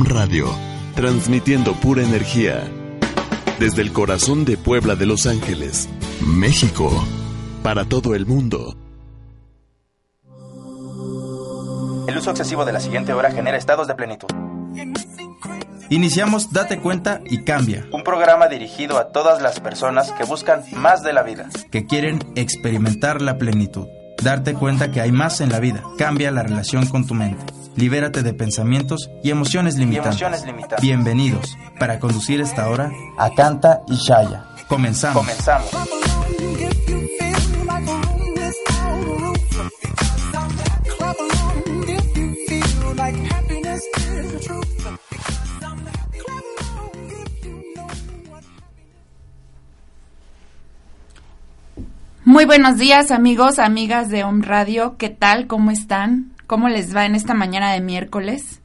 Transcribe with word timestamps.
Radio, 0.00 0.48
transmitiendo 0.94 1.74
pura 1.74 2.02
energía 2.02 2.64
desde 3.60 3.82
el 3.82 3.92
corazón 3.92 4.46
de 4.46 4.56
Puebla 4.56 4.96
de 4.96 5.04
Los 5.04 5.26
Ángeles, 5.26 5.86
México, 6.26 6.90
para 7.62 7.84
todo 7.84 8.14
el 8.14 8.24
mundo. 8.24 8.74
El 12.08 12.16
uso 12.16 12.30
excesivo 12.30 12.64
de 12.64 12.72
la 12.72 12.80
siguiente 12.80 13.12
hora 13.12 13.30
genera 13.30 13.58
estados 13.58 13.86
de 13.86 13.94
plenitud. 13.94 14.28
Iniciamos 15.90 16.52
Date 16.52 16.78
cuenta 16.80 17.20
y 17.26 17.44
cambia. 17.44 17.86
Un 17.92 18.02
programa 18.02 18.48
dirigido 18.48 18.96
a 18.96 19.12
todas 19.12 19.42
las 19.42 19.60
personas 19.60 20.10
que 20.12 20.24
buscan 20.24 20.64
más 20.72 21.02
de 21.02 21.12
la 21.12 21.22
vida. 21.22 21.50
Que 21.70 21.86
quieren 21.86 22.18
experimentar 22.34 23.20
la 23.20 23.36
plenitud. 23.36 23.86
Darte 24.22 24.54
cuenta 24.54 24.90
que 24.92 25.00
hay 25.00 25.10
más 25.10 25.40
en 25.40 25.50
la 25.50 25.58
vida. 25.58 25.82
Cambia 25.98 26.30
la 26.30 26.44
relación 26.44 26.86
con 26.86 27.06
tu 27.06 27.14
mente. 27.14 27.44
Libérate 27.74 28.22
de 28.22 28.32
pensamientos 28.34 29.10
y 29.24 29.30
emociones 29.30 29.76
limitantes. 29.76 30.20
Y 30.20 30.24
emociones 30.24 30.46
limitantes. 30.46 30.80
Bienvenidos. 30.80 31.56
Para 31.80 31.98
conducir 31.98 32.40
esta 32.40 32.68
hora, 32.68 32.92
Akanta 33.18 33.82
y 33.88 33.96
Shaya. 33.96 34.44
Comenzamos. 34.68 35.22
Comenzamos. 35.22 36.01
Muy 52.32 52.46
buenos 52.46 52.78
días 52.78 53.10
amigos, 53.10 53.58
amigas 53.58 54.08
de 54.08 54.24
Home 54.24 54.42
Radio, 54.42 54.96
¿qué 54.96 55.10
tal? 55.10 55.46
¿Cómo 55.46 55.70
están? 55.70 56.32
¿Cómo 56.46 56.70
les 56.70 56.96
va 56.96 57.04
en 57.04 57.14
esta 57.14 57.34
mañana 57.34 57.74
de 57.74 57.82
miércoles? 57.82 58.62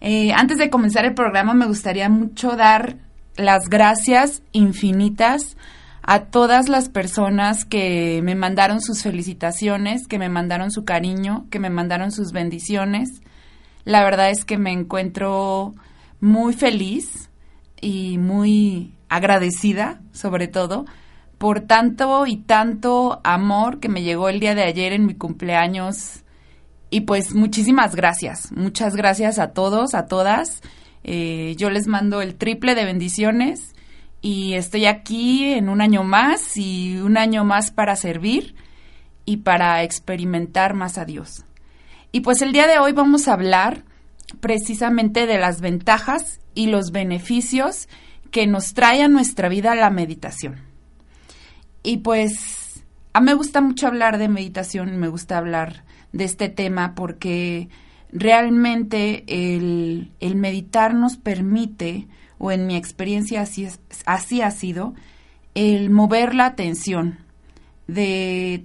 Eh, 0.00 0.32
antes 0.32 0.56
de 0.56 0.70
comenzar 0.70 1.04
el 1.04 1.12
programa 1.12 1.52
me 1.52 1.66
gustaría 1.66 2.08
mucho 2.08 2.56
dar 2.56 2.96
las 3.36 3.68
gracias 3.68 4.40
infinitas 4.52 5.58
a 6.00 6.20
todas 6.20 6.70
las 6.70 6.88
personas 6.88 7.66
que 7.66 8.22
me 8.24 8.34
mandaron 8.34 8.80
sus 8.80 9.02
felicitaciones, 9.02 10.06
que 10.08 10.18
me 10.18 10.30
mandaron 10.30 10.70
su 10.70 10.86
cariño, 10.86 11.44
que 11.50 11.58
me 11.58 11.68
mandaron 11.68 12.12
sus 12.12 12.32
bendiciones. 12.32 13.10
La 13.84 14.04
verdad 14.04 14.30
es 14.30 14.46
que 14.46 14.56
me 14.56 14.72
encuentro 14.72 15.74
muy 16.22 16.54
feliz 16.54 17.28
y 17.78 18.16
muy 18.16 18.94
agradecida, 19.10 20.00
sobre 20.12 20.48
todo, 20.48 20.86
por 21.38 21.60
tanto 21.60 22.26
y 22.26 22.38
tanto 22.38 23.20
amor 23.24 23.80
que 23.80 23.88
me 23.88 24.02
llegó 24.02 24.28
el 24.28 24.40
día 24.40 24.54
de 24.54 24.64
ayer 24.64 24.92
en 24.92 25.06
mi 25.06 25.14
cumpleaños. 25.14 26.22
Y 26.90 27.02
pues 27.02 27.34
muchísimas 27.34 27.94
gracias, 27.94 28.52
muchas 28.52 28.94
gracias 28.96 29.38
a 29.38 29.52
todos, 29.52 29.94
a 29.94 30.06
todas. 30.06 30.62
Eh, 31.04 31.54
yo 31.56 31.70
les 31.70 31.86
mando 31.86 32.22
el 32.22 32.36
triple 32.36 32.74
de 32.74 32.84
bendiciones 32.84 33.74
y 34.22 34.54
estoy 34.54 34.86
aquí 34.86 35.52
en 35.52 35.68
un 35.68 35.80
año 35.80 36.04
más 36.04 36.56
y 36.56 36.96
un 36.96 37.16
año 37.16 37.44
más 37.44 37.70
para 37.70 37.96
servir 37.96 38.54
y 39.24 39.38
para 39.38 39.82
experimentar 39.82 40.74
más 40.74 40.98
a 40.98 41.04
Dios. 41.04 41.44
Y 42.12 42.20
pues 42.20 42.40
el 42.40 42.52
día 42.52 42.66
de 42.66 42.78
hoy 42.78 42.92
vamos 42.92 43.28
a 43.28 43.34
hablar 43.34 43.84
precisamente 44.40 45.26
de 45.26 45.38
las 45.38 45.60
ventajas 45.60 46.40
y 46.54 46.66
los 46.66 46.90
beneficios 46.90 47.88
que 48.30 48.46
nos 48.46 48.74
trae 48.74 49.02
a 49.02 49.08
nuestra 49.08 49.48
vida 49.48 49.74
la 49.74 49.90
meditación. 49.90 50.65
Y 51.86 51.98
pues 51.98 52.82
a 53.12 53.20
mí 53.20 53.26
me 53.26 53.34
gusta 53.34 53.60
mucho 53.60 53.86
hablar 53.86 54.18
de 54.18 54.26
meditación, 54.26 54.96
me 54.96 55.06
gusta 55.06 55.38
hablar 55.38 55.84
de 56.12 56.24
este 56.24 56.48
tema 56.48 56.96
porque 56.96 57.68
realmente 58.10 59.22
el, 59.28 60.10
el 60.18 60.34
meditar 60.34 60.94
nos 60.94 61.16
permite, 61.16 62.08
o 62.38 62.50
en 62.50 62.66
mi 62.66 62.74
experiencia 62.74 63.42
así, 63.42 63.68
así 64.04 64.42
ha 64.42 64.50
sido, 64.50 64.94
el 65.54 65.90
mover 65.90 66.34
la 66.34 66.46
atención 66.46 67.20
de 67.86 68.64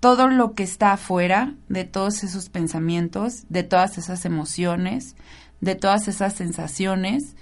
todo 0.00 0.26
lo 0.26 0.54
que 0.54 0.62
está 0.62 0.94
afuera, 0.94 1.56
de 1.68 1.84
todos 1.84 2.24
esos 2.24 2.48
pensamientos, 2.48 3.44
de 3.50 3.64
todas 3.64 3.98
esas 3.98 4.24
emociones, 4.24 5.14
de 5.60 5.74
todas 5.74 6.08
esas 6.08 6.32
sensaciones, 6.32 7.36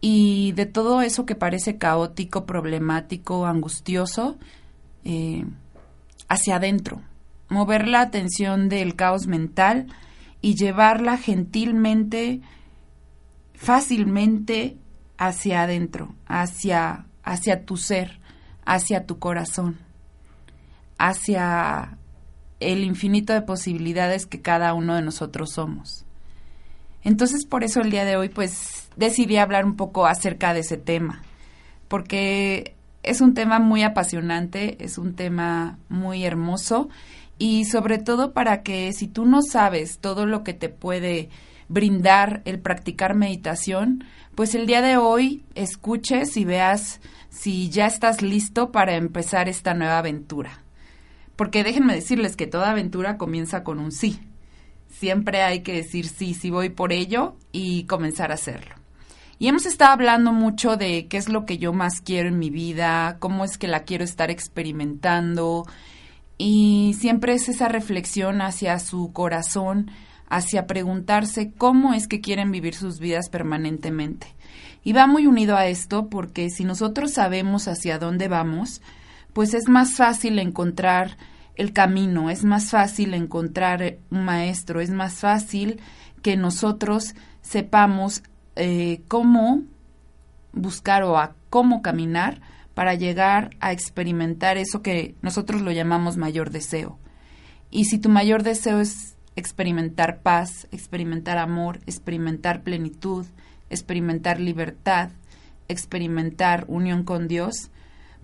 y 0.00 0.52
de 0.52 0.66
todo 0.66 1.02
eso 1.02 1.26
que 1.26 1.34
parece 1.34 1.78
caótico, 1.78 2.46
problemático, 2.46 3.46
angustioso, 3.46 4.36
eh, 5.04 5.44
hacia 6.28 6.56
adentro. 6.56 7.02
Mover 7.48 7.88
la 7.88 8.02
atención 8.02 8.68
del 8.68 8.94
caos 8.94 9.26
mental 9.26 9.86
y 10.40 10.54
llevarla 10.54 11.16
gentilmente, 11.16 12.40
fácilmente 13.54 14.76
hacia 15.16 15.62
adentro, 15.62 16.14
hacia, 16.26 17.06
hacia 17.24 17.64
tu 17.64 17.76
ser, 17.76 18.20
hacia 18.64 19.06
tu 19.06 19.18
corazón, 19.18 19.78
hacia 20.98 21.98
el 22.60 22.84
infinito 22.84 23.32
de 23.32 23.42
posibilidades 23.42 24.26
que 24.26 24.42
cada 24.42 24.74
uno 24.74 24.94
de 24.94 25.02
nosotros 25.02 25.52
somos. 25.52 26.04
Entonces, 27.04 27.46
por 27.46 27.64
eso 27.64 27.80
el 27.80 27.90
día 27.90 28.04
de 28.04 28.16
hoy, 28.16 28.28
pues, 28.28 28.88
decidí 28.96 29.36
hablar 29.36 29.64
un 29.64 29.76
poco 29.76 30.06
acerca 30.06 30.52
de 30.54 30.60
ese 30.60 30.76
tema, 30.76 31.22
porque 31.86 32.74
es 33.02 33.20
un 33.20 33.34
tema 33.34 33.58
muy 33.58 33.82
apasionante, 33.82 34.76
es 34.84 34.98
un 34.98 35.14
tema 35.14 35.78
muy 35.88 36.24
hermoso 36.24 36.88
y 37.38 37.64
sobre 37.64 37.98
todo 37.98 38.32
para 38.32 38.62
que 38.62 38.92
si 38.92 39.06
tú 39.06 39.24
no 39.24 39.40
sabes 39.42 39.98
todo 39.98 40.26
lo 40.26 40.42
que 40.42 40.52
te 40.52 40.68
puede 40.68 41.30
brindar 41.68 42.42
el 42.44 42.58
practicar 42.58 43.14
meditación, 43.14 44.04
pues 44.34 44.54
el 44.54 44.66
día 44.66 44.82
de 44.82 44.96
hoy 44.96 45.44
escuches 45.54 46.36
y 46.36 46.44
veas 46.44 47.00
si 47.30 47.70
ya 47.70 47.86
estás 47.86 48.20
listo 48.20 48.72
para 48.72 48.96
empezar 48.96 49.48
esta 49.48 49.74
nueva 49.74 49.98
aventura. 49.98 50.62
Porque 51.36 51.62
déjenme 51.62 51.94
decirles 51.94 52.34
que 52.34 52.48
toda 52.48 52.70
aventura 52.70 53.16
comienza 53.16 53.62
con 53.62 53.78
un 53.78 53.92
sí 53.92 54.20
siempre 54.88 55.42
hay 55.42 55.60
que 55.60 55.74
decir 55.74 56.06
sí, 56.06 56.34
sí 56.34 56.50
voy 56.50 56.70
por 56.70 56.92
ello 56.92 57.36
y 57.52 57.84
comenzar 57.84 58.30
a 58.30 58.34
hacerlo. 58.34 58.74
Y 59.38 59.46
hemos 59.46 59.66
estado 59.66 59.92
hablando 59.92 60.32
mucho 60.32 60.76
de 60.76 61.06
qué 61.06 61.16
es 61.16 61.28
lo 61.28 61.46
que 61.46 61.58
yo 61.58 61.72
más 61.72 62.00
quiero 62.00 62.28
en 62.28 62.38
mi 62.38 62.50
vida, 62.50 63.18
cómo 63.20 63.44
es 63.44 63.56
que 63.56 63.68
la 63.68 63.84
quiero 63.84 64.02
estar 64.02 64.30
experimentando 64.30 65.64
y 66.38 66.94
siempre 66.98 67.34
es 67.34 67.48
esa 67.48 67.68
reflexión 67.68 68.40
hacia 68.40 68.78
su 68.78 69.12
corazón, 69.12 69.90
hacia 70.28 70.66
preguntarse 70.66 71.52
cómo 71.52 71.94
es 71.94 72.06
que 72.06 72.20
quieren 72.20 72.52
vivir 72.52 72.74
sus 72.74 73.00
vidas 73.00 73.28
permanentemente. 73.28 74.28
Y 74.84 74.92
va 74.92 75.06
muy 75.06 75.26
unido 75.26 75.56
a 75.56 75.66
esto 75.66 76.08
porque 76.08 76.48
si 76.50 76.64
nosotros 76.64 77.12
sabemos 77.12 77.66
hacia 77.66 77.98
dónde 77.98 78.28
vamos, 78.28 78.80
pues 79.32 79.52
es 79.52 79.68
más 79.68 79.94
fácil 79.96 80.38
encontrar 80.38 81.16
el 81.58 81.72
camino, 81.72 82.30
es 82.30 82.44
más 82.44 82.70
fácil 82.70 83.12
encontrar 83.14 83.98
un 84.10 84.24
maestro, 84.24 84.80
es 84.80 84.90
más 84.90 85.14
fácil 85.14 85.80
que 86.22 86.36
nosotros 86.36 87.14
sepamos 87.42 88.22
eh, 88.56 89.02
cómo 89.08 89.62
buscar 90.52 91.02
o 91.02 91.18
a 91.18 91.34
cómo 91.50 91.82
caminar 91.82 92.40
para 92.74 92.94
llegar 92.94 93.50
a 93.58 93.72
experimentar 93.72 94.56
eso 94.56 94.82
que 94.82 95.16
nosotros 95.20 95.60
lo 95.60 95.72
llamamos 95.72 96.16
mayor 96.16 96.50
deseo. 96.50 96.96
Y 97.70 97.86
si 97.86 97.98
tu 97.98 98.08
mayor 98.08 98.44
deseo 98.44 98.80
es 98.80 99.16
experimentar 99.34 100.20
paz, 100.20 100.68
experimentar 100.70 101.38
amor, 101.38 101.80
experimentar 101.86 102.62
plenitud, 102.62 103.26
experimentar 103.68 104.38
libertad, 104.38 105.10
experimentar 105.66 106.64
unión 106.68 107.02
con 107.02 107.26
Dios, 107.26 107.70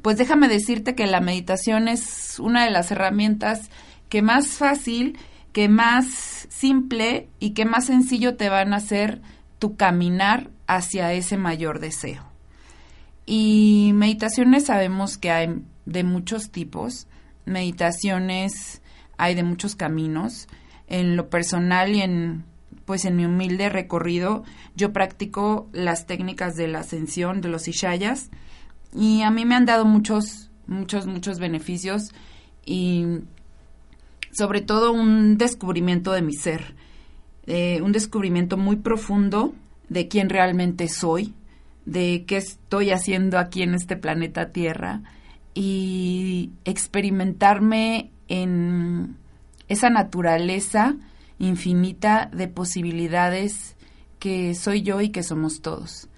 pues 0.04 0.18
déjame 0.18 0.48
decirte 0.48 0.94
que 0.94 1.06
la 1.06 1.22
meditación 1.22 1.88
es 1.88 2.38
una 2.38 2.66
de 2.66 2.70
las 2.70 2.90
herramientas 2.90 3.70
que 4.10 4.20
más 4.20 4.48
fácil, 4.48 5.18
que 5.54 5.70
más 5.70 6.46
simple 6.50 7.30
y 7.40 7.52
que 7.52 7.64
más 7.64 7.86
sencillo 7.86 8.36
te 8.36 8.50
van 8.50 8.74
a 8.74 8.76
hacer 8.76 9.22
tu 9.58 9.76
caminar 9.76 10.50
hacia 10.66 11.14
ese 11.14 11.38
mayor 11.38 11.80
deseo. 11.80 12.22
Y 13.24 13.92
meditaciones 13.94 14.66
sabemos 14.66 15.16
que 15.16 15.30
hay 15.30 15.62
de 15.86 16.04
muchos 16.04 16.50
tipos, 16.50 17.06
meditaciones 17.46 18.82
hay 19.16 19.34
de 19.34 19.42
muchos 19.42 19.74
caminos. 19.74 20.48
En 20.86 21.16
lo 21.16 21.30
personal 21.30 21.94
y 21.94 22.02
en 22.02 22.44
pues 22.84 23.06
en 23.06 23.16
mi 23.16 23.24
humilde 23.24 23.70
recorrido 23.70 24.44
yo 24.76 24.92
practico 24.92 25.70
las 25.72 26.04
técnicas 26.04 26.56
de 26.56 26.68
la 26.68 26.80
ascensión 26.80 27.40
de 27.40 27.48
los 27.48 27.68
ishayas 27.68 28.28
y 28.94 29.22
a 29.22 29.30
mí 29.30 29.44
me 29.44 29.56
han 29.56 29.66
dado 29.66 29.84
muchos, 29.84 30.50
muchos, 30.66 31.06
muchos 31.06 31.38
beneficios 31.38 32.12
y 32.64 33.04
sobre 34.30 34.60
todo 34.60 34.92
un 34.92 35.36
descubrimiento 35.36 36.12
de 36.12 36.22
mi 36.22 36.34
ser, 36.34 36.74
eh, 37.46 37.80
un 37.82 37.92
descubrimiento 37.92 38.56
muy 38.56 38.76
profundo 38.76 39.54
de 39.88 40.08
quién 40.08 40.28
realmente 40.28 40.88
soy, 40.88 41.34
de 41.84 42.24
qué 42.26 42.38
estoy 42.38 42.90
haciendo 42.90 43.38
aquí 43.38 43.62
en 43.62 43.74
este 43.74 43.96
planeta 43.96 44.50
Tierra 44.50 45.02
y 45.54 46.50
experimentarme 46.64 48.10
en 48.28 49.16
esa 49.68 49.90
naturaleza 49.90 50.96
infinita 51.38 52.30
de 52.32 52.48
posibilidades 52.48 53.76
que 54.18 54.54
soy 54.54 54.82
yo 54.82 55.00
y 55.00 55.10
que 55.10 55.22
somos 55.22 55.60
todos. 55.60 56.08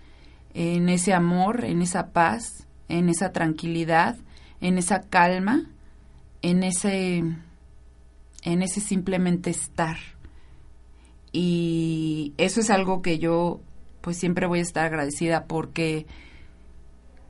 En 0.55 0.89
ese 0.89 1.13
amor, 1.13 1.65
en 1.65 1.83
esa 1.83 2.13
paz, 2.13 2.66
en 2.89 3.09
esa 3.09 3.33
tranquilidad, 3.33 4.17
en 4.61 4.79
esa 4.79 5.01
calma, 5.03 5.67
en 6.43 6.63
ese 6.63 7.25
en 8.43 8.63
ese 8.63 8.81
simplemente 8.81 9.51
estar. 9.51 9.97
Y 11.33 12.33
eso 12.39 12.61
es 12.61 12.71
algo 12.71 13.03
que 13.03 13.19
yo 13.19 13.61
pues 14.01 14.17
siempre 14.17 14.47
voy 14.47 14.61
a 14.61 14.63
estar 14.63 14.87
agradecida 14.87 15.47
porque 15.47 16.07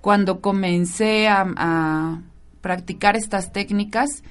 cuando 0.02 0.40
comencé 0.42 1.26
a, 1.26 1.46
a 1.56 2.22
practicar 2.60 3.16
estas 3.16 3.52
técnicas, 3.52 4.22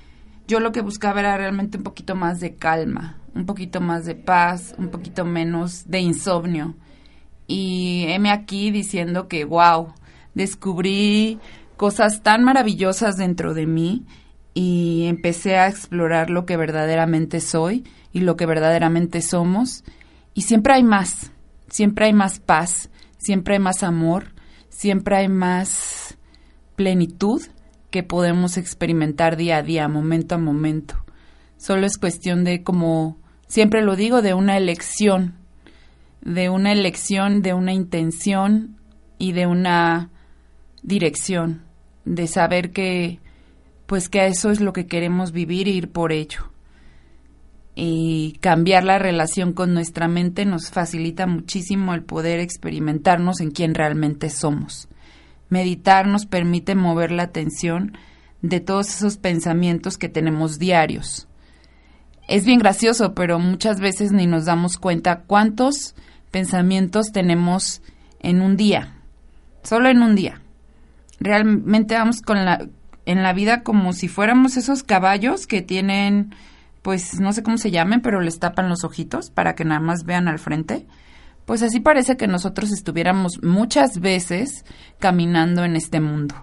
yo 0.48 0.60
lo 0.60 0.72
que 0.72 0.82
buscaba 0.82 1.22
era 1.22 1.38
realmente 1.38 1.78
un 1.78 1.84
poquito 1.84 2.16
más 2.16 2.40
de 2.40 2.56
calma, 2.56 3.18
un 3.34 3.46
poquito 3.46 3.82
más 3.82 4.06
de 4.06 4.14
paz, 4.14 4.76
un 4.78 4.90
poquito 4.90 5.26
menos 5.26 5.90
de 5.90 6.00
insomnio. 6.00 6.76
Y 7.48 8.06
heme 8.08 8.32
aquí 8.32 8.72
diciendo 8.72 9.28
que, 9.28 9.44
wow, 9.44 9.94
descubrí 10.36 11.40
cosas 11.78 12.22
tan 12.22 12.44
maravillosas 12.44 13.18
dentro 13.18 13.54
de 13.54 13.66
mí 13.66 14.06
y 14.54 15.06
empecé 15.08 15.58
a 15.58 15.68
explorar 15.68 16.30
lo 16.30 16.46
que 16.46 16.58
verdaderamente 16.58 17.42
soy 17.42 17.84
y 18.14 18.22
lo 18.22 18.38
que 18.38 18.46
verdaderamente 18.46 19.22
somos. 19.22 19.84
Y 20.34 20.44
siempre 20.44 20.74
hay 20.74 20.84
más, 20.84 21.32
siempre 21.70 22.06
hay 22.06 22.14
más 22.14 22.40
paz, 22.40 22.90
siempre 23.18 23.56
hay 23.56 23.60
más 23.60 23.84
amor, 23.84 24.34
siempre 24.70 25.18
hay 25.18 25.28
más 25.28 26.18
plenitud 26.76 27.42
que 27.90 28.04
podemos 28.04 28.58
experimentar 28.58 29.38
día 29.38 29.58
a 29.58 29.64
día, 29.64 29.88
momento 29.88 30.36
a 30.36 30.38
momento. 30.38 30.96
Solo 31.58 31.86
es 31.86 31.98
cuestión 31.98 32.44
de, 32.44 32.64
como 32.64 33.18
siempre 33.48 33.82
lo 33.82 33.96
digo, 33.96 34.22
de 34.22 34.34
una 34.34 34.58
elección, 34.58 35.36
de 36.22 36.50
una 36.50 36.72
elección, 36.72 37.42
de 37.42 37.54
una 37.54 37.74
intención 37.74 38.78
y 39.18 39.32
de 39.32 39.48
una 39.48 40.12
dirección, 40.86 41.64
de 42.06 42.28
saber 42.28 42.72
que 42.72 43.20
pues 43.88 44.10
que 44.10 44.26
eso 44.28 44.52
es 44.52 44.62
lo 44.62 44.74
que 44.74 44.88
queremos 44.88 45.32
vivir 45.32 45.68
e 45.68 45.72
ir 45.72 45.92
por 45.92 46.12
ello. 46.12 46.52
Y 47.76 48.38
cambiar 48.40 48.84
la 48.84 48.98
relación 48.98 49.54
con 49.54 49.74
nuestra 49.74 50.08
mente 50.08 50.46
nos 50.46 50.72
facilita 50.72 51.28
muchísimo 51.28 51.94
el 51.94 52.04
poder 52.04 52.40
experimentarnos 52.40 53.42
en 53.42 53.52
quién 53.52 53.76
realmente 53.76 54.30
somos. 54.30 54.88
Meditar 55.50 56.08
nos 56.08 56.26
permite 56.26 56.74
mover 56.74 57.12
la 57.12 57.24
atención 57.24 57.98
de 58.42 58.60
todos 58.60 58.90
esos 58.90 59.18
pensamientos 59.18 59.98
que 59.98 60.10
tenemos 60.10 60.58
diarios. 60.58 61.28
Es 62.28 62.46
bien 62.46 62.60
gracioso, 62.60 63.14
pero 63.14 63.40
muchas 63.40 63.80
veces 63.80 64.12
ni 64.12 64.26
nos 64.26 64.46
damos 64.46 64.78
cuenta 64.78 65.24
cuántos 65.28 65.96
pensamientos 66.32 67.12
tenemos 67.12 67.82
en 68.20 68.42
un 68.42 68.58
día, 68.58 68.96
solo 69.64 69.90
en 69.90 70.02
un 70.02 70.16
día. 70.16 70.42
Realmente 71.20 71.96
vamos 71.96 72.22
con 72.22 72.44
la, 72.46 72.68
en 73.06 73.24
la 73.24 73.34
vida 73.34 73.64
como 73.64 73.94
si 73.94 74.08
fuéramos 74.08 74.58
esos 74.58 74.84
caballos 74.84 75.48
que 75.48 75.62
tienen, 75.62 76.36
pues 76.82 77.20
no 77.20 77.34
sé 77.34 77.44
cómo 77.44 77.58
se 77.58 77.72
llamen, 77.72 78.02
pero 78.02 78.22
les 78.22 78.40
tapan 78.40 78.70
los 78.70 78.84
ojitos 78.84 79.30
para 79.30 79.56
que 79.56 79.66
nada 79.66 79.80
más 79.80 80.04
vean 80.04 80.28
al 80.28 80.40
frente. 80.40 80.86
Pues 81.46 81.62
así 81.62 81.80
parece 81.80 82.18
que 82.18 82.28
nosotros 82.28 82.72
estuviéramos 82.72 83.44
muchas 83.44 84.00
veces 84.00 84.66
caminando 85.00 85.64
en 85.64 85.76
este 85.76 86.00
mundo. 86.00 86.36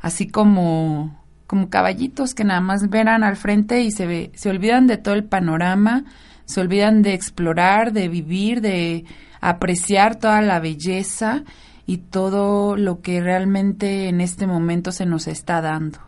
Así 0.00 0.28
como, 0.28 1.24
como 1.48 1.70
caballitos 1.70 2.34
que 2.34 2.44
nada 2.44 2.60
más 2.60 2.88
verán 2.88 3.24
al 3.24 3.36
frente 3.36 3.82
y 3.82 3.90
se, 3.90 4.06
ve, 4.06 4.30
se 4.34 4.48
olvidan 4.48 4.86
de 4.86 4.96
todo 4.96 5.14
el 5.14 5.24
panorama, 5.24 6.04
se 6.44 6.60
olvidan 6.60 7.02
de 7.02 7.14
explorar, 7.14 7.92
de 7.92 8.08
vivir, 8.08 8.60
de 8.60 9.04
apreciar 9.40 10.16
toda 10.16 10.40
la 10.40 10.60
belleza 10.60 11.42
y 11.88 11.96
todo 11.96 12.76
lo 12.76 13.00
que 13.00 13.22
realmente 13.22 14.10
en 14.10 14.20
este 14.20 14.46
momento 14.46 14.92
se 14.92 15.06
nos 15.06 15.26
está 15.26 15.62
dando. 15.62 15.98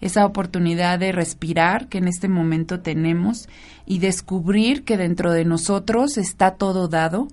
Esa 0.00 0.26
oportunidad 0.26 0.98
de 0.98 1.12
respirar 1.12 1.86
que 1.86 1.98
en 1.98 2.08
este 2.08 2.28
momento 2.28 2.80
tenemos 2.80 3.48
y 3.86 4.00
descubrir 4.00 4.82
que 4.82 4.96
dentro 4.96 5.30
de 5.30 5.44
nosotros 5.44 6.18
está 6.18 6.56
todo 6.56 6.88
dado, 6.88 7.28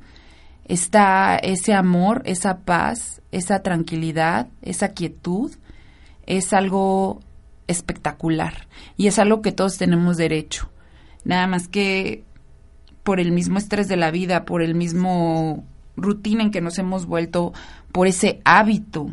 está 0.66 1.36
ese 1.36 1.74
amor, 1.74 2.22
esa 2.26 2.60
paz, 2.60 3.24
esa 3.32 3.64
tranquilidad, 3.64 4.50
esa 4.62 4.90
quietud, 4.90 5.52
es 6.28 6.54
algo 6.54 7.22
espectacular 7.66 8.68
y 8.98 9.08
es 9.08 9.18
algo 9.18 9.42
que 9.42 9.52
todos 9.52 9.80
tenemos 9.80 10.18
derecho. 10.18 10.70
Nada 11.26 11.48
más 11.48 11.68
que 11.68 12.24
por 13.02 13.20
el 13.20 13.32
mismo 13.32 13.58
estrés 13.58 13.88
de 13.88 13.98
la 13.98 14.12
vida, 14.12 14.46
por 14.46 14.62
el 14.62 14.76
mismo 14.76 15.66
rutina 15.96 16.44
en 16.44 16.52
que 16.52 16.62
nos 16.62 16.78
hemos 16.80 17.06
vuelto 17.06 17.54
por 17.92 18.08
ese 18.08 18.42
hábito 18.46 19.10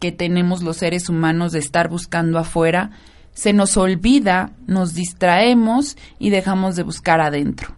que 0.00 0.12
tenemos 0.12 0.62
los 0.62 0.76
seres 0.76 1.08
humanos 1.08 1.52
de 1.52 1.58
estar 1.58 1.88
buscando 1.88 2.38
afuera, 2.38 2.90
se 3.32 3.52
nos 3.52 3.76
olvida, 3.76 4.52
nos 4.66 4.94
distraemos 4.94 5.96
y 6.18 6.30
dejamos 6.30 6.76
de 6.76 6.82
buscar 6.82 7.20
adentro. 7.20 7.76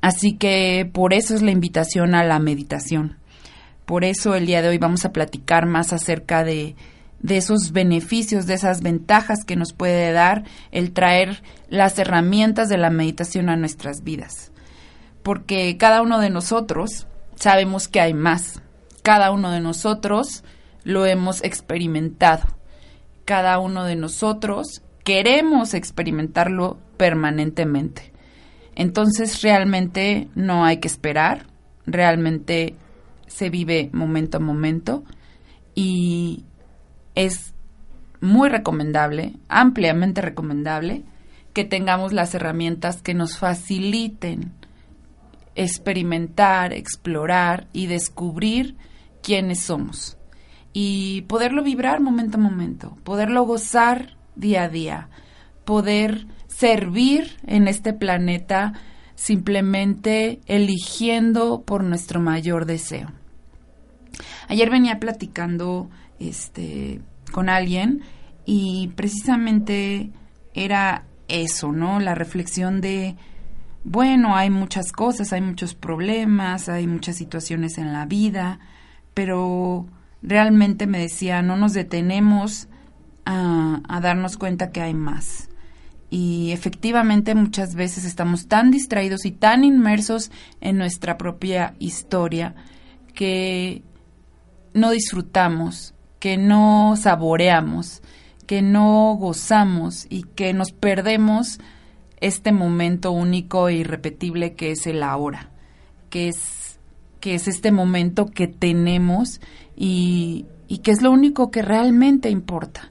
Así 0.00 0.32
que 0.32 0.90
por 0.92 1.14
eso 1.14 1.34
es 1.34 1.42
la 1.42 1.52
invitación 1.52 2.14
a 2.14 2.24
la 2.24 2.38
meditación. 2.40 3.18
Por 3.84 4.04
eso 4.04 4.34
el 4.34 4.46
día 4.46 4.62
de 4.62 4.68
hoy 4.68 4.78
vamos 4.78 5.04
a 5.04 5.12
platicar 5.12 5.66
más 5.66 5.92
acerca 5.92 6.42
de, 6.42 6.74
de 7.20 7.36
esos 7.36 7.72
beneficios, 7.72 8.46
de 8.46 8.54
esas 8.54 8.82
ventajas 8.82 9.44
que 9.44 9.56
nos 9.56 9.72
puede 9.72 10.12
dar 10.12 10.44
el 10.72 10.92
traer 10.92 11.42
las 11.68 11.98
herramientas 11.98 12.68
de 12.68 12.78
la 12.78 12.90
meditación 12.90 13.48
a 13.48 13.56
nuestras 13.56 14.02
vidas. 14.02 14.50
Porque 15.22 15.76
cada 15.76 16.02
uno 16.02 16.18
de 16.18 16.30
nosotros 16.30 17.06
sabemos 17.42 17.88
que 17.88 18.00
hay 18.00 18.14
más. 18.14 18.62
Cada 19.02 19.32
uno 19.32 19.50
de 19.50 19.58
nosotros 19.58 20.44
lo 20.84 21.06
hemos 21.06 21.42
experimentado. 21.42 22.44
Cada 23.24 23.58
uno 23.58 23.82
de 23.82 23.96
nosotros 23.96 24.82
queremos 25.02 25.74
experimentarlo 25.74 26.78
permanentemente. 26.96 28.12
Entonces 28.76 29.42
realmente 29.42 30.28
no 30.36 30.64
hay 30.64 30.76
que 30.76 30.86
esperar, 30.86 31.46
realmente 31.84 32.76
se 33.26 33.50
vive 33.50 33.90
momento 33.92 34.36
a 34.36 34.40
momento 34.40 35.02
y 35.74 36.44
es 37.16 37.54
muy 38.20 38.50
recomendable, 38.50 39.34
ampliamente 39.48 40.20
recomendable, 40.20 41.02
que 41.54 41.64
tengamos 41.64 42.12
las 42.12 42.36
herramientas 42.36 43.02
que 43.02 43.14
nos 43.14 43.36
faciliten 43.36 44.52
experimentar, 45.54 46.72
explorar 46.72 47.68
y 47.72 47.86
descubrir 47.86 48.76
quiénes 49.22 49.60
somos. 49.60 50.18
Y 50.72 51.22
poderlo 51.22 51.62
vibrar 51.62 52.00
momento 52.00 52.38
a 52.38 52.40
momento, 52.40 52.96
poderlo 53.04 53.44
gozar 53.44 54.16
día 54.36 54.64
a 54.64 54.68
día, 54.68 55.08
poder 55.64 56.26
servir 56.48 57.36
en 57.46 57.68
este 57.68 57.92
planeta 57.92 58.72
simplemente 59.14 60.40
eligiendo 60.46 61.62
por 61.62 61.84
nuestro 61.84 62.20
mayor 62.20 62.66
deseo. 62.66 63.12
Ayer 64.48 64.70
venía 64.70 64.98
platicando 64.98 65.90
este 66.18 67.00
con 67.30 67.48
alguien 67.48 68.02
y 68.44 68.88
precisamente 68.96 70.10
era 70.54 71.04
eso, 71.28 71.72
¿no? 71.72 72.00
La 72.00 72.14
reflexión 72.14 72.80
de 72.80 73.16
bueno, 73.84 74.36
hay 74.36 74.50
muchas 74.50 74.92
cosas, 74.92 75.32
hay 75.32 75.40
muchos 75.40 75.74
problemas, 75.74 76.68
hay 76.68 76.86
muchas 76.86 77.16
situaciones 77.16 77.78
en 77.78 77.92
la 77.92 78.06
vida, 78.06 78.60
pero 79.14 79.86
realmente 80.22 80.86
me 80.86 81.00
decía, 81.00 81.42
no 81.42 81.56
nos 81.56 81.72
detenemos 81.72 82.68
a, 83.24 83.80
a, 83.88 84.00
darnos 84.00 84.36
cuenta 84.36 84.70
que 84.70 84.80
hay 84.80 84.94
más. 84.94 85.48
Y 86.10 86.52
efectivamente 86.52 87.34
muchas 87.34 87.74
veces 87.74 88.04
estamos 88.04 88.46
tan 88.46 88.70
distraídos 88.70 89.24
y 89.24 89.32
tan 89.32 89.64
inmersos 89.64 90.30
en 90.60 90.78
nuestra 90.78 91.18
propia 91.18 91.74
historia 91.78 92.54
que 93.14 93.82
no 94.74 94.90
disfrutamos, 94.90 95.94
que 96.20 96.36
no 96.36 96.94
saboreamos, 96.96 98.02
que 98.46 98.62
no 98.62 99.16
gozamos 99.18 100.06
y 100.08 100.24
que 100.24 100.52
nos 100.52 100.72
perdemos 100.72 101.58
este 102.22 102.52
momento 102.52 103.10
único 103.10 103.68
e 103.68 103.74
irrepetible 103.74 104.54
que 104.54 104.70
es 104.70 104.86
el 104.86 105.02
ahora, 105.02 105.50
que 106.08 106.28
es, 106.28 106.78
que 107.20 107.34
es 107.34 107.48
este 107.48 107.72
momento 107.72 108.26
que 108.26 108.46
tenemos 108.46 109.40
y, 109.76 110.46
y 110.68 110.78
que 110.78 110.92
es 110.92 111.02
lo 111.02 111.10
único 111.10 111.50
que 111.50 111.62
realmente 111.62 112.30
importa. 112.30 112.88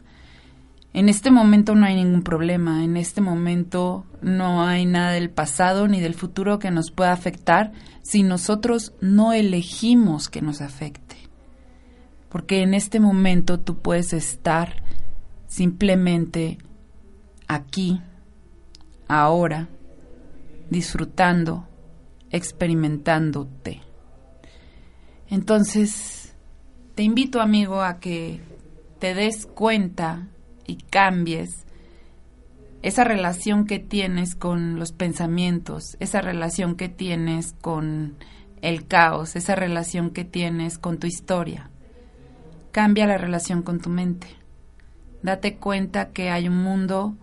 En 0.94 1.08
este 1.08 1.32
momento 1.32 1.74
no 1.74 1.86
hay 1.86 1.96
ningún 1.96 2.22
problema, 2.22 2.84
en 2.84 2.98
este 2.98 3.22
momento 3.22 4.06
no 4.22 4.64
hay 4.64 4.86
nada 4.86 5.12
del 5.12 5.30
pasado 5.30 5.88
ni 5.88 6.02
del 6.02 6.14
futuro 6.14 6.60
que 6.60 6.70
nos 6.70 6.92
pueda 6.92 7.14
afectar 7.14 7.72
si 8.02 8.24
nosotros 8.24 8.94
no 9.00 9.32
elegimos 9.32 10.28
que 10.28 10.42
nos 10.42 10.60
afecte. 10.60 11.16
Porque 12.28 12.62
en 12.62 12.74
este 12.74 13.00
momento 13.00 13.62
tú 13.62 13.78
puedes 13.78 14.12
estar 14.12 14.84
simplemente 15.48 16.58
aquí, 17.48 18.02
ahora, 19.12 19.68
disfrutando, 20.70 21.68
experimentándote. 22.30 23.82
Entonces, 25.30 26.34
te 26.96 27.04
invito 27.04 27.42
amigo 27.42 27.82
a 27.82 28.00
que 28.00 28.40
te 29.00 29.14
des 29.14 29.48
cuenta 29.48 30.30
y 30.66 30.78
cambies 30.78 31.66
esa 32.84 33.04
relación 33.04 33.66
que 33.66 33.80
tienes 33.80 34.34
con 34.36 34.80
los 34.80 34.94
pensamientos, 34.94 35.98
esa 36.00 36.22
relación 36.22 36.76
que 36.76 36.88
tienes 36.88 37.54
con 37.62 38.16
el 38.62 38.88
caos, 38.88 39.36
esa 39.36 39.56
relación 39.56 40.12
que 40.12 40.24
tienes 40.24 40.78
con 40.78 41.00
tu 41.00 41.08
historia. 41.08 41.70
Cambia 42.72 43.08
la 43.08 43.18
relación 43.18 43.62
con 43.62 43.82
tu 43.82 43.90
mente. 43.90 44.28
Date 45.22 45.58
cuenta 45.58 46.12
que 46.12 46.30
hay 46.30 46.48
un 46.48 46.64
mundo 46.64 47.18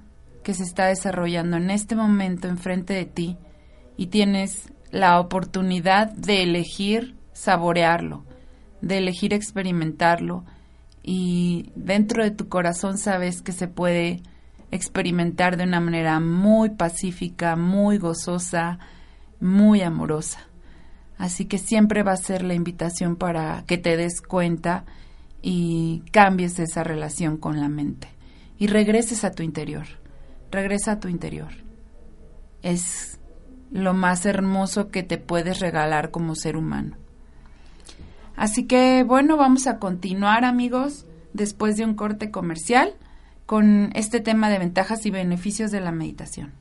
que 0.49 0.55
se 0.55 0.63
está 0.63 0.87
desarrollando 0.87 1.59
en 1.59 1.71
este 1.71 1.95
momento 1.95 2.49
enfrente 2.49 2.95
de 2.95 3.05
ti 3.05 3.37
y 3.99 4.07
tienes 4.07 4.73
la 4.91 5.21
oportunidad 5.21 6.11
de 6.15 6.43
elegir 6.43 7.17
saborearlo, 7.35 8.25
de 8.81 8.97
elegir 8.97 9.35
experimentarlo 9.35 10.47
y 11.03 11.71
dentro 11.75 12.25
de 12.25 12.31
tu 12.31 12.49
corazón 12.49 12.97
sabes 12.97 13.43
que 13.43 13.53
se 13.53 13.69
puede 13.69 14.23
experimentar 14.71 15.59
de 15.59 15.65
una 15.65 15.81
manera 15.81 16.19
muy 16.19 16.71
pacífica, 16.71 17.55
muy 17.55 17.99
gozosa, 17.99 18.79
muy 19.41 19.83
amorosa. 19.83 20.49
Así 21.19 21.45
que 21.45 21.59
siempre 21.59 22.03
va 22.03 22.13
a 22.13 22.17
ser 22.17 22.43
la 22.43 22.55
invitación 22.55 23.17
para 23.17 23.65
que 23.67 23.77
te 23.77 23.99
des 23.99 24.23
cuenta 24.23 24.87
y 25.43 26.05
cambies 26.11 26.59
esa 26.59 26.85
relación 26.85 27.37
con 27.37 27.61
la 27.61 27.69
mente 27.69 28.09
y 28.57 28.69
regreses 28.69 29.25
a 29.25 29.33
tu 29.33 29.43
interior. 29.43 30.08
Regresa 30.51 30.93
a 30.93 31.01
tu 31.01 31.09
interior. 31.09 31.53
Es 32.63 33.19
lo 33.71 33.95
más 33.95 34.25
hermoso 34.27 34.89
que 34.89 35.03
te 35.03 35.19
puedes 35.19 35.61
regalar 35.61 36.11
como 36.11 36.35
ser 36.35 36.57
humano. 36.57 36.97
Así 38.37 38.67
que 38.67 39.03
bueno, 39.03 39.37
vamos 39.37 39.67
a 39.67 39.79
continuar 39.79 40.45
amigos 40.45 41.07
después 41.33 41.77
de 41.77 41.85
un 41.85 41.95
corte 41.95 42.31
comercial 42.31 42.95
con 43.47 43.91
este 43.95 44.21
tema 44.21 44.51
de 44.51 44.59
ventajas 44.59 45.07
y 45.07 45.11
beneficios 45.11 45.71
de 45.71 45.81
la 45.81 45.93
meditación. 45.93 46.53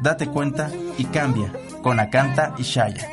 Date 0.00 0.28
cuenta 0.28 0.70
y 0.98 1.04
cambia 1.06 1.52
con 1.82 1.98
Acanta 1.98 2.54
y 2.58 2.62
Shaya. 2.62 3.11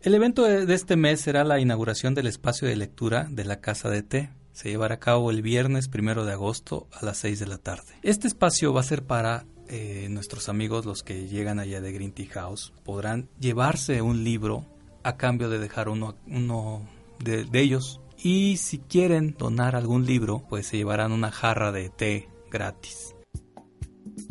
El 0.00 0.14
evento 0.14 0.44
de 0.44 0.74
este 0.74 0.96
mes 0.96 1.20
será 1.20 1.44
la 1.44 1.60
inauguración 1.60 2.14
del 2.14 2.26
espacio 2.26 2.68
de 2.68 2.76
lectura 2.76 3.26
de 3.30 3.44
la 3.44 3.60
Casa 3.60 3.88
de 3.88 4.02
Té. 4.02 4.30
Se 4.52 4.68
llevará 4.68 4.96
a 4.96 5.00
cabo 5.00 5.30
el 5.30 5.42
viernes 5.42 5.88
primero 5.88 6.24
de 6.24 6.32
agosto 6.32 6.88
a 6.92 7.04
las 7.04 7.18
6 7.18 7.38
de 7.38 7.46
la 7.46 7.58
tarde. 7.58 7.94
Este 8.02 8.26
espacio 8.26 8.72
va 8.72 8.80
a 8.80 8.84
ser 8.84 9.04
para 9.04 9.46
eh, 9.68 10.08
nuestros 10.10 10.48
amigos, 10.48 10.84
los 10.84 11.02
que 11.02 11.28
llegan 11.28 11.58
allá 11.58 11.80
de 11.80 11.92
Green 11.92 12.12
Tea 12.12 12.28
House. 12.32 12.72
Podrán 12.84 13.28
llevarse 13.38 14.02
un 14.02 14.24
libro 14.24 14.66
a 15.02 15.16
cambio 15.16 15.48
de 15.48 15.58
dejar 15.58 15.88
uno, 15.88 16.16
uno 16.26 16.88
de, 17.18 17.44
de 17.44 17.60
ellos. 17.60 18.00
Y 18.16 18.56
si 18.56 18.78
quieren 18.78 19.36
donar 19.38 19.76
algún 19.76 20.06
libro, 20.06 20.42
pues 20.48 20.66
se 20.66 20.76
llevarán 20.76 21.12
una 21.12 21.30
jarra 21.30 21.70
de 21.70 21.88
té 21.88 22.28
gratis. 22.50 23.14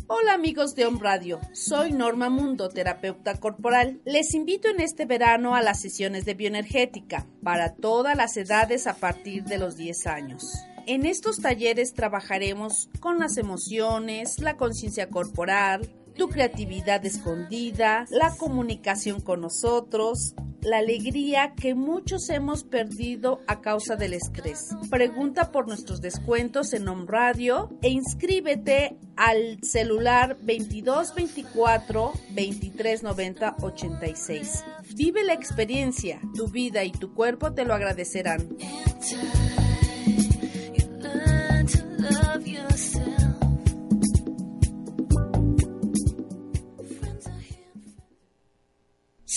Hola 0.09 0.35
amigos 0.35 0.73
de 0.73 0.85
Home 0.85 0.99
Radio, 1.01 1.41
soy 1.51 1.91
Norma 1.91 2.29
Mundo, 2.29 2.69
terapeuta 2.69 3.37
corporal. 3.41 3.99
Les 4.05 4.33
invito 4.35 4.69
en 4.69 4.79
este 4.79 5.05
verano 5.05 5.53
a 5.53 5.61
las 5.61 5.81
sesiones 5.81 6.23
de 6.23 6.33
bioenergética 6.33 7.27
para 7.43 7.75
todas 7.75 8.15
las 8.15 8.37
edades 8.37 8.87
a 8.87 8.93
partir 8.93 9.43
de 9.43 9.57
los 9.57 9.75
10 9.75 10.07
años. 10.07 10.53
En 10.85 11.05
estos 11.05 11.41
talleres 11.41 11.93
trabajaremos 11.93 12.89
con 13.01 13.19
las 13.19 13.35
emociones, 13.35 14.39
la 14.39 14.55
conciencia 14.55 15.09
corporal, 15.09 15.93
tu 16.17 16.29
creatividad 16.29 17.05
escondida, 17.05 18.05
la 18.09 18.35
comunicación 18.35 19.21
con 19.21 19.41
nosotros, 19.41 20.33
la 20.61 20.79
alegría 20.79 21.53
que 21.55 21.75
muchos 21.75 22.29
hemos 22.29 22.63
perdido 22.63 23.39
a 23.47 23.61
causa 23.61 23.95
del 23.95 24.13
estrés. 24.13 24.75
Pregunta 24.89 25.51
por 25.51 25.67
nuestros 25.67 26.01
descuentos 26.01 26.73
en 26.73 26.87
Home 26.87 27.05
Radio 27.07 27.69
e 27.81 27.89
inscríbete 27.89 28.97
al 29.15 29.59
celular 29.61 30.37
2224 30.41 32.11
2390 32.29 33.55
86. 33.61 34.63
Vive 34.95 35.23
la 35.23 35.33
experiencia, 35.33 36.19
tu 36.35 36.47
vida 36.47 36.83
y 36.83 36.91
tu 36.91 37.13
cuerpo 37.13 37.53
te 37.53 37.63
lo 37.63 37.73
agradecerán. 37.73 38.49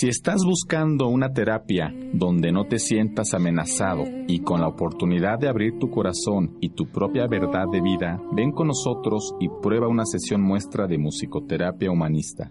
Si 0.00 0.08
estás 0.08 0.46
buscando 0.46 1.08
una 1.08 1.34
terapia 1.34 1.92
donde 2.14 2.52
no 2.52 2.64
te 2.64 2.78
sientas 2.78 3.34
amenazado 3.34 4.04
y 4.26 4.38
con 4.38 4.62
la 4.62 4.68
oportunidad 4.68 5.38
de 5.38 5.46
abrir 5.46 5.78
tu 5.78 5.90
corazón 5.90 6.56
y 6.58 6.70
tu 6.70 6.86
propia 6.86 7.26
verdad 7.26 7.66
de 7.70 7.82
vida, 7.82 8.18
ven 8.32 8.50
con 8.50 8.68
nosotros 8.68 9.34
y 9.40 9.50
prueba 9.60 9.88
una 9.88 10.06
sesión 10.06 10.40
muestra 10.40 10.86
de 10.86 10.96
musicoterapia 10.96 11.90
humanista. 11.90 12.50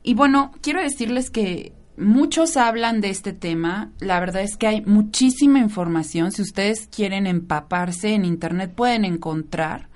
Y 0.04 0.14
bueno, 0.14 0.52
quiero 0.62 0.82
decirles 0.82 1.30
que 1.30 1.74
muchos 1.98 2.58
hablan 2.58 3.02
de 3.02 3.10
este 3.10 3.34
tema. 3.34 3.92
La 4.00 4.20
verdad 4.20 4.44
es 4.44 4.58
que 4.58 4.68
hay 4.68 4.82
muchísima 4.82 5.60
información. 5.60 6.32
Si 6.32 6.42
ustedes 6.42 6.88
quieren 6.88 7.28
empaparse 7.28 8.14
en 8.14 8.26
Internet 8.26 8.74
pueden 8.76 9.06
encontrar 9.06 9.88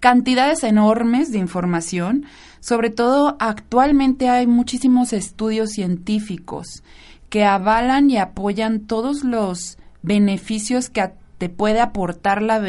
cantidades 0.00 0.62
enormes 0.64 1.32
de 1.32 1.38
información. 1.38 2.26
Sobre 2.60 2.90
todo 2.90 3.36
actualmente 3.40 4.28
hay 4.28 4.46
muchísimos 4.46 5.12
estudios 5.12 5.70
científicos 5.70 6.82
que 7.30 7.44
avalan 7.44 8.10
y 8.10 8.18
apoyan 8.18 8.80
todos 8.80 9.24
los 9.24 9.78
beneficios 10.02 10.88
que 10.88 11.10
te 11.38 11.48
puede 11.48 11.80
aportar 11.80 12.42
la, 12.42 12.60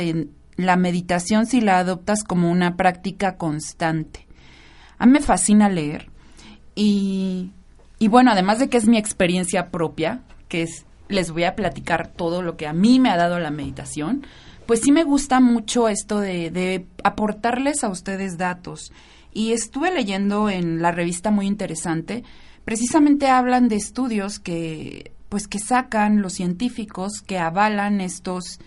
la 0.66 0.76
meditación 0.76 1.46
si 1.46 1.62
la 1.62 1.80
adoptas 1.80 2.24
como 2.24 2.52
una 2.52 2.76
práctica 2.76 3.38
constante. 3.38 4.28
A 4.98 5.06
mí 5.06 5.14
me 5.14 5.22
fascina 5.22 5.70
leer 5.70 6.10
y, 6.76 7.52
y 7.98 8.08
bueno, 8.10 8.32
además 8.32 8.60
de 8.60 8.70
que 8.70 8.78
es 8.78 8.88
mi 8.88 8.98
experiencia 8.98 9.70
propia, 9.70 10.22
que 10.48 10.64
es, 10.64 10.86
les 11.08 11.32
voy 11.32 11.46
a 11.46 11.56
platicar 11.56 12.08
todo 12.08 12.42
lo 12.42 12.58
que 12.58 12.68
a 12.68 12.74
mí 12.74 13.00
me 13.00 13.10
ha 13.10 13.18
dado 13.18 13.40
la 13.40 13.52
meditación, 13.52 14.26
pues 14.66 14.82
sí 14.82 14.92
me 14.92 15.04
gusta 15.04 15.40
mucho 15.40 15.88
esto 15.88 16.20
de, 16.20 16.52
de 16.52 16.86
aportarles 17.04 17.84
a 17.84 17.90
ustedes 17.90 18.38
datos. 18.38 18.92
Y 19.34 19.54
estuve 19.54 19.92
leyendo 19.92 20.50
en 20.50 20.82
la 20.82 20.92
revista 20.92 21.32
muy 21.32 21.48
interesante, 21.48 22.24
precisamente 22.66 23.28
hablan 23.28 23.70
de 23.70 23.78
estudios 23.78 24.40
que 24.40 25.14
pues 25.30 25.48
que 25.48 25.60
sacan 25.60 26.22
los 26.22 26.34
científicos 26.34 27.22
que 27.22 27.38
avalan 27.38 28.02
estos 28.02 28.60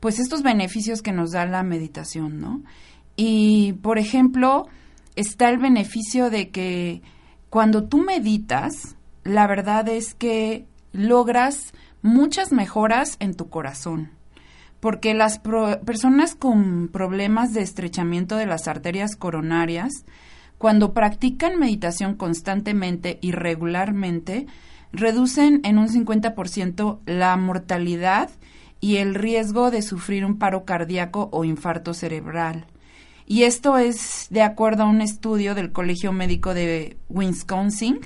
pues 0.00 0.18
estos 0.18 0.42
beneficios 0.42 1.02
que 1.02 1.12
nos 1.12 1.32
da 1.32 1.46
la 1.46 1.62
meditación, 1.62 2.40
¿no? 2.40 2.62
Y 3.16 3.72
por 3.82 3.98
ejemplo, 3.98 4.68
está 5.16 5.48
el 5.48 5.58
beneficio 5.58 6.30
de 6.30 6.50
que 6.50 7.02
cuando 7.50 7.84
tú 7.84 7.98
meditas, 7.98 8.96
la 9.24 9.46
verdad 9.46 9.88
es 9.88 10.14
que 10.14 10.66
logras 10.92 11.72
muchas 12.02 12.52
mejoras 12.52 13.16
en 13.18 13.34
tu 13.34 13.48
corazón. 13.48 14.10
Porque 14.80 15.14
las 15.14 15.40
personas 15.40 16.36
con 16.36 16.88
problemas 16.88 17.52
de 17.52 17.62
estrechamiento 17.62 18.36
de 18.36 18.46
las 18.46 18.68
arterias 18.68 19.16
coronarias, 19.16 20.04
cuando 20.56 20.92
practican 20.92 21.58
meditación 21.58 22.14
constantemente 22.14 23.18
y 23.20 23.32
regularmente, 23.32 24.46
reducen 24.92 25.60
en 25.64 25.78
un 25.78 25.88
50% 25.88 27.00
la 27.06 27.36
mortalidad 27.36 28.30
y 28.80 28.96
el 28.96 29.14
riesgo 29.14 29.70
de 29.70 29.82
sufrir 29.82 30.24
un 30.24 30.38
paro 30.38 30.64
cardíaco 30.64 31.28
o 31.32 31.44
infarto 31.44 31.94
cerebral. 31.94 32.66
Y 33.26 33.42
esto 33.42 33.76
es 33.76 34.26
de 34.30 34.42
acuerdo 34.42 34.84
a 34.84 34.88
un 34.88 35.00
estudio 35.00 35.54
del 35.54 35.72
Colegio 35.72 36.12
Médico 36.12 36.54
de 36.54 36.96
Wisconsin. 37.10 38.00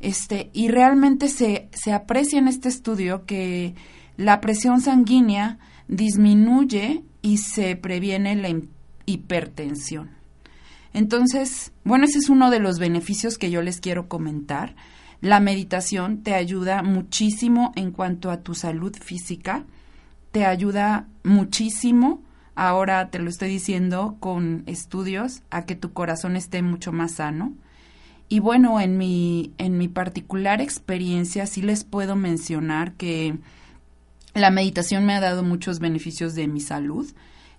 Este, 0.00 0.50
y 0.52 0.68
realmente 0.68 1.28
se, 1.28 1.68
se 1.72 1.92
aprecia 1.92 2.38
en 2.38 2.48
este 2.48 2.68
estudio 2.68 3.24
que 3.24 3.74
la 4.16 4.40
presión 4.40 4.80
sanguínea 4.80 5.58
disminuye 5.88 7.02
y 7.22 7.38
se 7.38 7.74
previene 7.76 8.36
la 8.36 8.50
hipertensión. 9.06 10.10
Entonces, 10.92 11.72
bueno, 11.84 12.04
ese 12.04 12.18
es 12.18 12.28
uno 12.28 12.50
de 12.50 12.60
los 12.60 12.78
beneficios 12.78 13.38
que 13.38 13.50
yo 13.50 13.62
les 13.62 13.80
quiero 13.80 14.08
comentar. 14.08 14.76
La 15.20 15.40
meditación 15.40 16.22
te 16.22 16.34
ayuda 16.34 16.82
muchísimo 16.82 17.72
en 17.76 17.90
cuanto 17.90 18.30
a 18.30 18.42
tu 18.42 18.54
salud 18.54 18.94
física, 18.94 19.64
te 20.34 20.44
ayuda 20.44 21.06
muchísimo, 21.22 22.20
ahora 22.56 23.08
te 23.08 23.20
lo 23.20 23.30
estoy 23.30 23.50
diciendo 23.50 24.16
con 24.18 24.64
estudios, 24.66 25.42
a 25.50 25.64
que 25.64 25.76
tu 25.76 25.92
corazón 25.92 26.34
esté 26.34 26.60
mucho 26.60 26.90
más 26.90 27.12
sano. 27.12 27.52
Y 28.28 28.40
bueno, 28.40 28.80
en 28.80 28.98
mi, 28.98 29.52
en 29.58 29.78
mi 29.78 29.86
particular 29.86 30.60
experiencia 30.60 31.46
sí 31.46 31.62
les 31.62 31.84
puedo 31.84 32.16
mencionar 32.16 32.94
que 32.94 33.38
la 34.34 34.50
meditación 34.50 35.06
me 35.06 35.14
ha 35.14 35.20
dado 35.20 35.44
muchos 35.44 35.78
beneficios 35.78 36.34
de 36.34 36.48
mi 36.48 36.60
salud. 36.60 37.08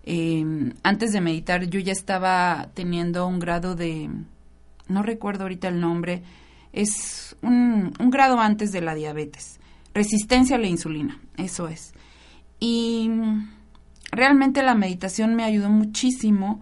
Eh, 0.04 0.74
antes 0.84 1.14
de 1.14 1.22
meditar 1.22 1.64
yo 1.70 1.80
ya 1.80 1.94
estaba 1.94 2.72
teniendo 2.74 3.26
un 3.26 3.40
grado 3.40 3.76
de, 3.78 4.10
no 4.90 5.02
recuerdo 5.02 5.44
ahorita 5.44 5.70
el 5.70 5.80
nombre, 5.80 6.24
es 6.74 7.38
un, 7.42 7.94
un 7.98 8.10
grado 8.10 8.38
antes 8.42 8.74
de 8.74 8.82
la 8.82 8.96
diabetes, 8.96 9.62
resistencia 9.94 10.58
a 10.58 10.60
la 10.60 10.68
insulina, 10.68 11.22
eso 11.38 11.70
es. 11.70 11.95
Y 12.68 13.12
realmente 14.12 14.64
la 14.64 14.74
meditación 14.74 15.36
me 15.36 15.44
ayudó 15.44 15.70
muchísimo 15.70 16.62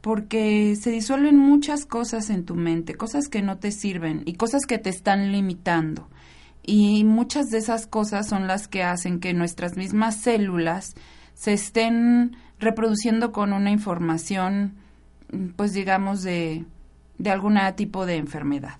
porque 0.00 0.74
se 0.76 0.90
disuelven 0.90 1.36
muchas 1.36 1.84
cosas 1.84 2.30
en 2.30 2.46
tu 2.46 2.54
mente, 2.54 2.94
cosas 2.94 3.28
que 3.28 3.42
no 3.42 3.58
te 3.58 3.70
sirven 3.70 4.22
y 4.24 4.32
cosas 4.32 4.64
que 4.64 4.78
te 4.78 4.88
están 4.88 5.30
limitando. 5.30 6.08
Y 6.62 7.04
muchas 7.04 7.50
de 7.50 7.58
esas 7.58 7.86
cosas 7.86 8.30
son 8.30 8.46
las 8.46 8.66
que 8.66 8.82
hacen 8.82 9.20
que 9.20 9.34
nuestras 9.34 9.76
mismas 9.76 10.22
células 10.22 10.94
se 11.34 11.52
estén 11.52 12.34
reproduciendo 12.58 13.30
con 13.30 13.52
una 13.52 13.70
información, 13.70 14.76
pues 15.56 15.74
digamos, 15.74 16.22
de, 16.22 16.64
de 17.18 17.30
algún 17.30 17.58
tipo 17.76 18.06
de 18.06 18.16
enfermedad. 18.16 18.78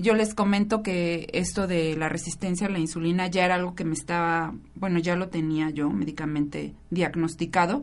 Yo 0.00 0.14
les 0.14 0.34
comento 0.34 0.82
que 0.82 1.28
esto 1.32 1.66
de 1.66 1.96
la 1.96 2.08
resistencia 2.08 2.68
a 2.68 2.70
la 2.70 2.78
insulina 2.78 3.26
ya 3.26 3.44
era 3.44 3.56
algo 3.56 3.74
que 3.74 3.84
me 3.84 3.94
estaba, 3.94 4.54
bueno, 4.74 4.98
ya 4.98 5.16
lo 5.16 5.28
tenía 5.28 5.70
yo 5.70 5.90
médicamente 5.90 6.74
diagnosticado 6.90 7.82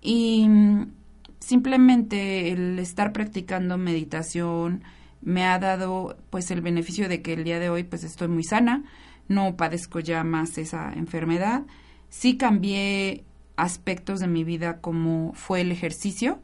y 0.00 0.46
mm, 0.48 0.92
simplemente 1.40 2.52
el 2.52 2.78
estar 2.78 3.12
practicando 3.12 3.78
meditación 3.78 4.84
me 5.22 5.44
ha 5.44 5.58
dado 5.58 6.16
pues 6.30 6.50
el 6.50 6.60
beneficio 6.60 7.08
de 7.08 7.20
que 7.20 7.32
el 7.32 7.44
día 7.44 7.58
de 7.58 7.68
hoy 7.68 7.82
pues 7.82 8.04
estoy 8.04 8.28
muy 8.28 8.44
sana, 8.44 8.84
no 9.28 9.56
padezco 9.56 10.00
ya 10.00 10.24
más 10.24 10.56
esa 10.56 10.92
enfermedad. 10.92 11.62
Sí 12.08 12.36
cambié 12.36 13.24
aspectos 13.56 14.20
de 14.20 14.28
mi 14.28 14.44
vida 14.44 14.80
como 14.80 15.32
fue 15.34 15.60
el 15.60 15.72
ejercicio, 15.72 16.40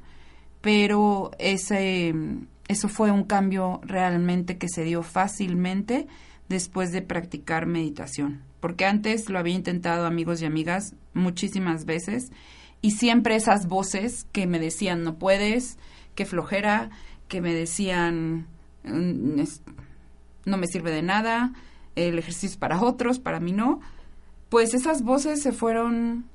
pero 0.60 1.30
ese 1.38 2.14
eso 2.68 2.88
fue 2.88 3.10
un 3.10 3.24
cambio 3.24 3.80
realmente 3.84 4.58
que 4.58 4.68
se 4.68 4.84
dio 4.84 5.02
fácilmente 5.02 6.06
después 6.48 6.92
de 6.92 7.02
practicar 7.02 7.66
meditación, 7.66 8.42
porque 8.60 8.86
antes 8.86 9.28
lo 9.28 9.38
había 9.38 9.54
intentado 9.54 10.06
amigos 10.06 10.42
y 10.42 10.46
amigas 10.46 10.94
muchísimas 11.14 11.84
veces 11.84 12.30
y 12.82 12.92
siempre 12.92 13.36
esas 13.36 13.66
voces 13.66 14.26
que 14.32 14.46
me 14.46 14.58
decían 14.58 15.02
no 15.02 15.16
puedes, 15.18 15.78
que 16.14 16.24
flojera, 16.24 16.90
que 17.28 17.40
me 17.40 17.52
decían 17.52 18.46
mm, 18.84 19.42
no 20.44 20.56
me 20.56 20.66
sirve 20.66 20.90
de 20.92 21.02
nada, 21.02 21.52
el 21.96 22.18
ejercicio 22.18 22.50
es 22.50 22.56
para 22.56 22.80
otros, 22.80 23.18
para 23.18 23.40
mí 23.40 23.52
no, 23.52 23.80
pues 24.48 24.74
esas 24.74 25.02
voces 25.02 25.42
se 25.42 25.52
fueron 25.52 26.26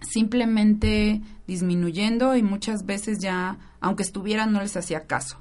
simplemente 0.00 1.20
disminuyendo 1.46 2.36
y 2.36 2.42
muchas 2.42 2.86
veces 2.86 3.18
ya, 3.18 3.58
aunque 3.80 4.02
estuvieran, 4.02 4.52
no 4.52 4.60
les 4.60 4.76
hacía 4.76 5.06
caso. 5.06 5.38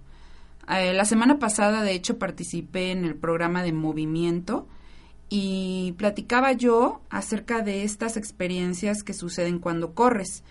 Eh, 0.69 0.93
la 0.93 1.06
semana 1.06 1.39
pasada, 1.39 1.82
de 1.82 1.93
hecho, 1.93 2.19
participé 2.19 2.91
en 2.91 3.06
el 3.06 3.15
programa 3.15 3.63
de 3.63 3.74
movimiento 3.74 4.67
y 5.30 5.93
platicaba 5.98 6.54
yo 6.54 7.02
acerca 7.10 7.62
de 7.62 7.84
estas 7.84 8.17
experiencias 8.17 9.04
que 9.04 9.13
suceden 9.13 9.60
cuando 9.60 9.93
corres. 9.93 10.43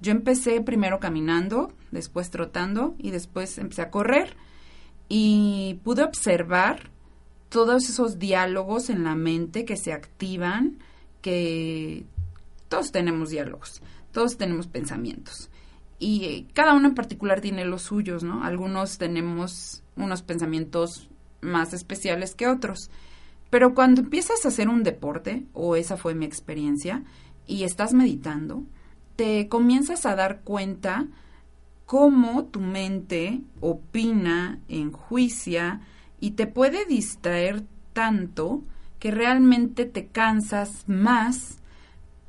Yo 0.00 0.12
empecé 0.12 0.60
primero 0.60 1.00
caminando, 1.00 1.72
después 1.90 2.30
trotando 2.30 2.94
y 2.98 3.10
después 3.10 3.58
empecé 3.58 3.82
a 3.82 3.90
correr 3.90 4.36
y 5.08 5.80
pude 5.84 6.02
observar 6.02 6.90
todos 7.48 7.88
esos 7.88 8.18
diálogos 8.18 8.90
en 8.90 9.04
la 9.04 9.14
mente 9.14 9.64
que 9.64 9.76
se 9.76 9.92
activan, 9.92 10.78
que 11.22 12.04
todos 12.74 12.90
tenemos 12.90 13.30
diálogos, 13.30 13.80
todos 14.10 14.36
tenemos 14.36 14.66
pensamientos. 14.66 15.48
Y 16.00 16.24
eh, 16.24 16.46
cada 16.54 16.74
uno 16.74 16.88
en 16.88 16.96
particular 16.96 17.40
tiene 17.40 17.64
los 17.64 17.82
suyos, 17.82 18.24
¿no? 18.24 18.42
Algunos 18.42 18.98
tenemos 18.98 19.84
unos 19.94 20.22
pensamientos 20.22 21.08
más 21.40 21.72
especiales 21.72 22.34
que 22.34 22.48
otros. 22.48 22.90
Pero 23.48 23.76
cuando 23.76 24.00
empiezas 24.00 24.44
a 24.44 24.48
hacer 24.48 24.68
un 24.68 24.82
deporte, 24.82 25.44
o 25.52 25.76
esa 25.76 25.96
fue 25.96 26.16
mi 26.16 26.24
experiencia, 26.24 27.04
y 27.46 27.62
estás 27.62 27.94
meditando, 27.94 28.64
te 29.14 29.48
comienzas 29.48 30.04
a 30.04 30.16
dar 30.16 30.40
cuenta 30.40 31.06
cómo 31.86 32.46
tu 32.46 32.58
mente 32.58 33.40
opina, 33.60 34.58
enjuicia 34.66 35.80
y 36.18 36.32
te 36.32 36.48
puede 36.48 36.86
distraer 36.86 37.62
tanto 37.92 38.64
que 38.98 39.12
realmente 39.12 39.84
te 39.84 40.08
cansas 40.08 40.88
más 40.88 41.58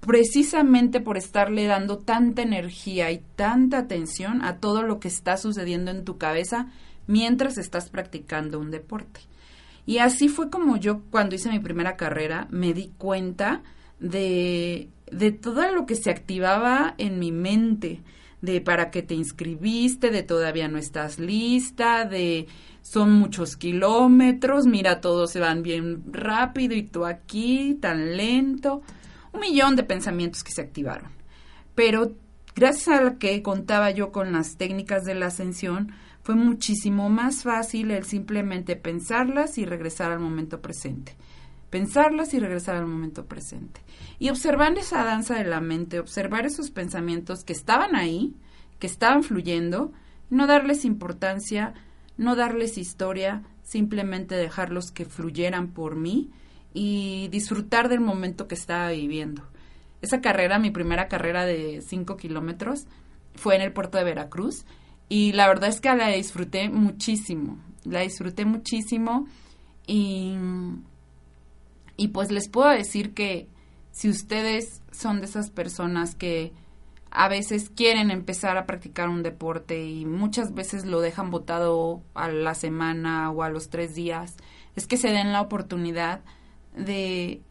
precisamente 0.05 1.01
por 1.01 1.17
estarle 1.17 1.65
dando 1.65 1.97
tanta 1.97 2.43
energía 2.43 3.11
y 3.11 3.23
tanta 3.35 3.79
atención 3.79 4.43
a 4.43 4.57
todo 4.57 4.83
lo 4.83 4.99
que 4.99 5.07
está 5.07 5.37
sucediendo 5.37 5.91
en 5.91 6.05
tu 6.05 6.17
cabeza 6.17 6.67
mientras 7.07 7.57
estás 7.57 7.89
practicando 7.89 8.59
un 8.59 8.71
deporte. 8.71 9.21
Y 9.85 9.99
así 9.99 10.29
fue 10.29 10.49
como 10.49 10.77
yo 10.77 11.01
cuando 11.09 11.35
hice 11.35 11.51
mi 11.51 11.59
primera 11.59 11.95
carrera 11.95 12.47
me 12.51 12.73
di 12.73 12.91
cuenta 12.97 13.63
de, 13.99 14.89
de 15.11 15.31
todo 15.31 15.71
lo 15.71 15.85
que 15.85 15.95
se 15.95 16.09
activaba 16.09 16.95
en 16.97 17.19
mi 17.19 17.31
mente, 17.31 18.01
de 18.41 18.61
para 18.61 18.91
qué 18.91 19.01
te 19.01 19.15
inscribiste, 19.15 20.11
de 20.11 20.23
todavía 20.23 20.67
no 20.67 20.77
estás 20.77 21.19
lista, 21.19 22.05
de 22.05 22.47
son 22.81 23.13
muchos 23.13 23.57
kilómetros, 23.57 24.67
mira, 24.67 25.01
todos 25.01 25.31
se 25.31 25.39
van 25.39 25.63
bien 25.63 26.03
rápido 26.11 26.75
y 26.75 26.83
tú 26.83 27.05
aquí 27.05 27.77
tan 27.81 28.15
lento. 28.17 28.83
Un 29.35 29.41
millón 29.41 29.75
de 29.75 29.83
pensamientos 29.83 30.45
que 30.45 30.53
se 30.53 30.61
activaron. 30.61 31.11
Pero 31.75 32.15
gracias 32.55 32.87
a 32.87 33.01
lo 33.01 33.19
que 33.19 33.41
contaba 33.41 33.91
yo 33.91 34.13
con 34.13 34.31
las 34.31 34.55
técnicas 34.55 35.03
de 35.03 35.13
la 35.13 35.25
ascensión, 35.25 35.91
fue 36.23 36.35
muchísimo 36.35 37.09
más 37.09 37.43
fácil 37.43 37.91
el 37.91 38.05
simplemente 38.05 38.77
pensarlas 38.77 39.57
y 39.57 39.65
regresar 39.65 40.13
al 40.13 40.21
momento 40.21 40.61
presente. 40.61 41.17
Pensarlas 41.69 42.33
y 42.33 42.39
regresar 42.39 42.77
al 42.77 42.87
momento 42.87 43.25
presente. 43.25 43.81
Y 44.19 44.29
observar 44.29 44.77
esa 44.77 45.03
danza 45.03 45.35
de 45.35 45.43
la 45.43 45.59
mente, 45.59 45.99
observar 45.99 46.45
esos 46.45 46.71
pensamientos 46.71 47.43
que 47.43 47.51
estaban 47.51 47.93
ahí, 47.93 48.37
que 48.79 48.87
estaban 48.87 49.21
fluyendo, 49.21 49.91
no 50.29 50.47
darles 50.47 50.85
importancia, 50.85 51.73
no 52.15 52.37
darles 52.37 52.77
historia, 52.77 53.43
simplemente 53.63 54.35
dejarlos 54.35 54.91
que 54.91 55.03
fluyeran 55.03 55.73
por 55.73 55.97
mí 55.97 56.31
y 56.75 57.29
disfrutar 57.29 57.87
del 57.87 58.01
momento 58.01 58.47
que 58.47 58.55
estaba 58.55 58.89
viviendo. 58.91 59.41
Esa 60.01 60.19
carrera, 60.19 60.59
mi 60.59 60.71
primera 60.71 61.07
carrera 61.07 61.45
de 61.45 61.81
5 61.81 62.17
kilómetros, 62.17 62.85
fue 63.33 63.55
en 63.55 63.61
el 63.61 63.71
puerto 63.71 63.97
de 63.97 64.03
Veracruz 64.03 64.65
y 65.07 65.31
la 65.31 65.47
verdad 65.47 65.69
es 65.69 65.79
que 65.79 65.93
la 65.95 66.09
disfruté 66.09 66.69
muchísimo, 66.69 67.57
la 67.85 68.01
disfruté 68.01 68.43
muchísimo 68.43 69.25
y, 69.87 70.35
y 71.95 72.09
pues 72.09 72.29
les 72.29 72.49
puedo 72.49 72.69
decir 72.69 73.13
que 73.13 73.47
si 73.91 74.09
ustedes 74.09 74.81
son 74.91 75.21
de 75.21 75.27
esas 75.27 75.51
personas 75.51 76.13
que 76.13 76.51
a 77.09 77.29
veces 77.29 77.69
quieren 77.69 78.11
empezar 78.11 78.57
a 78.57 78.65
practicar 78.65 79.07
un 79.07 79.23
deporte 79.23 79.85
y 79.85 80.05
muchas 80.05 80.53
veces 80.53 80.85
lo 80.85 80.99
dejan 80.99 81.31
botado 81.31 82.01
a 82.15 82.27
la 82.27 82.53
semana 82.53 83.31
o 83.31 83.43
a 83.43 83.49
los 83.49 83.69
tres 83.69 83.95
días, 83.95 84.35
es 84.75 84.87
que 84.87 84.97
se 84.97 85.11
den 85.11 85.31
la 85.31 85.39
oportunidad 85.39 86.19
de, 86.77 87.41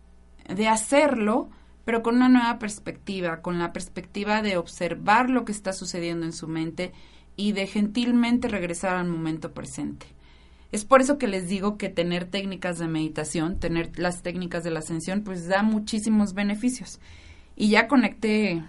de 0.48 0.68
hacerlo, 0.68 1.48
pero 1.84 2.02
con 2.02 2.16
una 2.16 2.28
nueva 2.28 2.58
perspectiva, 2.58 3.42
con 3.42 3.58
la 3.58 3.72
perspectiva 3.72 4.42
de 4.42 4.56
observar 4.56 5.30
lo 5.30 5.44
que 5.44 5.52
está 5.52 5.72
sucediendo 5.72 6.24
en 6.24 6.32
su 6.32 6.48
mente 6.48 6.92
y 7.36 7.52
de 7.52 7.66
gentilmente 7.66 8.48
regresar 8.48 8.96
al 8.96 9.08
momento 9.08 9.52
presente. 9.52 10.06
Es 10.72 10.84
por 10.84 11.00
eso 11.00 11.18
que 11.18 11.28
les 11.28 11.48
digo 11.48 11.76
que 11.78 11.88
tener 11.88 12.24
técnicas 12.24 12.78
de 12.78 12.88
meditación, 12.88 13.60
tener 13.60 13.96
las 13.98 14.22
técnicas 14.22 14.64
de 14.64 14.70
la 14.70 14.80
ascensión, 14.80 15.22
pues 15.22 15.46
da 15.46 15.62
muchísimos 15.62 16.34
beneficios. 16.34 16.98
Y 17.54 17.68
ya 17.68 17.86
conecté 17.86 18.64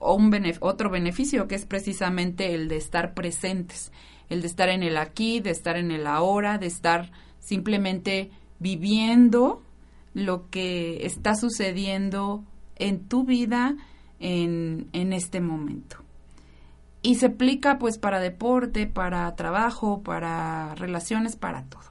un 0.00 0.34
otro 0.60 0.90
beneficio 0.90 1.46
que 1.46 1.54
es 1.54 1.64
precisamente 1.64 2.54
el 2.54 2.68
de 2.68 2.76
estar 2.76 3.14
presentes, 3.14 3.92
el 4.28 4.40
de 4.40 4.48
estar 4.48 4.68
en 4.68 4.82
el 4.82 4.96
aquí, 4.96 5.40
de 5.40 5.50
estar 5.50 5.76
en 5.76 5.90
el 5.90 6.06
ahora, 6.06 6.58
de 6.58 6.66
estar 6.66 7.10
simplemente 7.38 8.30
viviendo 8.58 9.62
lo 10.24 10.48
que 10.50 11.06
está 11.06 11.34
sucediendo 11.34 12.44
en 12.76 13.08
tu 13.08 13.24
vida 13.24 13.76
en, 14.18 14.88
en 14.92 15.12
este 15.12 15.40
momento 15.40 15.98
y 17.02 17.16
se 17.16 17.26
aplica 17.26 17.78
pues 17.78 17.98
para 17.98 18.20
deporte, 18.20 18.86
para 18.86 19.34
trabajo, 19.36 20.02
para 20.02 20.74
relaciones, 20.74 21.36
para 21.36 21.64
todo. 21.64 21.82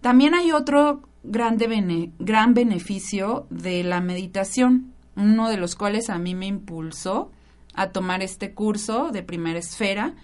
También 0.00 0.34
hay 0.34 0.52
otro 0.52 1.02
grande 1.22 2.12
gran 2.18 2.54
beneficio 2.54 3.46
de 3.50 3.82
la 3.84 4.00
meditación, 4.00 4.94
uno 5.16 5.48
de 5.48 5.56
los 5.56 5.74
cuales 5.74 6.10
a 6.10 6.18
mí 6.18 6.34
me 6.34 6.46
impulsó 6.46 7.30
a 7.74 7.90
tomar 7.90 8.22
este 8.22 8.54
curso 8.54 9.10
de 9.10 9.22
primera 9.22 9.58
esfera 9.58 10.14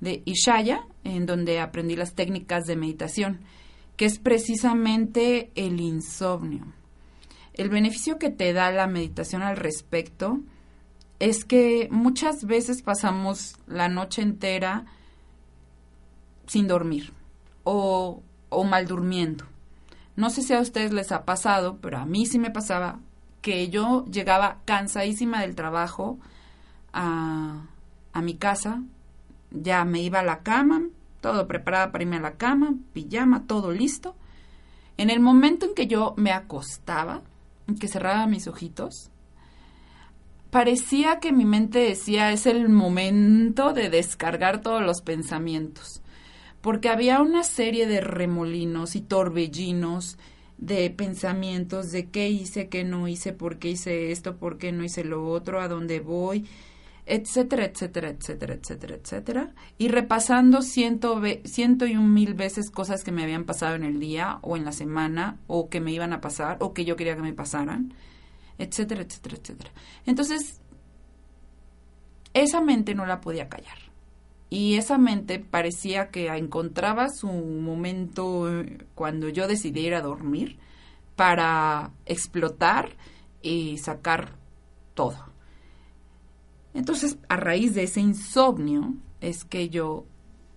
de 0.00 0.22
Ishaya, 0.26 0.86
en 1.02 1.26
donde 1.26 1.60
aprendí 1.60 1.96
las 1.96 2.14
técnicas 2.14 2.64
de 2.64 2.76
meditación, 2.76 3.40
que 3.96 4.06
es 4.06 4.18
precisamente 4.18 5.50
el 5.54 5.80
insomnio. 5.80 6.66
El 7.52 7.68
beneficio 7.68 8.18
que 8.18 8.30
te 8.30 8.52
da 8.52 8.70
la 8.72 8.86
meditación 8.86 9.42
al 9.42 9.56
respecto 9.56 10.40
es 11.20 11.44
que 11.44 11.88
muchas 11.90 12.44
veces 12.44 12.82
pasamos 12.82 13.56
la 13.66 13.88
noche 13.88 14.22
entera 14.22 14.86
sin 16.46 16.66
dormir 16.66 17.12
o, 17.62 18.22
o 18.48 18.64
mal 18.64 18.86
durmiendo. 18.86 19.44
No 20.16 20.30
sé 20.30 20.42
si 20.42 20.52
a 20.52 20.60
ustedes 20.60 20.92
les 20.92 21.12
ha 21.12 21.24
pasado, 21.24 21.78
pero 21.80 21.98
a 21.98 22.06
mí 22.06 22.26
sí 22.26 22.38
me 22.38 22.50
pasaba 22.50 23.00
que 23.40 23.68
yo 23.68 24.04
llegaba 24.06 24.58
cansadísima 24.64 25.40
del 25.42 25.54
trabajo 25.54 26.18
a, 26.92 27.66
a 28.12 28.22
mi 28.22 28.34
casa, 28.34 28.82
ya 29.50 29.84
me 29.84 30.00
iba 30.00 30.20
a 30.20 30.24
la 30.24 30.42
cama, 30.42 30.82
todo 31.24 31.48
preparada 31.48 31.90
para 31.90 32.04
irme 32.04 32.16
a 32.16 32.20
la 32.20 32.36
cama, 32.36 32.74
pijama, 32.92 33.46
todo 33.46 33.72
listo. 33.72 34.14
En 34.98 35.08
el 35.08 35.20
momento 35.20 35.64
en 35.64 35.74
que 35.74 35.86
yo 35.86 36.12
me 36.18 36.32
acostaba, 36.32 37.22
en 37.66 37.76
que 37.76 37.88
cerraba 37.88 38.26
mis 38.26 38.46
ojitos, 38.46 39.10
parecía 40.50 41.20
que 41.20 41.32
mi 41.32 41.46
mente 41.46 41.78
decía 41.78 42.30
es 42.30 42.44
el 42.44 42.68
momento 42.68 43.72
de 43.72 43.88
descargar 43.88 44.60
todos 44.60 44.82
los 44.82 45.00
pensamientos, 45.00 46.02
porque 46.60 46.90
había 46.90 47.22
una 47.22 47.42
serie 47.42 47.86
de 47.86 48.02
remolinos 48.02 48.94
y 48.94 49.00
torbellinos 49.00 50.18
de 50.58 50.90
pensamientos 50.90 51.90
de 51.90 52.10
qué 52.10 52.28
hice, 52.28 52.68
qué 52.68 52.84
no 52.84 53.08
hice, 53.08 53.32
por 53.32 53.58
qué 53.58 53.70
hice 53.70 54.12
esto, 54.12 54.36
por 54.36 54.58
qué 54.58 54.72
no 54.72 54.84
hice 54.84 55.04
lo 55.04 55.26
otro, 55.26 55.62
a 55.62 55.68
dónde 55.68 56.00
voy, 56.00 56.44
etcétera, 57.06 57.64
etcétera, 57.66 58.08
etcétera, 58.08 58.54
etcétera, 58.54 58.94
etcétera, 58.96 59.54
y 59.78 59.88
repasando 59.88 60.62
ciento, 60.62 61.20
ciento 61.44 61.86
y 61.86 61.96
un 61.96 62.12
mil 62.14 62.34
veces 62.34 62.70
cosas 62.70 63.04
que 63.04 63.12
me 63.12 63.22
habían 63.22 63.44
pasado 63.44 63.74
en 63.74 63.84
el 63.84 64.00
día 64.00 64.38
o 64.42 64.56
en 64.56 64.64
la 64.64 64.72
semana 64.72 65.38
o 65.46 65.68
que 65.68 65.80
me 65.80 65.92
iban 65.92 66.12
a 66.12 66.20
pasar 66.20 66.56
o 66.60 66.72
que 66.72 66.84
yo 66.84 66.96
quería 66.96 67.16
que 67.16 67.22
me 67.22 67.32
pasaran 67.32 67.94
etcétera, 68.58 69.02
etcétera, 69.02 69.36
etcétera. 69.36 69.70
Entonces, 70.06 70.60
esa 72.32 72.60
mente 72.60 72.94
no 72.94 73.06
la 73.06 73.20
podía 73.20 73.48
callar. 73.48 73.78
Y 74.50 74.76
esa 74.76 74.98
mente 74.98 75.38
parecía 75.38 76.10
que 76.10 76.28
encontraba 76.28 77.08
su 77.08 77.28
momento 77.28 78.60
eh, 78.60 78.86
cuando 78.94 79.28
yo 79.28 79.48
decidí 79.48 79.80
ir 79.80 79.94
a 79.94 80.00
dormir 80.00 80.58
para 81.16 81.92
explotar 82.06 82.90
y 83.42 83.78
sacar 83.78 84.36
todo. 84.94 85.33
Entonces, 86.74 87.18
a 87.28 87.36
raíz 87.36 87.74
de 87.74 87.84
ese 87.84 88.00
insomnio 88.00 88.94
es 89.20 89.44
que 89.44 89.70
yo 89.70 90.04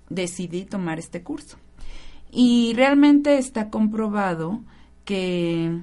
decidí 0.10 0.66
tomar 0.66 1.00
este 1.00 1.24
curso. 1.24 1.58
Y 2.32 2.74
realmente 2.76 3.38
está 3.38 3.70
comprobado 3.70 4.62
que 5.06 5.82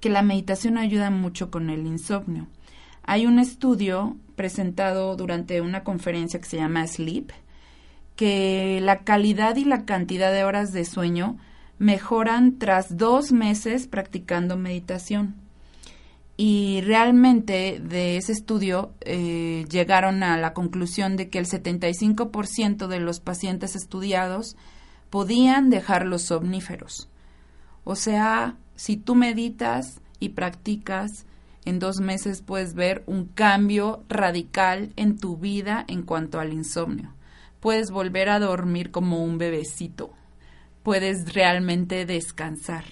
que 0.00 0.08
la 0.10 0.22
meditación 0.22 0.78
ayuda 0.78 1.10
mucho 1.10 1.50
con 1.50 1.70
el 1.70 1.86
insomnio. 1.86 2.46
Hay 3.02 3.26
un 3.26 3.38
estudio 3.38 4.16
presentado 4.34 5.16
durante 5.16 5.60
una 5.60 5.84
conferencia 5.84 6.40
que 6.40 6.46
se 6.46 6.58
llama 6.58 6.86
Sleep, 6.86 7.30
que 8.14 8.80
la 8.82 9.04
calidad 9.04 9.56
y 9.56 9.64
la 9.64 9.84
cantidad 9.84 10.32
de 10.32 10.44
horas 10.44 10.72
de 10.72 10.84
sueño 10.84 11.38
mejoran 11.78 12.58
tras 12.58 12.96
dos 12.96 13.32
meses 13.32 13.86
practicando 13.86 14.56
meditación. 14.56 15.34
Y 16.36 16.82
realmente 16.82 17.80
de 17.82 18.18
ese 18.18 18.32
estudio 18.32 18.92
eh, 19.00 19.64
llegaron 19.70 20.22
a 20.22 20.36
la 20.36 20.52
conclusión 20.52 21.16
de 21.16 21.30
que 21.30 21.38
el 21.38 21.46
75% 21.46 22.88
de 22.88 23.00
los 23.00 23.20
pacientes 23.20 23.74
estudiados 23.74 24.56
podían 25.08 25.70
dejar 25.70 26.04
los 26.04 26.22
somníferos. 26.22 27.08
O 27.84 27.96
sea, 27.96 28.56
si 28.74 28.98
tú 28.98 29.14
meditas 29.14 30.00
y 30.20 30.30
practicas, 30.30 31.24
en 31.64 31.78
dos 31.78 32.00
meses 32.00 32.42
puedes 32.42 32.74
ver 32.74 33.02
un 33.06 33.26
cambio 33.26 34.04
radical 34.08 34.92
en 34.96 35.18
tu 35.18 35.36
vida 35.36 35.84
en 35.88 36.02
cuanto 36.02 36.38
al 36.38 36.52
insomnio. 36.52 37.14
Puedes 37.60 37.90
volver 37.90 38.28
a 38.28 38.38
dormir 38.38 38.90
como 38.90 39.24
un 39.24 39.38
bebecito. 39.38 40.10
Puedes 40.82 41.32
realmente 41.34 42.06
descansar. 42.06 42.84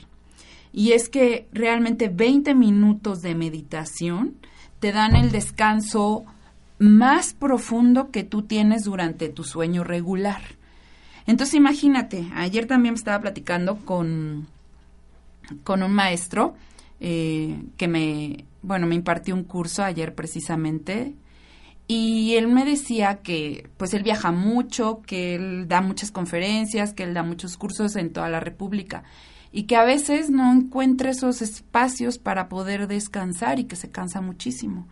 Y 0.76 0.90
es 0.90 1.08
que 1.08 1.46
realmente 1.52 2.08
20 2.08 2.52
minutos 2.56 3.22
de 3.22 3.36
meditación 3.36 4.34
te 4.80 4.90
dan 4.90 5.14
el 5.14 5.30
descanso 5.30 6.24
más 6.80 7.32
profundo 7.32 8.10
que 8.10 8.24
tú 8.24 8.42
tienes 8.42 8.82
durante 8.82 9.28
tu 9.28 9.44
sueño 9.44 9.84
regular. 9.84 10.42
Entonces 11.28 11.54
imagínate, 11.54 12.26
ayer 12.34 12.66
también 12.66 12.94
estaba 12.94 13.20
platicando 13.20 13.76
con, 13.84 14.48
con 15.62 15.84
un 15.84 15.92
maestro 15.92 16.56
eh, 16.98 17.56
que 17.76 17.86
me, 17.86 18.44
bueno, 18.62 18.88
me 18.88 18.96
impartió 18.96 19.36
un 19.36 19.44
curso 19.44 19.84
ayer 19.84 20.12
precisamente 20.16 21.14
y 21.86 22.34
él 22.34 22.48
me 22.48 22.64
decía 22.64 23.22
que 23.22 23.68
pues 23.76 23.94
él 23.94 24.02
viaja 24.02 24.32
mucho, 24.32 25.02
que 25.06 25.36
él 25.36 25.68
da 25.68 25.80
muchas 25.80 26.10
conferencias, 26.10 26.94
que 26.94 27.04
él 27.04 27.14
da 27.14 27.22
muchos 27.22 27.56
cursos 27.56 27.94
en 27.94 28.12
toda 28.12 28.28
la 28.28 28.40
República 28.40 29.04
y 29.56 29.62
que 29.62 29.76
a 29.76 29.84
veces 29.84 30.30
no 30.30 30.52
encuentra 30.52 31.10
esos 31.10 31.40
espacios 31.40 32.18
para 32.18 32.48
poder 32.48 32.88
descansar 32.88 33.60
y 33.60 33.64
que 33.64 33.76
se 33.76 33.88
cansa 33.88 34.20
muchísimo. 34.20 34.88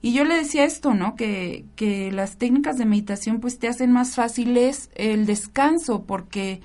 Y 0.00 0.12
yo 0.12 0.24
le 0.24 0.36
decía 0.36 0.64
esto, 0.64 0.94
¿no? 0.94 1.16
Que, 1.16 1.64
que 1.74 2.12
las 2.12 2.36
técnicas 2.36 2.78
de 2.78 2.86
meditación 2.86 3.40
pues 3.40 3.58
te 3.58 3.66
hacen 3.66 3.90
más 3.90 4.14
fáciles 4.14 4.90
el 4.94 5.26
descanso 5.26 6.04
porque 6.04 6.60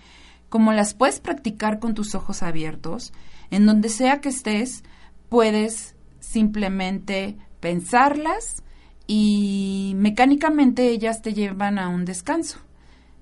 como 0.49 0.71
las 0.71 0.93
puedes 0.93 1.19
practicar 1.19 1.80
con 1.80 1.95
tus 1.95 2.13
ojos 2.13 2.43
abiertos, 2.43 3.12
en 3.49 3.65
donde 3.65 3.89
sea 3.89 4.21
que 4.21 4.30
estés, 4.30 4.84
puedes 5.27 5.95
simplemente 6.19 7.38
pensarlas 7.60 8.62
y 9.08 9.93
mecánicamente 9.95 10.89
ellas 10.89 11.23
te 11.23 11.34
llevan 11.34 11.80
a 11.80 11.89
un 11.89 12.06
descanso 12.06 12.60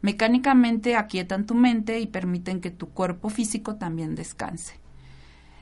mecánicamente 0.01 0.95
aquietan 0.95 1.45
tu 1.45 1.55
mente 1.55 1.99
y 1.99 2.07
permiten 2.07 2.61
que 2.61 2.71
tu 2.71 2.89
cuerpo 2.89 3.29
físico 3.29 3.75
también 3.75 4.15
descanse. 4.15 4.79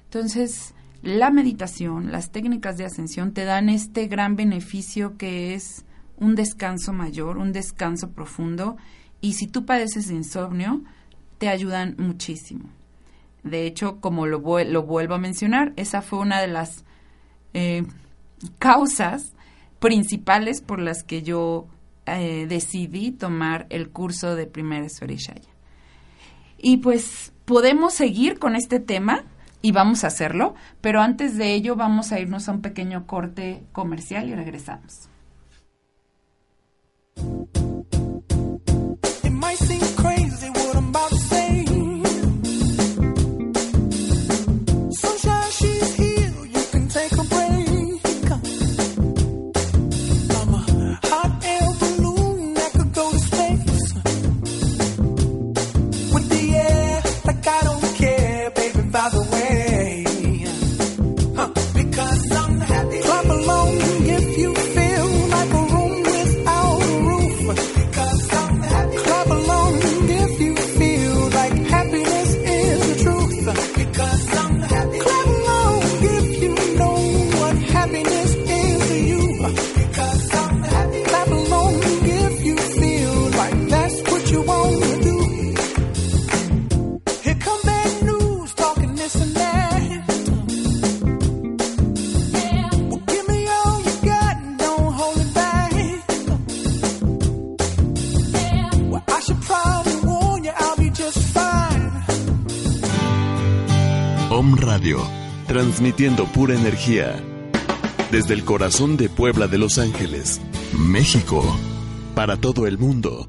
Entonces, 0.03 0.73
la 1.01 1.29
meditación, 1.29 2.11
las 2.11 2.31
técnicas 2.31 2.77
de 2.77 2.85
ascensión 2.85 3.33
te 3.33 3.45
dan 3.45 3.69
este 3.69 4.07
gran 4.07 4.35
beneficio 4.35 5.17
que 5.17 5.53
es 5.53 5.85
un 6.17 6.35
descanso 6.35 6.93
mayor, 6.93 7.37
un 7.37 7.51
descanso 7.51 8.11
profundo 8.11 8.77
y 9.21 9.33
si 9.33 9.47
tú 9.47 9.65
padeces 9.65 10.07
de 10.07 10.15
insomnio, 10.15 10.83
te 11.37 11.49
ayudan 11.49 11.95
muchísimo. 11.97 12.69
De 13.43 13.65
hecho, 13.65 13.99
como 13.99 14.25
lo, 14.25 14.39
vuelvo 14.39 15.13
a 15.13 15.19
mencionar, 15.19 15.73
esa 15.75 16.01
fue 16.01 16.19
una 16.19 16.41
de 16.41 16.47
las 16.47 16.83
eh, 17.53 17.85
causas 18.59 19.33
principales 19.79 20.61
por 20.61 20.79
las 20.79 21.03
que 21.03 21.21
yo 21.21 21.67
eh, 22.07 22.47
decidí 22.47 23.11
tomar 23.11 23.67
el 23.69 23.89
curso 23.89 24.35
de 24.35 24.47
primera 24.47 24.87
Swarishaya. 24.89 25.49
Y 26.57 26.77
pues 26.77 27.33
podemos 27.45 27.93
seguir 27.93 28.39
con 28.39 28.55
este 28.55 28.79
tema 28.79 29.25
y 29.61 29.71
vamos 29.71 30.03
a 30.03 30.07
hacerlo, 30.07 30.55
pero 30.81 31.01
antes 31.01 31.37
de 31.37 31.53
ello 31.53 31.75
vamos 31.75 32.11
a 32.11 32.19
irnos 32.19 32.47
a 32.47 32.53
un 32.53 32.61
pequeño 32.61 33.05
corte 33.05 33.63
comercial 33.71 34.29
y 34.29 34.35
regresamos. 34.35 35.09
Transmitiendo 105.47 106.25
pura 106.25 106.53
energía 106.53 107.15
desde 108.11 108.35
el 108.35 108.45
corazón 108.45 108.95
de 108.95 109.09
Puebla 109.09 109.47
de 109.47 109.57
Los 109.57 109.79
Ángeles, 109.79 110.39
México, 110.77 111.43
para 112.13 112.37
todo 112.37 112.67
el 112.67 112.77
mundo. 112.77 113.27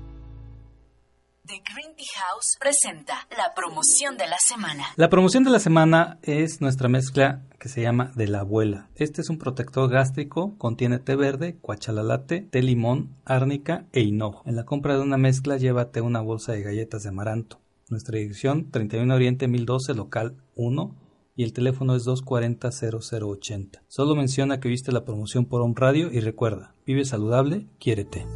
The 1.46 1.62
Green 1.72 1.96
Tea 1.96 2.06
House 2.28 2.58
presenta 2.61 3.26
la 3.30 3.54
promoción 3.54 4.18
de 4.18 4.26
la 4.26 4.37
semana. 4.38 4.84
La 4.96 5.08
promoción 5.08 5.42
de 5.42 5.50
la 5.50 5.58
semana 5.58 6.18
es 6.22 6.61
nuestra 6.61 6.88
mezcla 6.88 7.42
que 7.58 7.70
se 7.70 7.80
llama 7.80 8.12
de 8.14 8.28
la 8.28 8.40
abuela. 8.40 8.90
Este 8.94 9.22
es 9.22 9.30
un 9.30 9.38
protector 9.38 9.88
gástrico, 9.88 10.54
contiene 10.58 10.98
té 10.98 11.16
verde, 11.16 11.56
cuachalalate, 11.62 12.42
té 12.42 12.62
limón, 12.62 13.16
árnica 13.24 13.87
e 13.92 14.02
hinojo. 14.02 14.42
En 14.44 14.54
la 14.54 14.64
compra 14.64 14.96
de 14.96 15.02
una 15.02 15.16
mezcla 15.16 15.56
llévate 15.56 16.02
una 16.02 16.20
bolsa 16.20 16.52
de 16.52 16.62
galletas 16.62 17.04
de 17.04 17.08
amaranto. 17.08 17.58
Nuestra 17.88 18.18
dirección 18.18 18.70
31 18.70 19.14
Oriente 19.14 19.48
1012 19.48 19.94
local 19.94 20.37
1 20.54 21.07
y 21.38 21.44
el 21.44 21.53
teléfono 21.53 21.94
es 21.94 22.05
240-0080. 22.05 23.83
Solo 23.87 24.16
menciona 24.16 24.59
que 24.59 24.68
viste 24.68 24.90
la 24.90 25.05
promoción 25.05 25.44
por 25.44 25.62
Home 25.62 25.74
Radio 25.77 26.11
y 26.11 26.18
recuerda, 26.18 26.74
vive 26.85 27.05
saludable, 27.05 27.68
quiérete. 27.79 28.27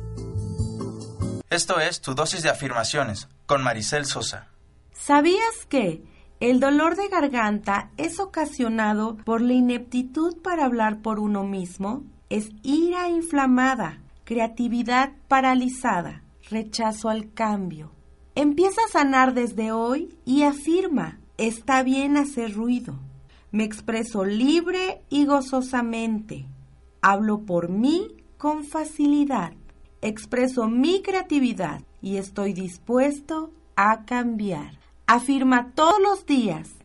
Esto 1.51 1.81
es 1.81 2.01
Tu 2.01 2.15
dosis 2.15 2.45
de 2.45 2.51
afirmaciones 2.51 3.29
con 3.47 3.65
Maricel 3.65 4.07
Sosa. 4.07 4.53
¿Sabías 4.93 5.67
que 5.69 6.05
el 6.39 6.61
dolor 6.61 6.95
de 6.95 7.09
garganta 7.09 7.91
es 7.97 8.21
ocasionado 8.21 9.17
por 9.17 9.41
la 9.41 9.55
ineptitud 9.55 10.37
para 10.41 10.65
hablar 10.65 11.03
por 11.03 11.19
uno 11.19 11.43
mismo? 11.43 12.05
Es 12.31 12.51
ira 12.63 13.09
inflamada, 13.09 14.01
creatividad 14.23 15.11
paralizada, 15.27 16.23
rechazo 16.49 17.09
al 17.09 17.33
cambio. 17.35 17.91
Empieza 18.37 18.81
a 18.87 18.93
sanar 18.93 19.35
desde 19.35 19.73
hoy 19.73 20.17
y 20.25 20.45
afirma 20.45 21.19
Está 21.43 21.83
bien 21.83 22.17
hacer 22.17 22.55
ruido. 22.55 23.01
Me 23.51 23.65
expreso 23.65 24.25
libre 24.25 25.03
y 25.11 25.27
gozosamente. 25.27 26.47
Hablo 27.01 27.41
por 27.41 27.69
mí 27.69 28.15
con 28.39 28.63
facilidad. 28.63 29.53
Expreso 30.03 30.69
mi 30.69 31.03
creatividad 31.03 31.83
y 32.01 32.19
estoy 32.19 32.53
dispuesto 32.53 33.51
a 33.75 34.05
cambiar. 34.05 34.79
Afirma 35.09 35.73
todos 35.75 36.01
los 36.01 36.27
días. 36.27 36.77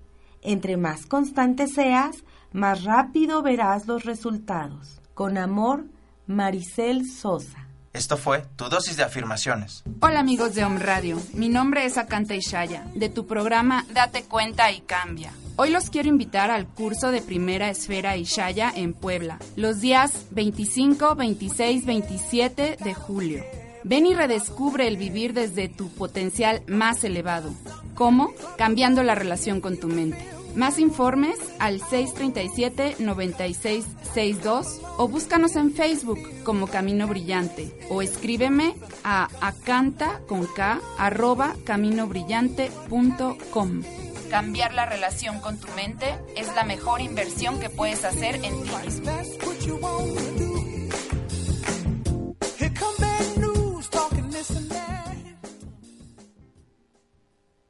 Entre 0.42 0.76
más 0.76 1.06
constante 1.06 1.68
seas, 1.68 2.24
más 2.52 2.84
rápido 2.84 3.44
verás 3.44 3.86
los 3.86 4.06
resultados. 4.06 5.04
Con 5.14 5.38
amor, 5.38 5.86
Maricel 6.26 7.08
Sosa. 7.08 7.67
Esto 7.98 8.16
fue 8.16 8.44
tu 8.56 8.70
dosis 8.70 8.96
de 8.96 9.02
afirmaciones. 9.02 9.84
Hola 10.02 10.20
amigos 10.20 10.54
de 10.54 10.64
Home 10.64 10.78
Radio, 10.80 11.20
mi 11.34 11.50
nombre 11.50 11.84
es 11.84 11.98
Akanta 11.98 12.36
Ishaya, 12.36 12.86
de 12.94 13.10
tu 13.10 13.26
programa 13.26 13.88
Date 13.92 14.22
cuenta 14.22 14.72
y 14.72 14.82
cambia. 14.82 15.34
Hoy 15.56 15.72
los 15.72 15.90
quiero 15.90 16.08
invitar 16.08 16.52
al 16.52 16.68
curso 16.68 17.10
de 17.10 17.24
Primera 17.24 17.72
Esfera 17.72 18.16
Ishaya 18.16 18.72
en 18.76 18.94
Puebla, 18.94 19.40
los 19.56 19.82
días 19.82 20.28
25, 20.30 21.16
26, 21.16 21.86
27 21.88 22.78
de 22.80 22.94
julio. 22.94 23.44
Ven 23.84 24.06
y 24.06 24.14
redescubre 24.14 24.88
el 24.88 24.98
vivir 24.98 25.34
desde 25.34 25.68
tu 25.68 25.90
potencial 25.90 26.62
más 26.68 27.04
elevado. 27.04 27.52
¿Cómo? 27.96 28.32
Cambiando 28.60 29.02
la 29.02 29.16
relación 29.16 29.60
con 29.60 29.80
tu 29.80 29.88
mente. 29.88 30.37
Más 30.58 30.78
informes 30.80 31.38
al 31.60 31.80
637-9662 31.82 34.80
o 34.98 35.08
búscanos 35.08 35.56
en 35.56 35.72
Facebook 35.72 36.20
como 36.44 36.66
Camino 36.66 37.06
Brillante 37.06 37.72
o 37.92 38.02
escríbeme 38.02 38.74
a 39.04 39.28
acanta 39.40 40.20
con 40.28 40.48
k 40.48 40.82
arroba 40.98 41.54
caminobrillante.com. 41.64 43.84
Cambiar 44.32 44.74
la 44.74 44.88
relación 44.88 45.40
con 45.42 45.60
tu 45.60 45.68
mente 45.76 46.08
es 46.36 46.48
la 46.56 46.64
mejor 46.64 47.02
inversión 47.02 47.60
que 47.60 47.70
puedes 47.70 48.04
hacer 48.04 48.44
en 48.44 48.64
ti. 48.64 48.72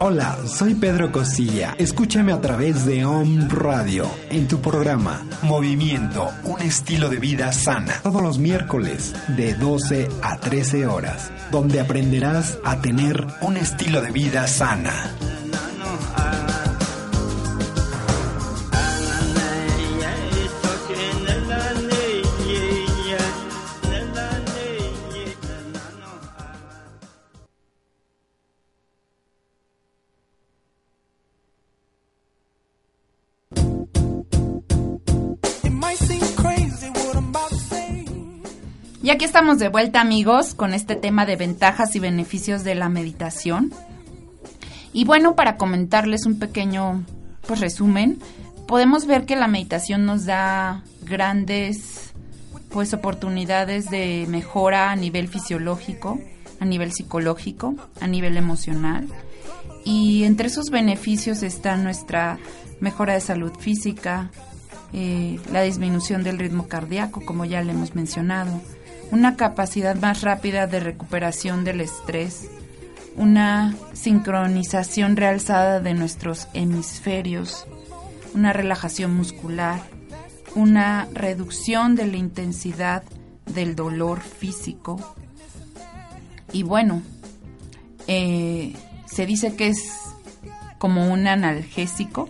Hola, 0.00 0.38
soy 0.46 0.76
Pedro 0.76 1.10
Costilla. 1.10 1.74
Escúchame 1.76 2.32
a 2.32 2.40
través 2.40 2.86
de 2.86 3.04
OM 3.04 3.48
Radio 3.48 4.08
en 4.30 4.46
tu 4.46 4.60
programa 4.60 5.26
Movimiento, 5.42 6.30
un 6.44 6.60
estilo 6.60 7.08
de 7.08 7.16
vida 7.16 7.50
sana. 7.50 7.94
Todos 8.04 8.22
los 8.22 8.38
miércoles 8.38 9.12
de 9.36 9.54
12 9.54 10.08
a 10.22 10.36
13 10.36 10.86
horas, 10.86 11.32
donde 11.50 11.80
aprenderás 11.80 12.60
a 12.64 12.80
tener 12.80 13.26
un 13.40 13.56
estilo 13.56 14.00
de 14.00 14.12
vida 14.12 14.46
sana. 14.46 14.92
Aquí 39.18 39.24
estamos 39.24 39.58
de 39.58 39.68
vuelta 39.68 40.00
amigos 40.00 40.54
con 40.54 40.72
este 40.74 40.94
tema 40.94 41.26
de 41.26 41.34
ventajas 41.34 41.96
y 41.96 41.98
beneficios 41.98 42.62
de 42.62 42.76
la 42.76 42.88
meditación. 42.88 43.72
Y 44.92 45.06
bueno, 45.06 45.34
para 45.34 45.56
comentarles 45.56 46.24
un 46.24 46.38
pequeño 46.38 47.02
pues 47.44 47.58
resumen, 47.58 48.20
podemos 48.68 49.06
ver 49.06 49.26
que 49.26 49.34
la 49.34 49.48
meditación 49.48 50.06
nos 50.06 50.24
da 50.24 50.84
grandes 51.02 52.12
pues 52.68 52.94
oportunidades 52.94 53.90
de 53.90 54.24
mejora 54.28 54.92
a 54.92 54.94
nivel 54.94 55.26
fisiológico, 55.26 56.20
a 56.60 56.64
nivel 56.64 56.92
psicológico, 56.92 57.74
a 58.00 58.06
nivel 58.06 58.36
emocional. 58.36 59.08
Y 59.84 60.22
entre 60.22 60.46
esos 60.46 60.70
beneficios 60.70 61.42
está 61.42 61.76
nuestra 61.76 62.38
mejora 62.78 63.14
de 63.14 63.20
salud 63.20 63.50
física, 63.58 64.30
eh, 64.92 65.40
la 65.50 65.62
disminución 65.62 66.22
del 66.22 66.38
ritmo 66.38 66.68
cardíaco, 66.68 67.24
como 67.24 67.44
ya 67.44 67.62
le 67.62 67.72
hemos 67.72 67.96
mencionado, 67.96 68.60
una 69.10 69.36
capacidad 69.36 69.96
más 69.96 70.22
rápida 70.22 70.66
de 70.66 70.80
recuperación 70.80 71.64
del 71.64 71.80
estrés, 71.80 72.50
una 73.16 73.74
sincronización 73.94 75.16
realzada 75.16 75.80
de 75.80 75.94
nuestros 75.94 76.48
hemisferios, 76.54 77.66
una 78.34 78.52
relajación 78.52 79.16
muscular, 79.16 79.80
una 80.54 81.08
reducción 81.12 81.94
de 81.94 82.06
la 82.06 82.16
intensidad 82.16 83.02
del 83.46 83.74
dolor 83.74 84.20
físico. 84.20 85.16
Y 86.52 86.62
bueno, 86.62 87.02
eh, 88.06 88.74
se 89.06 89.26
dice 89.26 89.56
que 89.56 89.68
es 89.68 89.82
como 90.78 91.12
un 91.12 91.26
analgésico 91.26 92.28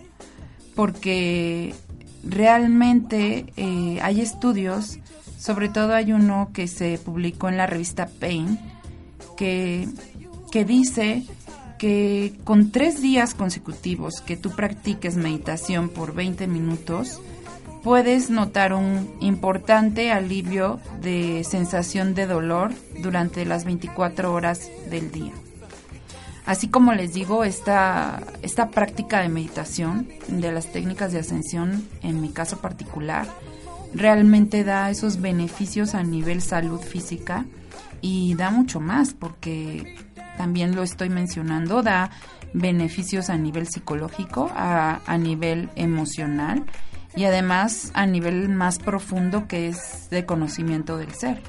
porque 0.75 1.75
realmente 2.23 3.45
eh, 3.57 3.99
hay 4.01 4.21
estudios 4.21 4.99
sobre 5.39 5.69
todo 5.69 5.93
hay 5.93 6.11
uno 6.11 6.51
que 6.53 6.67
se 6.67 6.99
publicó 6.99 7.47
en 7.47 7.57
la 7.57 7.65
revista 7.65 8.07
Pain 8.19 8.59
que, 9.37 9.87
que 10.51 10.65
dice 10.65 11.23
que 11.77 12.33
con 12.43 12.71
tres 12.71 13.01
días 13.01 13.33
consecutivos 13.33 14.19
que 14.19 14.35
tú 14.35 14.51
practiques 14.51 15.15
meditación 15.15 15.87
por 15.87 16.13
20 16.13 16.45
minutos, 16.47 17.21
puedes 17.83 18.29
notar 18.29 18.73
un 18.73 19.15
importante 19.21 20.11
alivio 20.11 20.81
de 21.01 21.45
sensación 21.45 22.13
de 22.15 22.27
dolor 22.27 22.71
durante 23.01 23.45
las 23.45 23.63
24 23.63 24.33
horas 24.33 24.69
del 24.89 25.09
día. 25.09 25.31
Así 26.45 26.67
como 26.67 26.93
les 26.93 27.13
digo, 27.13 27.45
esta, 27.45 28.23
esta 28.41 28.71
práctica 28.71 29.21
de 29.21 29.29
meditación, 29.29 30.09
de 30.27 30.51
las 30.51 30.71
técnicas 30.71 31.13
de 31.13 31.19
ascensión, 31.19 31.87
en 32.01 32.19
mi 32.21 32.29
caso 32.29 32.59
particular, 32.59 33.27
realmente 33.93 34.63
da 34.63 34.89
esos 34.89 35.21
beneficios 35.21 35.95
a 35.95 36.03
nivel 36.03 36.41
salud 36.41 36.79
física 36.79 37.45
y 38.01 38.35
da 38.35 38.49
mucho 38.49 38.79
más 38.79 39.13
porque 39.13 39.95
también 40.37 40.75
lo 40.75 40.83
estoy 40.83 41.09
mencionando, 41.09 41.81
da 41.81 42.11
beneficios 42.53 43.29
a 43.29 43.37
nivel 43.37 43.67
psicológico, 43.67 44.49
a, 44.55 45.01
a 45.05 45.17
nivel 45.17 45.69
emocional 45.75 46.63
y 47.15 47.25
además 47.25 47.91
a 47.93 48.05
nivel 48.05 48.49
más 48.49 48.79
profundo 48.79 49.47
que 49.47 49.67
es 49.67 50.09
de 50.09 50.25
conocimiento 50.25 50.97
del 50.97 51.13
ser, 51.13 51.41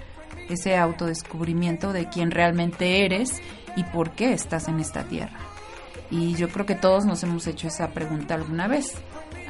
ese 0.48 0.76
autodescubrimiento 0.76 1.92
de 1.92 2.08
quién 2.08 2.30
realmente 2.30 3.04
eres 3.04 3.40
y 3.76 3.84
por 3.84 4.10
qué 4.10 4.32
estás 4.32 4.68
en 4.68 4.80
esta 4.80 5.04
tierra. 5.04 5.38
Y 6.10 6.34
yo 6.34 6.48
creo 6.48 6.66
que 6.66 6.74
todos 6.74 7.04
nos 7.04 7.22
hemos 7.22 7.46
hecho 7.46 7.68
esa 7.68 7.90
pregunta 7.90 8.34
alguna 8.34 8.66
vez 8.66 8.94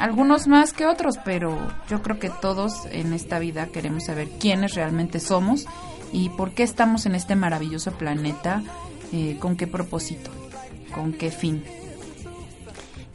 algunos 0.01 0.49
más 0.49 0.73
que 0.73 0.87
otros, 0.87 1.19
pero 1.25 1.59
yo 1.89 2.01
creo 2.03 2.19
que 2.19 2.31
todos 2.31 2.87
en 2.91 3.13
esta 3.13 3.39
vida 3.39 3.67
queremos 3.67 4.07
saber 4.07 4.31
quiénes 4.41 4.75
realmente 4.75 5.21
somos 5.21 5.67
y 6.11 6.31
por 6.31 6.53
qué 6.53 6.63
estamos 6.63 7.05
en 7.05 7.15
este 7.15 7.37
maravilloso 7.37 7.93
planeta, 7.93 8.63
eh, 9.13 9.37
con 9.39 9.57
qué 9.57 9.67
propósito, 9.67 10.31
con 10.95 11.13
qué 11.13 11.31
fin. 11.31 11.63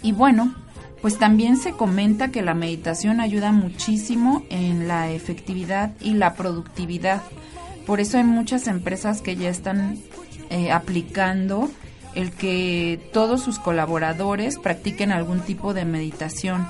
Y 0.04 0.12
bueno, 0.12 0.54
pues 1.02 1.17
también 1.17 1.58
se 1.58 1.71
comenta 1.71 2.30
que 2.30 2.43
la 2.43 2.54
meditación 2.54 3.19
ayuda 3.19 3.52
muchísimo 3.52 4.43
en 4.52 4.88
la 4.88 5.10
efectividad 5.10 5.91
y 6.02 6.13
la 6.13 6.36
productividad. 6.36 7.24
Por 7.88 8.00
eso 8.00 8.17
hay 8.17 8.24
muchas 8.24 8.67
empresas 8.67 9.23
que 9.23 9.36
ya 9.36 9.50
están 9.50 9.98
eh, 10.52 10.71
aplicando 10.71 11.67
el 12.16 12.32
que 12.32 13.00
todos 13.13 13.42
sus 13.42 13.60
colaboradores 13.60 14.58
practiquen 14.58 15.12
algún 15.12 15.42
tipo 15.42 15.74
de 15.74 15.86
meditación, 15.86 16.66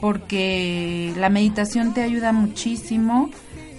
porque 0.00 1.12
la 1.16 1.30
meditación 1.30 1.94
te 1.94 2.02
ayuda 2.02 2.32
muchísimo 2.32 3.30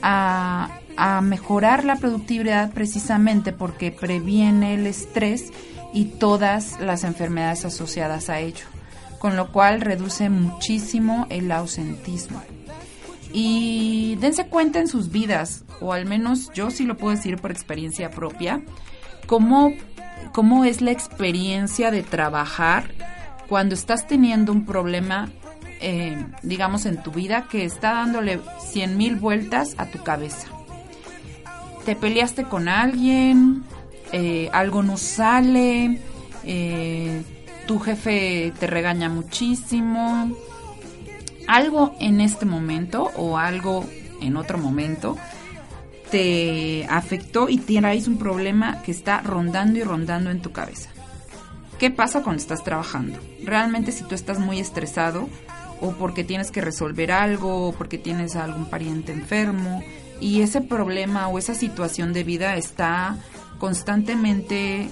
a, 0.02 0.82
mejorar 1.22 1.84
la 1.84 1.98
productividad 1.98 2.72
precisamente 2.72 3.52
porque 3.52 3.92
previene 3.92 4.76
el 4.76 4.88
estrés 4.88 5.52
y 5.94 6.06
todas 6.06 6.80
las 6.80 7.04
enfermedades 7.04 7.66
asociadas 7.66 8.30
a 8.30 8.40
ello, 8.40 8.66
con 9.20 9.36
lo 9.36 9.52
cual 9.52 9.82
reduce 9.82 10.30
muchísimo 10.30 11.28
el 11.30 11.52
ausentismo. 11.52 12.42
Y 13.34 14.16
dense 14.22 14.48
cuenta 14.48 14.80
en 14.80 14.88
sus 14.88 15.12
vidas, 15.12 15.66
o 15.82 15.92
al 15.92 16.06
menos 16.06 16.50
yo 16.54 16.72
sí 16.72 16.86
lo 16.86 16.96
puedo 16.96 17.14
decir 17.14 17.38
por 17.38 17.52
experiencia 17.52 18.10
propia, 18.10 18.62
cómo 19.28 19.74
cómo 20.32 20.66
es 20.66 20.82
la 20.82 20.92
experiencia 20.92 21.92
de 21.92 22.04
trabajar 22.04 22.92
cuando 23.48 23.76
estás 23.76 24.08
teniendo 24.08 24.52
un 24.52 24.66
problema, 24.66 25.30
eh, 25.82 26.26
digamos, 26.42 26.86
en 26.86 27.02
tu 27.02 27.12
vida 27.12 27.48
que 27.50 27.66
está 27.66 27.94
dándole 27.94 28.40
cien 28.60 28.98
mil 28.98 29.16
vueltas 29.16 29.76
a 29.78 29.86
tu 29.86 30.04
cabeza. 30.04 30.48
Te 31.86 31.96
peleaste 31.96 32.46
con 32.46 32.68
alguien, 32.68 33.64
eh, 34.12 34.50
algo 34.54 34.82
no 34.82 34.98
sale, 34.98 36.00
eh, 36.44 37.24
tu 37.68 37.80
jefe 37.80 38.54
te 38.60 38.68
regaña 38.68 39.10
muchísimo, 39.10 40.32
algo 41.48 41.96
en 42.00 42.22
este 42.22 42.46
momento 42.46 43.12
o 43.16 43.38
algo 43.38 43.86
en 44.22 44.38
otro 44.38 44.58
momento, 44.58 45.18
te 46.12 46.86
afectó 46.90 47.50
y 47.50 47.58
tienes 47.58 48.08
un 48.08 48.18
problema 48.18 48.82
que 48.84 48.92
está 48.92 49.22
rondando 49.22 49.80
y 49.80 49.84
rondando 49.84 50.30
en 50.30 50.42
tu 50.42 50.52
cabeza. 50.52 50.90
¿Qué 51.80 51.92
pasa 51.92 52.24
cuando 52.24 52.42
estás 52.42 52.64
trabajando? 52.64 53.20
Realmente 53.44 53.92
si 53.92 54.04
tú 54.04 54.16
estás 54.16 54.40
muy 54.40 54.60
estresado 54.60 55.28
o 55.82 55.92
porque 55.92 56.24
tienes 56.24 56.52
que 56.52 56.62
resolver 56.62 57.12
algo 57.12 57.68
o 57.68 57.72
porque 57.74 57.98
tienes 57.98 58.36
algún 58.36 58.66
pariente 58.70 59.12
enfermo 59.12 59.84
y 60.22 60.42
ese 60.42 60.62
problema 60.62 61.28
o 61.28 61.38
esa 61.38 61.54
situación 61.54 62.14
de 62.14 62.24
vida 62.24 62.56
está 62.56 63.18
constantemente 63.60 64.88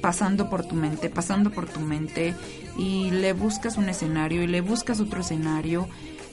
pasando 0.00 0.50
por 0.50 0.64
tu 0.64 0.74
mente, 0.74 1.08
pasando 1.08 1.50
por 1.50 1.66
tu 1.66 1.80
mente 1.80 2.34
y 2.76 3.10
le 3.10 3.32
buscas 3.32 3.76
un 3.76 3.88
escenario 3.88 4.42
y 4.42 4.46
le 4.46 4.60
buscas 4.60 5.00
otro 5.00 5.20
escenario 5.20 5.88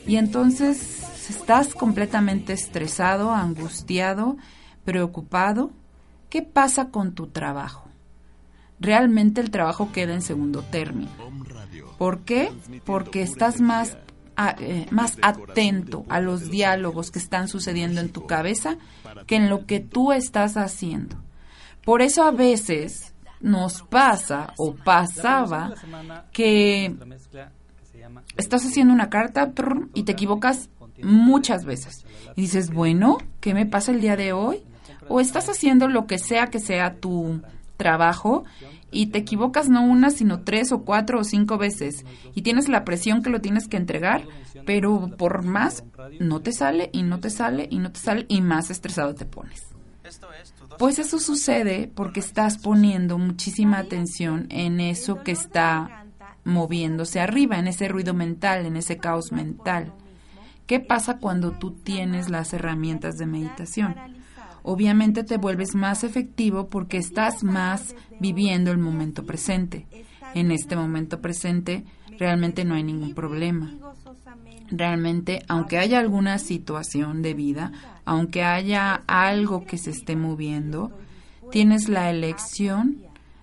y 0.07 0.15
entonces 0.15 1.03
estás 1.29 1.73
completamente 1.73 2.53
estresado, 2.53 3.31
angustiado, 3.31 4.37
preocupado. 4.83 5.71
¿Qué 6.29 6.41
pasa 6.41 6.89
con 6.89 7.13
tu 7.13 7.27
trabajo? 7.27 7.87
Realmente 8.79 9.41
el 9.41 9.51
trabajo 9.51 9.91
queda 9.91 10.13
en 10.13 10.21
segundo 10.21 10.63
término. 10.63 11.11
¿Por 11.97 12.21
qué? 12.21 12.51
Porque 12.85 13.21
estás 13.21 13.61
más, 13.61 13.97
eh, 14.59 14.87
más 14.89 15.17
atento 15.21 16.05
a 16.09 16.19
los 16.19 16.49
diálogos 16.49 17.11
que 17.11 17.19
están 17.19 17.47
sucediendo 17.47 18.01
en 18.01 18.09
tu 18.09 18.25
cabeza 18.25 18.77
que 19.27 19.35
en 19.35 19.49
lo 19.49 19.65
que 19.67 19.81
tú 19.81 20.11
estás 20.11 20.57
haciendo. 20.57 21.17
Por 21.85 22.01
eso 22.01 22.23
a 22.23 22.31
veces 22.31 23.13
nos 23.39 23.81
pasa 23.83 24.53
o 24.57 24.73
pasaba 24.73 25.73
que 26.31 26.95
estás 28.37 28.65
haciendo 28.65 28.93
una 28.93 29.09
carta 29.09 29.51
y 29.93 30.03
te 30.03 30.11
equivocas 30.11 30.69
muchas 31.03 31.65
veces. 31.65 32.05
Y 32.35 32.41
dices, 32.41 32.71
bueno, 32.71 33.17
¿qué 33.39 33.53
me 33.53 33.65
pasa 33.65 33.91
el 33.91 34.01
día 34.01 34.15
de 34.15 34.33
hoy? 34.33 34.63
O 35.07 35.19
estás 35.19 35.49
haciendo 35.49 35.87
lo 35.87 36.07
que 36.07 36.19
sea 36.19 36.47
que 36.47 36.59
sea 36.59 36.95
tu 36.95 37.41
trabajo 37.77 38.43
y 38.91 39.07
te 39.07 39.19
equivocas 39.19 39.69
no 39.69 39.83
una, 39.83 40.11
sino 40.11 40.41
tres 40.41 40.71
o 40.71 40.83
cuatro 40.83 41.19
o 41.19 41.23
cinco 41.23 41.57
veces 41.57 42.05
y 42.35 42.41
tienes 42.43 42.67
la 42.67 42.83
presión 42.83 43.23
que 43.23 43.29
lo 43.29 43.41
tienes 43.41 43.67
que 43.67 43.77
entregar, 43.77 44.23
pero 44.65 45.09
por 45.17 45.43
más 45.43 45.83
no 46.19 46.41
te 46.41 46.51
sale 46.51 46.89
y 46.93 47.03
no 47.03 47.19
te 47.19 47.29
sale 47.29 47.67
y 47.71 47.79
no 47.79 47.91
te 47.91 47.99
sale 47.99 48.25
y 48.27 48.41
más 48.41 48.69
estresado 48.69 49.15
te 49.15 49.25
pones. 49.25 49.67
Pues 50.77 50.99
eso 50.99 51.19
sucede 51.19 51.89
porque 51.93 52.19
estás 52.19 52.57
poniendo 52.57 53.17
muchísima 53.17 53.79
atención 53.79 54.47
en 54.49 54.79
eso 54.79 55.23
que 55.23 55.31
está 55.31 56.05
moviéndose 56.43 57.19
arriba, 57.19 57.59
en 57.59 57.67
ese 57.67 57.87
ruido 57.87 58.13
mental, 58.13 58.65
en 58.65 58.75
ese 58.75 58.97
caos 58.97 59.31
mental. 59.31 59.93
¿Qué 60.71 60.79
pasa 60.79 61.17
cuando 61.17 61.51
tú 61.51 61.71
tienes 61.71 62.29
las 62.29 62.53
herramientas 62.53 63.17
de 63.17 63.25
meditación? 63.25 63.93
Obviamente 64.63 65.25
te 65.25 65.35
vuelves 65.35 65.75
más 65.75 66.05
efectivo 66.05 66.69
porque 66.69 66.95
estás 66.95 67.43
más 67.43 67.93
viviendo 68.21 68.71
el 68.71 68.77
momento 68.77 69.25
presente. 69.25 69.85
En 70.33 70.49
este 70.49 70.77
momento 70.77 71.19
presente 71.19 71.83
realmente 72.17 72.63
no 72.63 72.75
hay 72.75 72.83
ningún 72.83 73.13
problema. 73.13 73.73
Realmente, 74.69 75.43
aunque 75.49 75.77
haya 75.77 75.99
alguna 75.99 76.37
situación 76.37 77.21
de 77.21 77.33
vida, 77.33 77.73
aunque 78.05 78.41
haya 78.45 79.03
algo 79.07 79.65
que 79.65 79.77
se 79.77 79.89
esté 79.89 80.15
moviendo, 80.15 80.97
tienes 81.51 81.89
la 81.89 82.09
elección 82.09 82.95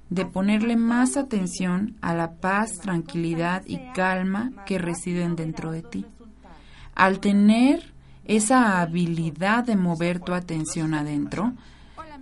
de 0.08 0.24
ponerle 0.24 0.78
más 0.78 1.18
atención 1.18 1.98
a 2.00 2.14
la 2.14 2.36
paz, 2.36 2.78
tranquilidad 2.80 3.64
y 3.66 3.76
calma 3.92 4.52
que 4.64 4.78
residen 4.78 5.36
dentro 5.36 5.72
de 5.72 5.82
ti. 5.82 6.06
Al 6.98 7.20
tener 7.20 7.94
esa 8.24 8.80
habilidad 8.80 9.62
de 9.62 9.76
mover 9.76 10.18
tu 10.18 10.34
atención 10.34 10.94
adentro, 10.94 11.52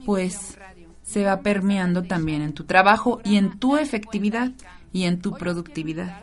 pues 0.04 0.58
se 1.02 1.24
va 1.24 1.40
permeando 1.40 2.02
también 2.02 2.42
en 2.42 2.52
tu 2.52 2.64
trabajo 2.64 3.22
y 3.24 3.38
en 3.38 3.58
tu 3.58 3.78
efectividad 3.78 4.52
y 4.92 5.04
en 5.04 5.22
tu 5.22 5.32
productividad. 5.32 6.20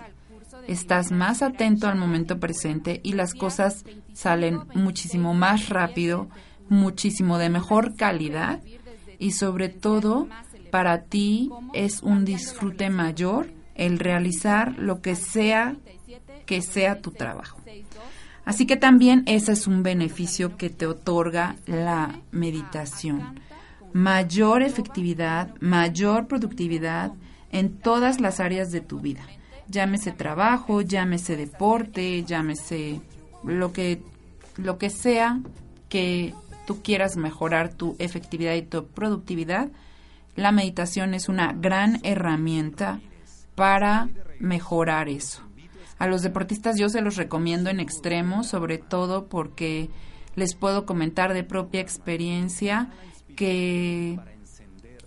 Estás 0.67 1.11
más 1.11 1.41
atento 1.41 1.87
al 1.87 1.97
momento 1.97 2.39
presente 2.39 3.01
y 3.03 3.13
las 3.13 3.33
cosas 3.33 3.85
salen 4.13 4.59
muchísimo 4.75 5.33
más 5.33 5.69
rápido, 5.69 6.29
muchísimo 6.69 7.39
de 7.39 7.49
mejor 7.49 7.95
calidad 7.95 8.61
y 9.17 9.31
sobre 9.31 9.69
todo 9.69 10.27
para 10.69 11.05
ti 11.05 11.49
es 11.73 12.03
un 12.03 12.23
disfrute 12.23 12.91
mayor 12.91 13.51
el 13.73 13.97
realizar 13.97 14.77
lo 14.77 15.01
que 15.01 15.15
sea 15.15 15.75
que 16.45 16.61
sea 16.61 17.01
tu 17.01 17.09
trabajo. 17.09 17.57
Así 18.45 18.65
que 18.65 18.75
también 18.75 19.23
ese 19.25 19.53
es 19.53 19.67
un 19.67 19.83
beneficio 19.83 20.57
que 20.57 20.69
te 20.69 20.85
otorga 20.85 21.55
la 21.65 22.19
meditación. 22.31 23.39
Mayor 23.93 24.63
efectividad, 24.63 25.53
mayor 25.61 26.27
productividad 26.27 27.13
en 27.51 27.77
todas 27.77 28.19
las 28.19 28.39
áreas 28.39 28.71
de 28.71 28.81
tu 28.81 28.99
vida. 28.99 29.21
Llámese 29.69 30.11
trabajo, 30.11 30.81
llámese 30.81 31.37
deporte, 31.37 32.23
llámese 32.23 33.01
lo 33.43 33.71
que, 33.71 34.01
lo 34.57 34.77
que 34.77 34.89
sea 34.89 35.39
que 35.87 36.33
tú 36.65 36.81
quieras 36.81 37.15
mejorar 37.15 37.73
tu 37.73 37.95
efectividad 37.99 38.55
y 38.55 38.63
tu 38.63 38.87
productividad. 38.87 39.69
La 40.35 40.51
meditación 40.51 41.13
es 41.13 41.29
una 41.29 41.53
gran 41.53 41.99
herramienta 42.03 42.99
para 43.55 44.09
mejorar 44.39 45.07
eso. 45.07 45.43
A 46.03 46.07
los 46.07 46.21
deportistas 46.21 46.77
yo 46.77 46.89
se 46.89 46.99
los 46.99 47.15
recomiendo 47.15 47.69
en 47.69 47.79
extremo, 47.79 48.43
sobre 48.43 48.77
todo 48.77 49.27
porque 49.27 49.89
les 50.35 50.53
puedo 50.53 50.85
comentar 50.85 51.33
de 51.33 51.45
propia 51.45 51.79
experiencia 51.79 52.89
que 53.37 54.19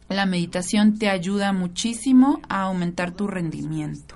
la 0.09 0.24
meditación 0.24 0.99
te 0.99 1.11
ayuda 1.11 1.53
muchísimo 1.53 2.40
a 2.49 2.62
aumentar 2.62 3.11
tu 3.11 3.26
rendimiento. 3.26 4.14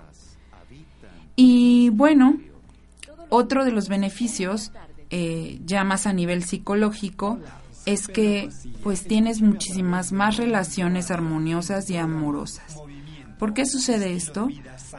Y 1.37 1.91
bueno, 1.91 2.39
otro 3.29 3.67
de 3.67 3.73
los 3.73 3.91
beneficios, 3.91 4.73
eh, 5.11 5.61
ya 5.67 5.85
más 5.85 6.07
a 6.07 6.15
nivel 6.15 6.45
psicológico, 6.45 7.41
es 7.85 8.09
que 8.09 8.49
pues 8.83 9.05
tienes 9.05 9.43
muchísimas 9.43 10.13
más 10.13 10.39
relaciones 10.39 11.11
armoniosas 11.11 11.91
y 11.91 11.99
amorosas. 11.99 12.70
¿Por 13.41 13.55
qué 13.55 13.67
sucede 13.67 14.15
esto? 14.15 14.49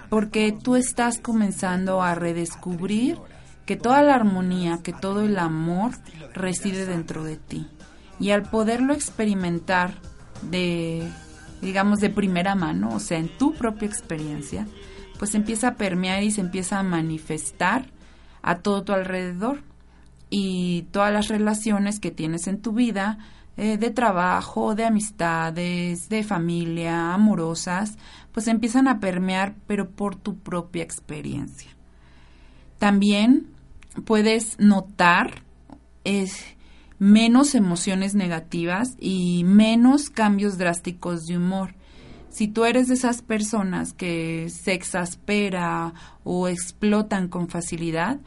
porque 0.10 0.52
tú 0.52 0.76
estás 0.76 1.20
comenzando 1.20 2.02
a 2.02 2.16
redescubrir 2.16 3.18
que 3.66 3.78
toda 3.78 4.02
la 4.02 4.16
armonía, 4.16 4.80
que 4.84 4.94
todo 4.94 5.22
el 5.22 5.38
amor 5.39 5.92
reside 6.34 6.86
dentro 6.86 7.24
de 7.24 7.38
ti. 7.38 7.68
Y 8.20 8.32
al 8.32 8.44
poderlo 8.44 8.94
experimentar 8.94 9.94
de, 10.42 11.08
digamos, 11.62 12.00
de 12.00 12.10
primera 12.10 12.56
mano, 12.56 12.89
o 12.94 13.00
sea, 13.00 13.20
en 13.20 13.30
tu 13.38 13.54
propia 13.54 13.88
experiencia, 13.88 14.68
pues 15.18 15.34
empieza 15.34 15.70
a 15.70 15.76
permear 15.76 16.24
y 16.24 16.32
se 16.32 16.42
empieza 16.42 16.80
a 16.80 16.84
manifestar 16.84 17.86
a 18.42 18.58
todo 18.58 18.84
tu 18.84 18.92
alrededor. 18.92 19.64
Y 20.30 20.84
todas 20.92 21.14
las 21.14 21.28
relaciones 21.28 22.00
que 22.00 22.12
tienes 22.12 22.48
en 22.48 22.62
tu 22.62 22.74
vida, 22.74 23.18
eh, 23.58 23.78
de 23.78 23.92
trabajo, 23.92 24.76
de 24.76 24.86
amistades, 24.86 26.08
de 26.08 26.24
familia, 26.24 27.14
amorosas, 27.14 27.98
pues 28.32 28.48
empiezan 28.48 28.88
a 28.88 29.00
permear, 29.00 29.56
pero 29.68 29.90
por 29.90 30.16
tu 30.16 30.38
propia 30.38 30.84
experiencia. 30.84 31.72
También 32.80 33.48
puedes 34.06 34.60
notar 34.60 35.44
es, 36.04 36.44
menos 37.00 37.56
emociones 37.56 38.16
negativas 38.16 38.96
y 39.00 39.44
menos 39.44 40.10
cambios 40.10 40.58
drásticos 40.58 41.26
de 41.26 41.38
humor. 41.38 41.76
Si 42.30 42.48
tú 42.48 42.64
eres 42.64 42.88
de 42.88 42.94
esas 42.94 43.22
personas 43.22 43.92
que 43.92 44.50
se 44.50 44.74
exaspera 44.74 45.94
o 46.24 46.48
explotan 46.48 47.28
con 47.28 47.50
facilidad, 47.50 48.20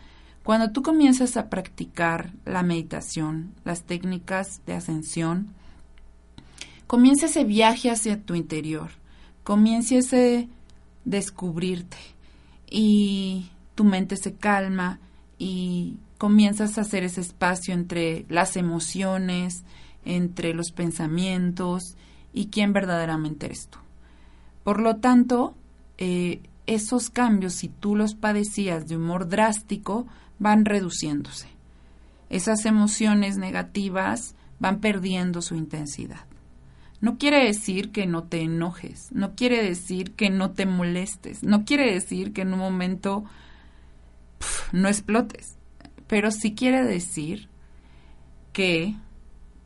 cuando 0.42 0.72
tú 0.72 0.82
comienzas 0.82 1.38
a 1.38 1.48
practicar 1.48 2.32
la 2.44 2.62
meditación, 2.62 3.54
las 3.64 3.84
técnicas 3.84 4.60
de 4.66 4.74
ascensión, 4.74 5.54
comienza 6.86 7.26
ese 7.26 7.44
viaje 7.44 7.90
hacia 7.90 8.20
tu 8.20 8.34
interior, 8.34 8.90
comienza 9.44 9.96
ese 9.96 10.48
descubrirte 11.04 11.98
y 12.68 13.50
tu 13.74 13.84
mente 13.84 14.16
se 14.16 14.34
calma 14.34 14.98
y 15.38 15.98
comienzas 16.18 16.78
a 16.78 16.80
hacer 16.80 17.04
ese 17.04 17.20
espacio 17.20 17.74
entre 17.74 18.24
las 18.28 18.56
emociones, 18.56 19.64
entre 20.04 20.54
los 20.54 20.72
pensamientos 20.72 21.96
y 22.32 22.46
quién 22.46 22.72
verdaderamente 22.72 23.46
eres 23.46 23.68
tú. 23.68 23.78
Por 24.64 24.80
lo 24.80 24.96
tanto, 24.96 25.54
eh, 25.98 26.40
esos 26.66 27.10
cambios, 27.10 27.52
si 27.54 27.68
tú 27.68 27.94
los 27.94 28.14
padecías 28.14 28.88
de 28.88 28.96
humor 28.96 29.28
drástico, 29.28 30.06
van 30.38 30.64
reduciéndose. 30.64 31.48
Esas 32.30 32.64
emociones 32.64 33.36
negativas 33.36 34.34
van 34.58 34.80
perdiendo 34.80 35.42
su 35.42 35.54
intensidad. 35.56 36.24
No 37.04 37.18
quiere 37.18 37.44
decir 37.44 37.92
que 37.92 38.06
no 38.06 38.22
te 38.24 38.40
enojes, 38.40 39.12
no 39.12 39.34
quiere 39.34 39.62
decir 39.62 40.12
que 40.12 40.30
no 40.30 40.52
te 40.52 40.64
molestes, 40.64 41.42
no 41.42 41.66
quiere 41.66 41.92
decir 41.92 42.32
que 42.32 42.40
en 42.40 42.54
un 42.54 42.58
momento 42.60 43.24
no 44.72 44.88
explotes, 44.88 45.58
pero 46.06 46.30
sí 46.30 46.54
quiere 46.54 46.82
decir 46.82 47.50
que 48.54 48.94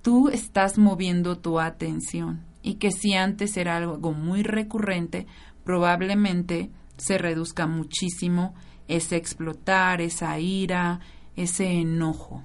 tú 0.02 0.30
estás 0.30 0.78
moviendo 0.78 1.38
tu 1.38 1.60
atención 1.60 2.44
y 2.60 2.74
que 2.74 2.90
si 2.90 3.14
antes 3.14 3.56
era 3.56 3.76
algo 3.76 4.10
muy 4.10 4.42
recurrente, 4.42 5.28
probablemente 5.62 6.72
se 6.96 7.18
reduzca 7.18 7.68
muchísimo 7.68 8.56
ese 8.88 9.14
explotar, 9.14 10.00
esa 10.00 10.40
ira, 10.40 10.98
ese 11.36 11.70
enojo, 11.70 12.42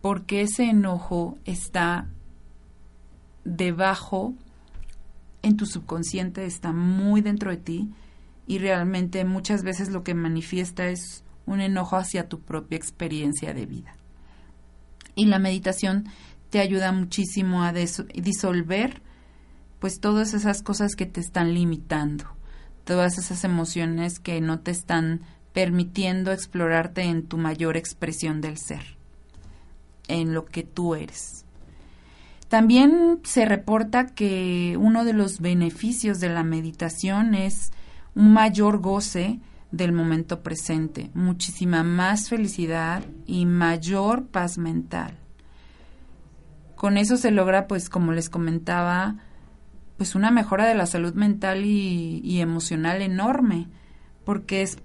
porque 0.00 0.42
ese 0.42 0.70
enojo 0.70 1.36
está 1.44 2.06
debajo 3.48 4.34
en 5.42 5.56
tu 5.56 5.66
subconsciente, 5.66 6.44
está 6.44 6.72
muy 6.72 7.20
dentro 7.20 7.50
de 7.50 7.56
ti 7.56 7.90
y 8.46 8.58
realmente 8.58 9.24
muchas 9.24 9.62
veces 9.62 9.88
lo 9.90 10.04
que 10.04 10.14
manifiesta 10.14 10.88
es 10.88 11.24
un 11.46 11.60
enojo 11.60 11.96
hacia 11.96 12.28
tu 12.28 12.40
propia 12.40 12.76
experiencia 12.76 13.54
de 13.54 13.66
vida. 13.66 13.96
Y 15.14 15.26
la 15.26 15.38
meditación 15.38 16.04
te 16.50 16.60
ayuda 16.60 16.92
muchísimo 16.92 17.62
a 17.62 17.72
disolver 17.72 19.02
pues 19.78 20.00
todas 20.00 20.34
esas 20.34 20.62
cosas 20.62 20.94
que 20.94 21.06
te 21.06 21.20
están 21.20 21.54
limitando, 21.54 22.24
todas 22.84 23.18
esas 23.18 23.44
emociones 23.44 24.18
que 24.18 24.40
no 24.40 24.60
te 24.60 24.72
están 24.72 25.22
permitiendo 25.52 26.32
explorarte 26.32 27.02
en 27.02 27.26
tu 27.26 27.38
mayor 27.38 27.76
expresión 27.76 28.40
del 28.40 28.58
ser, 28.58 28.98
en 30.08 30.34
lo 30.34 30.44
que 30.44 30.64
tú 30.64 30.94
eres. 30.94 31.44
También 32.48 33.20
se 33.24 33.44
reporta 33.44 34.06
que 34.06 34.76
uno 34.80 35.04
de 35.04 35.12
los 35.12 35.40
beneficios 35.40 36.18
de 36.18 36.30
la 36.30 36.42
meditación 36.42 37.34
es 37.34 37.72
un 38.14 38.32
mayor 38.32 38.78
goce 38.78 39.40
del 39.70 39.92
momento 39.92 40.42
presente, 40.42 41.10
muchísima 41.12 41.82
más 41.82 42.30
felicidad 42.30 43.04
y 43.26 43.44
mayor 43.44 44.26
paz 44.28 44.56
mental. 44.56 45.18
Con 46.74 46.96
eso 46.96 47.16
se 47.16 47.30
logra, 47.30 47.66
pues 47.66 47.90
como 47.90 48.12
les 48.12 48.30
comentaba, 48.30 49.16
pues 49.98 50.14
una 50.14 50.30
mejora 50.30 50.66
de 50.66 50.74
la 50.74 50.86
salud 50.86 51.12
mental 51.14 51.66
y, 51.66 52.40
emocional 52.40 53.02
enorme, 53.02 53.68
porque 54.24 54.62
es 54.62 54.78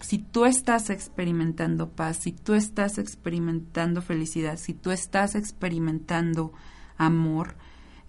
si 0.00 0.18
tú 0.18 0.44
estás 0.44 0.90
experimentando 0.90 1.88
paz, 1.88 2.18
si 2.18 2.32
tú 2.32 2.54
estás 2.54 2.98
experimentando 2.98 4.02
felicidad, 4.02 4.58
si 4.58 4.74
tú 4.74 4.90
estás 4.90 5.34
experimentando 5.34 6.52
amor, 6.96 7.56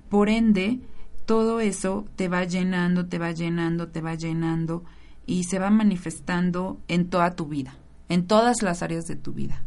por 0.09 0.29
ende, 0.29 0.79
todo 1.25 1.59
eso 1.59 2.05
te 2.15 2.27
va 2.27 2.43
llenando, 2.43 3.07
te 3.07 3.17
va 3.17 3.31
llenando, 3.31 3.87
te 3.87 4.01
va 4.01 4.15
llenando 4.15 4.83
y 5.25 5.45
se 5.45 5.59
va 5.59 5.69
manifestando 5.69 6.79
en 6.87 7.09
toda 7.09 7.35
tu 7.35 7.47
vida, 7.47 7.75
en 8.09 8.27
todas 8.27 8.61
las 8.61 8.83
áreas 8.83 9.05
de 9.05 9.15
tu 9.15 9.33
vida, 9.33 9.63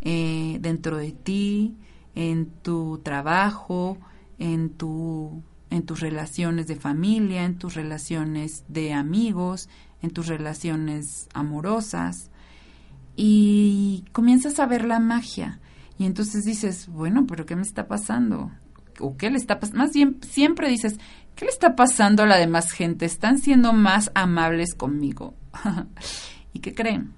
eh, 0.00 0.58
dentro 0.60 0.96
de 0.96 1.12
ti, 1.12 1.74
en 2.14 2.46
tu 2.62 3.00
trabajo, 3.02 3.98
en 4.38 4.70
tu 4.70 5.42
en 5.70 5.84
tus 5.84 5.98
relaciones 5.98 6.68
de 6.68 6.76
familia, 6.76 7.44
en 7.44 7.58
tus 7.58 7.74
relaciones 7.74 8.64
de 8.68 8.92
amigos, 8.92 9.68
en 10.02 10.10
tus 10.10 10.28
relaciones 10.28 11.28
amorosas. 11.34 12.30
Y 13.16 14.04
comienzas 14.12 14.60
a 14.60 14.66
ver 14.66 14.84
la 14.84 15.00
magia 15.00 15.58
y 15.98 16.06
entonces 16.06 16.44
dices, 16.44 16.88
bueno, 16.88 17.26
pero 17.26 17.46
¿qué 17.46 17.56
me 17.56 17.62
está 17.62 17.86
pasando? 17.86 18.50
¿O 19.00 19.16
qué 19.16 19.30
le 19.30 19.38
está 19.38 19.60
pasando? 19.60 19.84
Más 19.84 19.92
bien, 19.92 20.18
siempre 20.22 20.68
dices, 20.68 20.98
¿qué 21.34 21.44
le 21.44 21.50
está 21.50 21.76
pasando 21.76 22.22
a 22.22 22.26
la 22.26 22.36
demás 22.36 22.70
gente? 22.70 23.06
Están 23.06 23.38
siendo 23.38 23.72
más 23.72 24.10
amables 24.14 24.74
conmigo. 24.74 25.34
¿Y 26.52 26.60
qué 26.60 26.74
creen? 26.74 27.12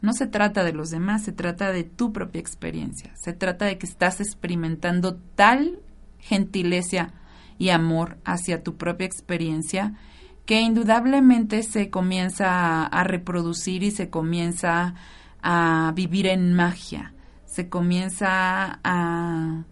No 0.00 0.12
se 0.12 0.26
trata 0.26 0.64
de 0.64 0.72
los 0.72 0.90
demás, 0.90 1.22
se 1.22 1.32
trata 1.32 1.72
de 1.72 1.84
tu 1.84 2.12
propia 2.12 2.40
experiencia. 2.40 3.12
Se 3.16 3.32
trata 3.32 3.64
de 3.64 3.78
que 3.78 3.86
estás 3.86 4.20
experimentando 4.20 5.16
tal 5.34 5.80
gentileza 6.18 7.12
y 7.58 7.70
amor 7.70 8.18
hacia 8.24 8.62
tu 8.62 8.76
propia 8.76 9.06
experiencia 9.06 9.94
que 10.46 10.60
indudablemente 10.60 11.62
se 11.62 11.90
comienza 11.90 12.84
a, 12.84 13.04
reproducir 13.04 13.82
y 13.82 13.90
se 13.90 14.10
comienza 14.10 14.94
a 15.42 15.92
vivir 15.94 16.26
en 16.26 16.52
magia, 16.52 17.13
se 17.54 17.68
comienza 17.68 18.80
a 18.82 19.64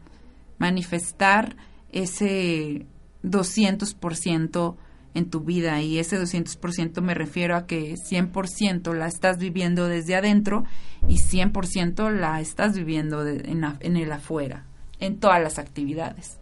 manifestar 0.58 1.56
ese 1.90 2.86
200% 3.24 4.76
en 5.14 5.30
tu 5.30 5.40
vida 5.40 5.82
y 5.82 5.98
ese 5.98 6.20
200% 6.20 7.00
me 7.00 7.14
refiero 7.14 7.56
a 7.56 7.66
que 7.66 7.94
100% 7.94 8.94
la 8.94 9.06
estás 9.06 9.38
viviendo 9.38 9.88
desde 9.88 10.14
adentro 10.14 10.64
y 11.06 11.16
100% 11.16 12.10
la 12.10 12.40
estás 12.40 12.74
viviendo 12.74 13.26
en, 13.26 13.64
en 13.80 13.96
el 13.96 14.12
afuera, 14.12 14.64
en 15.00 15.18
todas 15.18 15.42
las 15.42 15.58
actividades 15.58 16.38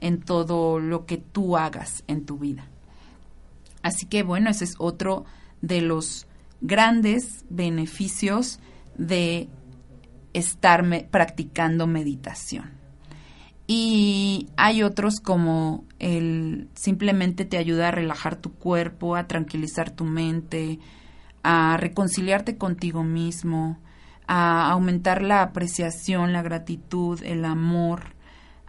en 0.00 0.20
todo 0.20 0.80
lo 0.80 1.06
que 1.06 1.18
tú 1.18 1.56
hagas 1.56 2.02
en 2.08 2.24
tu 2.24 2.38
vida. 2.38 2.66
Así 3.82 4.06
que 4.06 4.22
bueno, 4.22 4.50
ese 4.50 4.64
es 4.64 4.74
otro 4.78 5.24
de 5.62 5.82
los 5.82 6.26
grandes 6.60 7.44
beneficios 7.48 8.58
de 8.96 9.48
estar 10.32 10.84
practicando 11.10 11.86
meditación. 11.86 12.70
Y 13.66 14.48
hay 14.56 14.82
otros 14.82 15.20
como 15.20 15.84
el 16.00 16.68
simplemente 16.74 17.44
te 17.44 17.56
ayuda 17.56 17.88
a 17.88 17.92
relajar 17.92 18.34
tu 18.34 18.52
cuerpo, 18.52 19.14
a 19.14 19.28
tranquilizar 19.28 19.90
tu 19.90 20.04
mente, 20.04 20.80
a 21.44 21.76
reconciliarte 21.76 22.56
contigo 22.56 23.04
mismo, 23.04 23.78
a 24.26 24.70
aumentar 24.70 25.22
la 25.22 25.42
apreciación, 25.42 26.32
la 26.32 26.42
gratitud, 26.42 27.22
el 27.22 27.44
amor, 27.44 28.14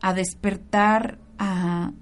a 0.01 0.14
despertar 0.14 1.18
a, 1.39 1.93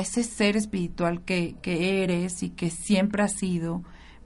ese 0.00 0.22
ser 0.22 0.56
espiritual 0.56 1.22
que, 1.24 1.56
que 1.60 2.02
eres 2.02 2.42
y 2.42 2.50
que 2.50 2.70
siempre 2.70 3.22
has 3.22 3.34
sido, 3.34 3.82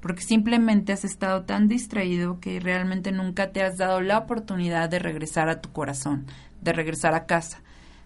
porque 0.06 0.22
simplemente 0.22 0.92
has 0.92 1.04
estado 1.04 1.42
tan 1.42 1.66
distraído 1.66 2.38
que 2.38 2.60
realmente 2.60 3.10
nunca 3.10 3.50
te 3.50 3.60
has 3.60 3.76
dado 3.76 4.00
la 4.00 4.18
oportunidad 4.18 4.88
de 4.88 5.00
regresar 5.00 5.48
a 5.48 5.60
tu 5.60 5.72
corazón, 5.72 6.26
de 6.60 6.72
regresar 6.72 7.14
a 7.14 7.26
casa, 7.26 7.64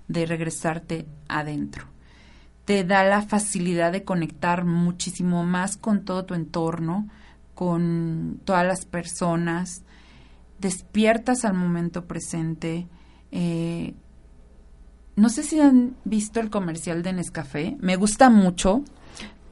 de 0.09 0.25
regresarte 0.25 1.05
adentro. 1.29 1.85
Te 2.65 2.85
da 2.85 3.05
la 3.05 3.21
facilidad 3.21 3.93
de 3.93 4.03
conectar 4.03 4.65
muchísimo 4.65 5.45
más 5.45 5.77
con 5.77 6.07
todo 6.07 6.25
tu 6.25 6.33
entorno, 6.33 7.07
con 7.55 8.41
todas 8.47 8.67
las 8.67 8.87
personas, 8.87 9.83
despiertas 10.59 11.45
al 11.45 11.53
momento 11.53 12.07
presente, 12.07 12.89
eh, 13.31 13.93
no 15.17 15.29
sé 15.29 15.43
si 15.43 15.61
han 15.61 15.97
visto 16.07 16.41
el 16.41 16.49
comercial 16.49 17.03
de 17.03 17.13
Nescafé. 17.13 17.77
Me 17.79 17.97
gusta 17.97 18.31
mucho 18.31 18.85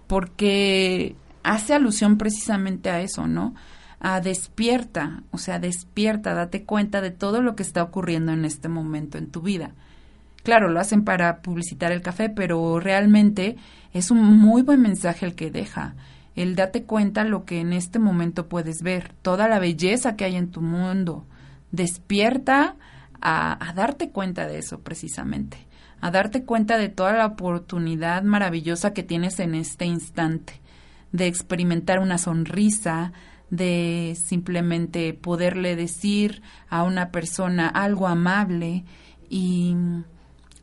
porque 0.06 1.14
hace 1.42 1.74
alusión 1.74 2.18
precisamente 2.18 2.90
a 2.90 3.00
eso, 3.00 3.26
¿no? 3.26 3.54
A 4.00 4.20
despierta, 4.20 5.22
o 5.30 5.38
sea, 5.38 5.58
despierta, 5.58 6.34
date 6.34 6.64
cuenta 6.64 7.00
de 7.00 7.10
todo 7.10 7.42
lo 7.42 7.56
que 7.56 7.62
está 7.62 7.82
ocurriendo 7.82 8.32
en 8.32 8.44
este 8.44 8.68
momento 8.68 9.18
en 9.18 9.30
tu 9.30 9.42
vida. 9.42 9.72
Claro, 10.42 10.68
lo 10.68 10.80
hacen 10.80 11.04
para 11.04 11.42
publicitar 11.42 11.92
el 11.92 12.00
café, 12.00 12.30
pero 12.30 12.80
realmente 12.80 13.56
es 13.92 14.10
un 14.10 14.22
muy 14.22 14.62
buen 14.62 14.80
mensaje 14.80 15.26
el 15.26 15.34
que 15.34 15.50
deja. 15.50 15.94
El 16.36 16.54
date 16.54 16.84
cuenta 16.84 17.24
lo 17.24 17.44
que 17.44 17.60
en 17.60 17.72
este 17.72 17.98
momento 17.98 18.48
puedes 18.48 18.82
ver, 18.82 19.12
toda 19.22 19.48
la 19.48 19.58
belleza 19.58 20.16
que 20.16 20.24
hay 20.24 20.36
en 20.36 20.50
tu 20.50 20.60
mundo. 20.60 21.26
Despierta 21.72 22.76
a, 23.20 23.72
darte 23.74 24.10
cuenta 24.10 24.46
de 24.46 24.58
eso 24.58 24.80
precisamente, 24.80 25.58
a 26.00 26.10
darte 26.10 26.44
cuenta 26.44 26.78
de 26.78 26.88
toda 26.88 27.12
la 27.12 27.26
oportunidad 27.26 28.22
maravillosa 28.22 28.92
que 28.92 29.02
tienes 29.02 29.40
en 29.40 29.54
este 29.54 29.84
instante, 29.84 30.60
de 31.12 31.26
experimentar 31.26 32.00
una 32.00 32.18
sonrisa, 32.18 33.12
de 33.50 34.16
simplemente 34.22 35.14
poderle 35.14 35.76
decir 35.76 36.42
a 36.68 36.82
una 36.82 37.10
persona 37.10 37.68
algo 37.68 38.06
amable 38.06 38.84
y 39.30 39.74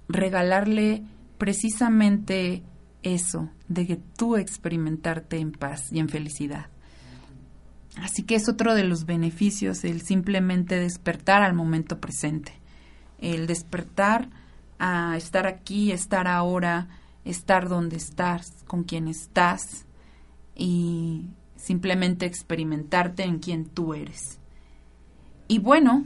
regalarle 0.07 1.03
precisamente 1.37 2.63
eso, 3.01 3.49
de 3.67 3.87
que 3.87 3.95
tú 3.95 4.35
experimentarte 4.35 5.37
en 5.37 5.51
paz 5.51 5.91
y 5.91 5.99
en 5.99 6.09
felicidad. 6.09 6.67
Así 7.97 8.23
que 8.23 8.35
es 8.35 8.49
otro 8.49 8.75
de 8.75 8.83
los 8.83 9.05
beneficios 9.05 9.83
el 9.83 10.01
simplemente 10.01 10.79
despertar 10.79 11.43
al 11.43 11.53
momento 11.53 11.99
presente, 11.99 12.53
el 13.19 13.47
despertar 13.47 14.29
a 14.79 15.15
estar 15.15 15.47
aquí, 15.47 15.91
estar 15.91 16.27
ahora, 16.27 16.89
estar 17.23 17.69
donde 17.69 17.95
estás, 17.95 18.63
con 18.67 18.83
quien 18.83 19.07
estás 19.07 19.84
y 20.55 21.25
simplemente 21.55 22.25
experimentarte 22.25 23.23
en 23.23 23.39
quien 23.39 23.65
tú 23.65 23.93
eres. 23.93 24.39
Y 25.47 25.59
bueno, 25.59 26.05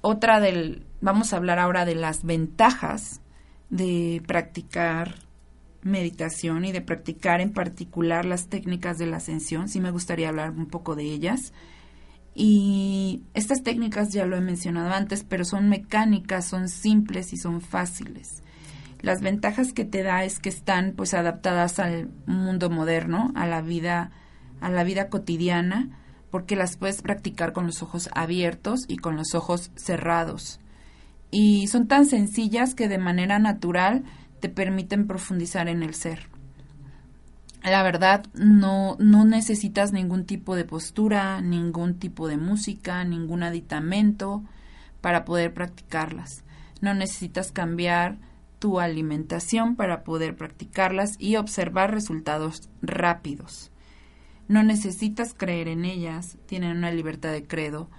otra 0.00 0.40
del, 0.40 0.86
vamos 1.00 1.32
a 1.32 1.36
hablar 1.36 1.58
ahora 1.58 1.84
de 1.84 1.94
las 1.94 2.24
ventajas 2.24 3.20
de 3.70 4.22
practicar 4.26 5.16
meditación 5.82 6.64
y 6.64 6.72
de 6.72 6.80
practicar 6.80 7.40
en 7.40 7.52
particular 7.52 8.24
las 8.24 8.48
técnicas 8.48 8.98
de 8.98 9.06
la 9.06 9.18
ascensión. 9.18 9.68
Sí 9.68 9.80
me 9.80 9.90
gustaría 9.90 10.28
hablar 10.28 10.50
un 10.50 10.66
poco 10.66 10.94
de 10.94 11.04
ellas. 11.04 11.52
Y 12.34 13.22
estas 13.34 13.62
técnicas 13.62 14.12
ya 14.12 14.26
lo 14.26 14.36
he 14.36 14.40
mencionado 14.40 14.92
antes, 14.92 15.24
pero 15.24 15.44
son 15.44 15.68
mecánicas, 15.68 16.46
son 16.46 16.68
simples 16.68 17.32
y 17.32 17.36
son 17.36 17.60
fáciles. 17.60 18.42
Las 19.00 19.20
ventajas 19.20 19.72
que 19.72 19.84
te 19.84 20.02
da 20.02 20.24
es 20.24 20.40
que 20.40 20.48
están 20.48 20.94
pues 20.96 21.14
adaptadas 21.14 21.78
al 21.78 22.08
mundo 22.26 22.68
moderno, 22.70 23.32
a 23.34 23.46
la 23.46 23.62
vida 23.62 24.10
a 24.60 24.70
la 24.70 24.82
vida 24.82 25.08
cotidiana, 25.08 25.88
porque 26.30 26.56
las 26.56 26.76
puedes 26.76 27.00
practicar 27.02 27.52
con 27.52 27.66
los 27.66 27.82
ojos 27.82 28.10
abiertos 28.14 28.80
y 28.88 28.96
con 28.96 29.16
los 29.16 29.34
ojos 29.34 29.70
cerrados. 29.76 30.60
Y 31.30 31.68
son 31.68 31.86
tan 31.86 32.06
sencillas 32.06 32.74
que 32.74 32.88
de 32.88 32.98
manera 32.98 33.38
natural 33.38 34.04
te 34.40 34.48
permiten 34.48 35.06
profundizar 35.06 35.68
en 35.68 35.82
el 35.82 35.94
ser. 35.94 36.28
La 37.62 37.82
verdad, 37.82 38.24
no, 38.34 38.96
no 38.98 39.24
necesitas 39.24 39.92
ningún 39.92 40.24
tipo 40.24 40.54
de 40.54 40.64
postura, 40.64 41.40
ningún 41.40 41.98
tipo 41.98 42.28
de 42.28 42.36
música, 42.36 43.04
ningún 43.04 43.42
aditamento 43.42 44.42
para 45.00 45.24
poder 45.24 45.52
practicarlas. 45.54 46.44
No 46.80 46.94
necesitas 46.94 47.50
cambiar 47.50 48.18
tu 48.58 48.80
alimentación 48.80 49.76
para 49.76 50.04
poder 50.04 50.36
practicarlas 50.36 51.16
y 51.18 51.36
observar 51.36 51.92
resultados 51.92 52.68
rápidos. 52.82 53.70
No 54.48 54.62
necesitas 54.62 55.34
creer 55.34 55.68
en 55.68 55.84
ellas, 55.84 56.38
tienen 56.46 56.76
una 56.76 56.90
libertad 56.90 57.32
de 57.32 57.46
credo. 57.46 57.90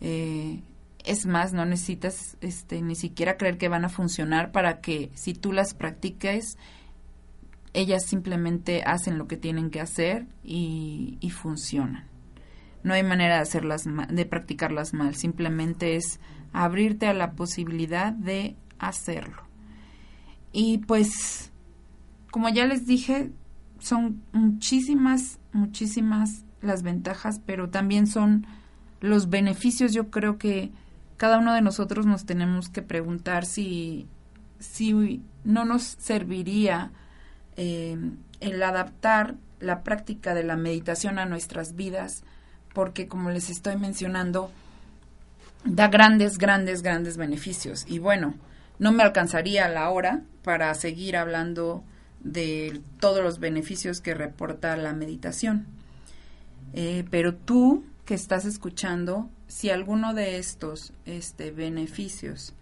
Eh, 0.00 0.62
es 1.04 1.26
más, 1.26 1.52
no 1.52 1.64
necesitas 1.64 2.36
este, 2.40 2.82
ni 2.82 2.94
siquiera 2.94 3.36
creer 3.36 3.58
que 3.58 3.68
van 3.68 3.84
a 3.84 3.88
funcionar 3.88 4.50
para 4.50 4.80
que 4.80 5.10
si 5.14 5.34
tú 5.34 5.52
las 5.52 5.74
practiques, 5.74 6.58
ellas 7.72 8.04
simplemente 8.06 8.82
hacen 8.84 9.18
lo 9.18 9.28
que 9.28 9.36
tienen 9.36 9.70
que 9.70 9.80
hacer 9.80 10.26
y, 10.42 11.18
y 11.20 11.30
funcionan. 11.30 12.06
No 12.82 12.94
hay 12.94 13.02
manera 13.02 13.36
de 13.36 13.42
hacerlas 13.42 13.84
de 13.84 14.24
practicarlas 14.24 14.94
mal, 14.94 15.14
simplemente 15.14 15.96
es 15.96 16.20
abrirte 16.52 17.06
a 17.06 17.14
la 17.14 17.32
posibilidad 17.32 18.12
de 18.12 18.56
hacerlo. 18.78 19.47
Y 20.60 20.78
pues, 20.78 21.52
como 22.32 22.48
ya 22.48 22.66
les 22.66 22.84
dije, 22.84 23.30
son 23.78 24.24
muchísimas, 24.32 25.38
muchísimas 25.52 26.42
las 26.62 26.82
ventajas, 26.82 27.40
pero 27.46 27.70
también 27.70 28.08
son 28.08 28.44
los 29.00 29.30
beneficios. 29.30 29.92
Yo 29.92 30.10
creo 30.10 30.36
que 30.36 30.72
cada 31.16 31.38
uno 31.38 31.54
de 31.54 31.62
nosotros 31.62 32.06
nos 32.06 32.26
tenemos 32.26 32.70
que 32.70 32.82
preguntar 32.82 33.46
si, 33.46 34.08
si 34.58 35.22
no 35.44 35.64
nos 35.64 35.84
serviría 35.84 36.90
eh, 37.56 37.96
el 38.40 38.60
adaptar 38.60 39.36
la 39.60 39.84
práctica 39.84 40.34
de 40.34 40.42
la 40.42 40.56
meditación 40.56 41.20
a 41.20 41.24
nuestras 41.24 41.76
vidas, 41.76 42.24
porque 42.74 43.06
como 43.06 43.30
les 43.30 43.48
estoy 43.48 43.76
mencionando, 43.76 44.50
da 45.64 45.86
grandes, 45.86 46.36
grandes, 46.36 46.82
grandes 46.82 47.16
beneficios. 47.16 47.84
Y 47.86 48.00
bueno, 48.00 48.34
no 48.78 48.92
me 48.92 49.02
alcanzaría 49.02 49.68
la 49.68 49.90
hora 49.90 50.22
para 50.42 50.72
seguir 50.74 51.16
hablando 51.16 51.84
de 52.20 52.80
todos 53.00 53.22
los 53.22 53.38
beneficios 53.38 54.00
que 54.00 54.14
reporta 54.14 54.76
la 54.76 54.92
meditación. 54.92 55.66
Eh, 56.72 57.04
pero 57.10 57.34
tú 57.34 57.84
que 58.04 58.14
estás 58.14 58.44
escuchando, 58.44 59.30
si 59.46 59.70
alguno 59.70 60.14
de 60.14 60.38
estos 60.38 60.92
este, 61.06 61.50
beneficios 61.50 62.54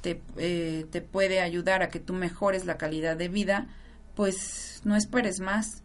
te, 0.00 0.22
eh, 0.36 0.86
te 0.90 1.00
puede 1.00 1.40
ayudar 1.40 1.82
a 1.82 1.88
que 1.88 2.00
tú 2.00 2.14
mejores 2.14 2.64
la 2.64 2.78
calidad 2.78 3.16
de 3.16 3.28
vida, 3.28 3.68
pues 4.14 4.80
no 4.84 4.96
esperes 4.96 5.40
más. 5.40 5.82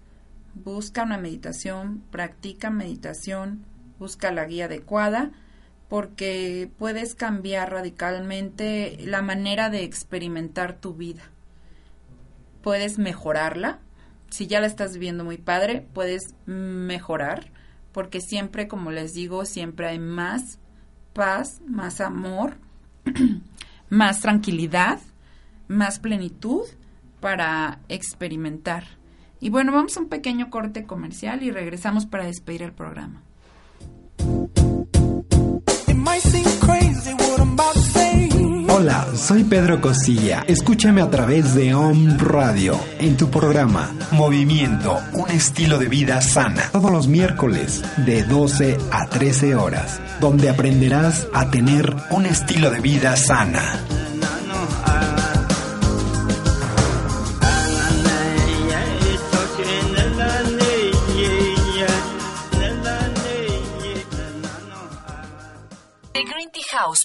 Busca 0.53 1.03
una 1.03 1.17
meditación, 1.17 2.01
practica 2.11 2.69
meditación, 2.69 3.65
busca 3.99 4.31
la 4.31 4.45
guía 4.45 4.65
adecuada, 4.65 5.31
porque 5.95 6.69
puedes 6.77 7.15
cambiar 7.15 7.71
radicalmente 7.71 8.97
la 8.99 9.21
manera 9.21 9.69
de 9.69 9.83
experimentar 9.83 10.73
tu 10.73 10.93
vida 10.93 11.23
puedes 12.65 12.97
mejorarla. 12.97 13.79
Si 14.29 14.47
ya 14.47 14.59
la 14.59 14.65
estás 14.65 14.93
viviendo 14.93 15.23
muy 15.23 15.37
padre, 15.37 15.87
puedes 15.93 16.33
mejorar, 16.47 17.51
porque 17.93 18.19
siempre, 18.19 18.67
como 18.67 18.89
les 18.89 19.13
digo, 19.13 19.45
siempre 19.45 19.87
hay 19.87 19.99
más 19.99 20.59
paz, 21.13 21.61
más 21.67 22.01
amor, 22.01 22.57
más 23.89 24.19
tranquilidad, 24.19 24.99
más 25.69 25.99
plenitud 25.99 26.63
para 27.21 27.79
experimentar. 27.87 28.83
Y 29.39 29.49
bueno, 29.49 29.71
vamos 29.71 29.95
a 29.95 30.01
un 30.01 30.09
pequeño 30.09 30.49
corte 30.49 30.85
comercial 30.85 31.43
y 31.43 31.51
regresamos 31.51 32.07
para 32.07 32.25
despedir 32.25 32.63
el 32.63 32.73
programa. 32.73 33.24
Hola, 38.69 39.07
soy 39.15 39.43
Pedro 39.43 39.81
Cosilla. 39.81 40.43
Escúchame 40.47 41.01
a 41.01 41.09
través 41.09 41.55
de 41.55 41.73
OM 41.73 42.17
Radio 42.17 42.79
en 42.99 43.17
tu 43.17 43.29
programa 43.29 43.91
Movimiento, 44.11 44.97
un 45.13 45.29
estilo 45.29 45.77
de 45.77 45.87
vida 45.89 46.21
sana. 46.21 46.69
Todos 46.71 46.91
los 46.91 47.07
miércoles 47.07 47.81
de 48.05 48.23
12 48.23 48.77
a 48.91 49.07
13 49.07 49.55
horas, 49.55 49.99
donde 50.21 50.49
aprenderás 50.49 51.27
a 51.33 51.49
tener 51.51 51.93
un 52.11 52.25
estilo 52.25 52.69
de 52.69 52.79
vida 52.79 53.15
sana. 53.17 53.79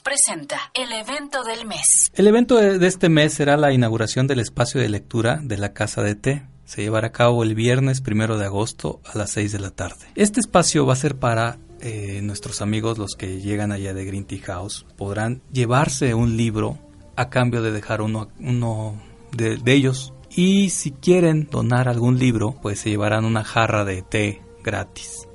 Presenta 0.05 0.70
el 0.74 0.93
evento 0.93 1.43
del 1.43 1.66
mes. 1.66 2.12
El 2.12 2.26
evento 2.26 2.57
de 2.57 2.87
este 2.87 3.09
mes 3.09 3.33
será 3.33 3.57
la 3.57 3.72
inauguración 3.72 4.26
del 4.26 4.39
espacio 4.39 4.78
de 4.78 4.91
lectura 4.91 5.41
de 5.43 5.57
la 5.57 5.72
Casa 5.72 6.03
de 6.03 6.14
Té. 6.14 6.47
Se 6.66 6.83
llevará 6.83 7.09
a 7.09 7.12
cabo 7.12 7.43
el 7.43 7.55
viernes 7.55 8.03
primero 8.03 8.37
de 8.37 8.45
agosto 8.45 9.01
a 9.07 9.16
las 9.16 9.31
6 9.31 9.53
de 9.53 9.59
la 9.59 9.70
tarde. 9.70 10.07
Este 10.16 10.39
espacio 10.39 10.85
va 10.85 10.93
a 10.93 10.97
ser 10.97 11.16
para 11.16 11.59
eh, 11.81 12.20
nuestros 12.22 12.61
amigos, 12.61 12.99
los 12.99 13.14
que 13.14 13.41
llegan 13.41 13.72
allá 13.72 13.95
de 13.95 14.05
Green 14.05 14.26
Tea 14.26 14.43
House. 14.45 14.85
Podrán 14.99 15.41
llevarse 15.51 16.12
un 16.12 16.37
libro 16.37 16.78
a 17.16 17.31
cambio 17.31 17.62
de 17.62 17.72
dejar 17.72 18.03
uno, 18.03 18.28
uno 18.39 19.01
de, 19.33 19.57
de 19.57 19.72
ellos. 19.72 20.12
Y 20.28 20.68
si 20.70 20.91
quieren 20.91 21.49
donar 21.51 21.89
algún 21.89 22.18
libro, 22.18 22.55
pues 22.61 22.81
se 22.81 22.91
llevarán 22.91 23.24
una 23.24 23.45
jarra 23.45 23.87
de 23.87 24.03
té 24.03 24.43
gratis. 24.62 25.26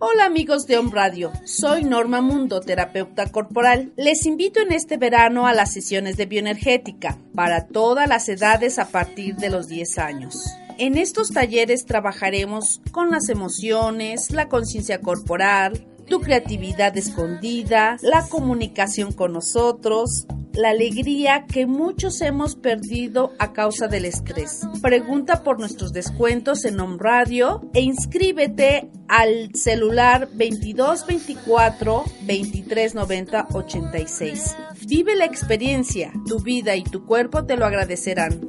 Hola 0.00 0.26
amigos 0.26 0.68
de 0.68 0.78
Home 0.78 0.92
Radio, 0.92 1.32
soy 1.44 1.82
Norma 1.82 2.20
Mundo, 2.20 2.60
terapeuta 2.60 3.32
corporal. 3.32 3.92
Les 3.96 4.26
invito 4.26 4.60
en 4.60 4.70
este 4.70 4.96
verano 4.96 5.48
a 5.48 5.54
las 5.54 5.72
sesiones 5.72 6.16
de 6.16 6.26
bioenergética 6.26 7.18
para 7.34 7.66
todas 7.66 8.08
las 8.08 8.28
edades 8.28 8.78
a 8.78 8.90
partir 8.90 9.34
de 9.34 9.50
los 9.50 9.66
10 9.66 9.98
años. 9.98 10.44
En 10.78 10.96
estos 10.96 11.32
talleres 11.32 11.84
trabajaremos 11.84 12.80
con 12.92 13.10
las 13.10 13.28
emociones, 13.28 14.30
la 14.30 14.48
conciencia 14.48 15.00
corporal, 15.00 15.84
tu 16.08 16.20
creatividad 16.20 16.96
escondida, 16.96 17.96
la 18.02 18.26
comunicación 18.28 19.12
con 19.12 19.32
nosotros, 19.32 20.26
la 20.58 20.70
alegría 20.70 21.46
que 21.46 21.66
muchos 21.66 22.20
hemos 22.20 22.56
perdido 22.56 23.32
a 23.38 23.52
causa 23.52 23.86
del 23.86 24.04
estrés. 24.06 24.62
Pregunta 24.82 25.44
por 25.44 25.60
nuestros 25.60 25.92
descuentos 25.92 26.64
en 26.64 26.80
Home 26.80 26.96
Radio 26.98 27.62
e 27.74 27.80
inscríbete 27.80 28.90
al 29.06 29.50
celular 29.54 30.28
2224 30.32 32.04
2390 32.22 33.48
86. 33.52 34.56
Vive 34.86 35.14
la 35.14 35.26
experiencia, 35.26 36.12
tu 36.26 36.40
vida 36.40 36.74
y 36.74 36.82
tu 36.82 37.06
cuerpo 37.06 37.44
te 37.44 37.56
lo 37.56 37.64
agradecerán. 37.64 38.48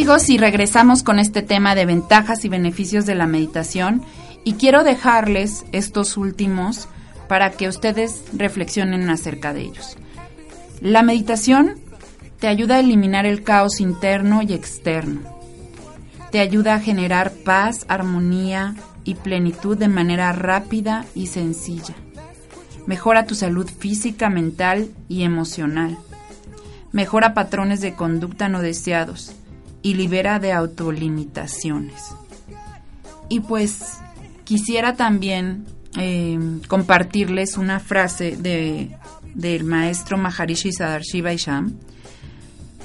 Amigos, 0.00 0.30
y 0.30 0.38
regresamos 0.38 1.02
con 1.02 1.18
este 1.18 1.42
tema 1.42 1.74
de 1.74 1.84
ventajas 1.84 2.46
y 2.46 2.48
beneficios 2.48 3.04
de 3.04 3.14
la 3.14 3.26
meditación 3.26 4.02
y 4.44 4.54
quiero 4.54 4.82
dejarles 4.82 5.66
estos 5.72 6.16
últimos 6.16 6.88
para 7.28 7.50
que 7.50 7.68
ustedes 7.68 8.24
reflexionen 8.32 9.10
acerca 9.10 9.52
de 9.52 9.60
ellos. 9.60 9.98
La 10.80 11.02
meditación 11.02 11.74
te 12.38 12.48
ayuda 12.48 12.76
a 12.76 12.80
eliminar 12.80 13.26
el 13.26 13.42
caos 13.42 13.78
interno 13.78 14.40
y 14.40 14.54
externo. 14.54 15.20
Te 16.30 16.40
ayuda 16.40 16.76
a 16.76 16.80
generar 16.80 17.32
paz, 17.32 17.84
armonía 17.86 18.76
y 19.04 19.16
plenitud 19.16 19.76
de 19.76 19.88
manera 19.88 20.32
rápida 20.32 21.04
y 21.14 21.26
sencilla. 21.26 21.94
Mejora 22.86 23.26
tu 23.26 23.34
salud 23.34 23.68
física, 23.68 24.30
mental 24.30 24.88
y 25.10 25.24
emocional. 25.24 25.98
Mejora 26.90 27.34
patrones 27.34 27.82
de 27.82 27.92
conducta 27.92 28.48
no 28.48 28.62
deseados 28.62 29.34
y 29.82 29.94
libera 29.94 30.38
de 30.38 30.52
autolimitaciones. 30.52 32.14
Y 33.28 33.40
pues 33.40 33.98
quisiera 34.44 34.96
también 34.96 35.66
eh, 35.98 36.38
compartirles 36.68 37.56
una 37.56 37.80
frase 37.80 38.36
de, 38.36 38.96
del 39.34 39.64
maestro 39.64 40.18
Maharishi 40.18 40.72
Sadarshi 40.72 41.20
Vaisham 41.20 41.74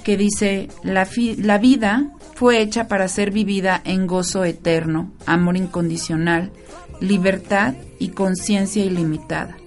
que 0.05 0.17
dice, 0.17 0.69
la, 0.83 1.09
la 1.37 1.57
vida 1.57 2.11
fue 2.35 2.61
hecha 2.61 2.87
para 2.87 3.07
ser 3.07 3.31
vivida 3.31 3.81
en 3.85 4.05
gozo 4.05 4.45
eterno, 4.45 5.11
amor 5.25 5.57
incondicional, 5.57 6.51
libertad 7.01 7.73
y 7.97 8.09
conciencia 8.09 8.85
ilimitada. 8.85 9.57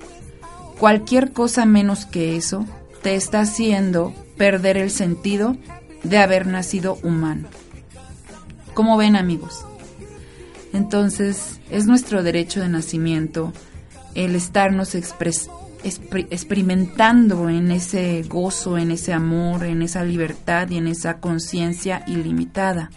Cualquier 0.78 1.32
cosa 1.32 1.66
menos 1.66 2.06
que 2.06 2.36
eso 2.36 2.64
te 3.02 3.16
está 3.16 3.40
haciendo 3.40 4.14
perder 4.36 4.76
el 4.76 4.92
sentido 4.92 5.56
de 6.02 6.18
haber 6.18 6.46
nacido 6.46 6.98
humano. 7.02 7.48
¿Cómo 8.74 8.96
ven 8.96 9.16
amigos? 9.16 9.64
Entonces 10.72 11.60
es 11.70 11.86
nuestro 11.86 12.22
derecho 12.22 12.60
de 12.60 12.68
nacimiento 12.68 13.52
el 14.14 14.34
estarnos 14.34 14.94
experimentando 14.94 17.48
en 17.48 17.70
ese 17.70 18.22
gozo, 18.22 18.78
en 18.78 18.90
ese 18.90 19.12
amor, 19.12 19.64
en 19.64 19.82
esa 19.82 20.04
libertad 20.04 20.68
y 20.70 20.76
en 20.76 20.88
esa 20.88 21.20
conciencia 21.20 22.02
ilimitada. 22.06 22.90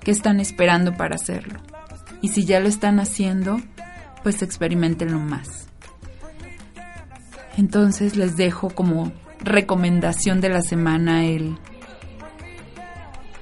¿Qué 0.00 0.10
están 0.10 0.40
esperando 0.40 0.96
para 0.96 1.16
hacerlo? 1.16 1.60
Y 2.22 2.28
si 2.28 2.44
ya 2.44 2.60
lo 2.60 2.68
están 2.68 3.00
haciendo, 3.00 3.60
pues 4.22 4.42
experimentenlo 4.42 5.18
más. 5.18 5.66
Entonces 7.56 8.16
les 8.16 8.36
dejo 8.36 8.70
como 8.70 9.12
recomendación 9.40 10.40
de 10.40 10.48
la 10.48 10.62
semana 10.62 11.24
el 11.24 11.58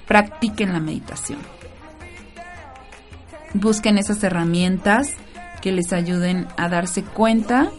practiquen 0.06 0.72
la 0.72 0.80
meditación. 0.80 1.38
Busquen 3.54 3.98
esas 3.98 4.22
herramientas 4.22 5.14
que 5.62 5.72
les 5.72 5.92
ayuden 5.92 6.46
a 6.56 6.68
darse 6.68 7.02
cuenta 7.02 7.70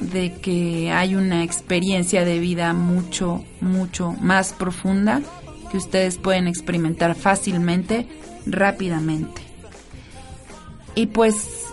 de 0.00 0.32
que 0.32 0.90
hay 0.92 1.14
una 1.14 1.42
experiencia 1.44 2.24
de 2.24 2.38
vida 2.38 2.72
mucho, 2.72 3.44
mucho 3.60 4.12
más 4.20 4.52
profunda 4.52 5.22
que 5.70 5.76
ustedes 5.76 6.18
pueden 6.18 6.46
experimentar 6.46 7.14
fácilmente, 7.14 8.06
rápidamente. 8.46 9.42
Y 10.94 11.06
pues 11.06 11.66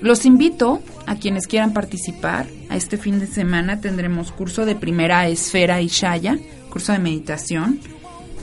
los 0.00 0.24
invito 0.24 0.82
a 1.06 1.16
quienes 1.16 1.46
quieran 1.46 1.72
participar. 1.72 2.46
A 2.68 2.76
este 2.76 2.96
fin 2.96 3.20
de 3.20 3.26
semana 3.26 3.80
tendremos 3.80 4.32
curso 4.32 4.64
de 4.64 4.74
primera 4.74 5.26
esfera 5.28 5.80
y 5.80 5.88
shaya, 5.88 6.38
curso 6.70 6.92
de 6.92 6.98
meditación. 6.98 7.80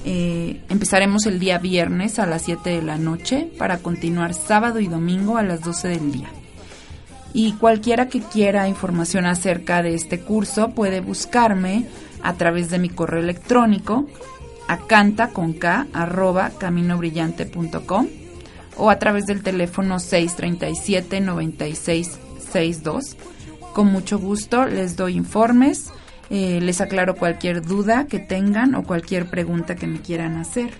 Eh, 0.05 0.61
empezaremos 0.69 1.25
el 1.25 1.39
día 1.39 1.57
viernes 1.57 2.19
a 2.19 2.25
las 2.25 2.43
7 2.43 2.69
de 2.69 2.81
la 2.81 2.97
noche 2.97 3.49
para 3.57 3.79
continuar 3.79 4.33
sábado 4.33 4.79
y 4.79 4.87
domingo 4.87 5.37
a 5.37 5.43
las 5.43 5.61
12 5.61 5.87
del 5.89 6.11
día. 6.11 6.29
Y 7.33 7.53
cualquiera 7.53 8.07
que 8.07 8.21
quiera 8.21 8.67
información 8.67 9.25
acerca 9.25 9.83
de 9.83 9.93
este 9.93 10.21
curso 10.21 10.69
puede 10.71 11.01
buscarme 11.01 11.85
a 12.23 12.33
través 12.33 12.69
de 12.69 12.79
mi 12.79 12.89
correo 12.89 13.21
electrónico 13.21 14.07
a 14.67 14.77
canta 14.87 15.29
con 15.29 15.53
k 15.53 15.87
arroba 15.93 16.51
caminobrillante.com 16.57 18.07
o 18.77 18.89
a 18.89 18.99
través 18.99 19.25
del 19.25 19.43
teléfono 19.43 19.99
637 19.99 21.21
9662. 22.53 23.17
Con 23.73 23.87
mucho 23.87 24.19
gusto 24.19 24.65
les 24.65 24.95
doy 24.95 25.15
informes, 25.15 25.91
eh, 26.29 26.59
les 26.61 26.81
aclaro 26.81 27.15
cualquier 27.15 27.61
duda 27.61 28.07
que 28.07 28.19
tengan 28.19 28.75
o 28.75 28.83
cualquier 28.83 29.29
pregunta 29.29 29.75
que 29.75 29.87
me 29.87 30.01
quieran 30.01 30.37
hacer. 30.37 30.71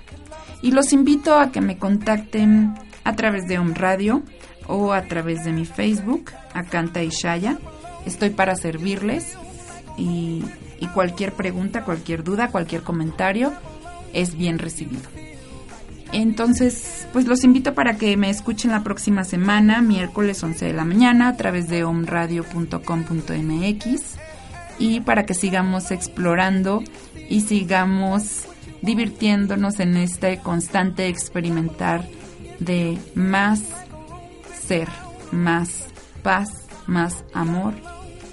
Y 0.62 0.72
los 0.72 0.92
invito 0.92 1.40
a 1.40 1.52
que 1.52 1.62
me 1.62 1.78
contacten 1.78 2.74
a 3.04 3.16
través 3.16 3.48
de 3.48 3.60
Home 3.60 3.76
Radio 3.76 4.24
o 4.68 4.94
a 4.94 5.04
través 5.04 5.46
de 5.46 5.54
mi 5.54 5.66
Facebook, 5.66 6.32
Acanta 6.54 7.02
Ishaya. 7.04 7.58
Estoy 8.06 8.32
para 8.32 8.56
servirles 8.56 9.38
y 9.98 10.44
cualquier 10.94 11.34
pregunta, 11.34 11.84
cualquier 11.84 12.24
duda, 12.24 12.50
cualquier 12.50 12.82
comentario 12.82 13.54
es 14.14 14.36
bien 14.36 14.60
recibido. 14.60 15.29
Entonces, 16.12 17.08
pues 17.14 17.26
los 17.26 17.44
invito 17.44 17.76
para 17.76 17.98
que 17.98 18.18
me 18.18 18.30
escuchen 18.30 18.72
la 18.72 18.84
próxima 18.84 19.24
semana, 19.24 19.82
miércoles 19.82 20.44
11 20.44 20.66
de 20.66 20.74
la 20.74 20.86
mañana, 20.86 21.28
a 21.28 21.38
través 21.38 21.68
de 21.68 21.84
omradio.com.mx 21.84 24.20
y 24.80 25.02
para 25.02 25.26
que 25.26 25.34
sigamos 25.34 25.92
explorando 25.92 26.84
y 27.30 27.42
sigamos 27.42 28.46
divirtiéndonos 28.82 29.80
en 29.80 29.98
este 29.98 30.40
constante 30.40 31.08
experimentar 31.08 32.08
de 32.60 32.98
más 33.14 33.62
ser, 34.68 34.88
más 35.32 35.86
paz, 36.24 36.50
más 36.88 37.24
amor, 37.34 37.74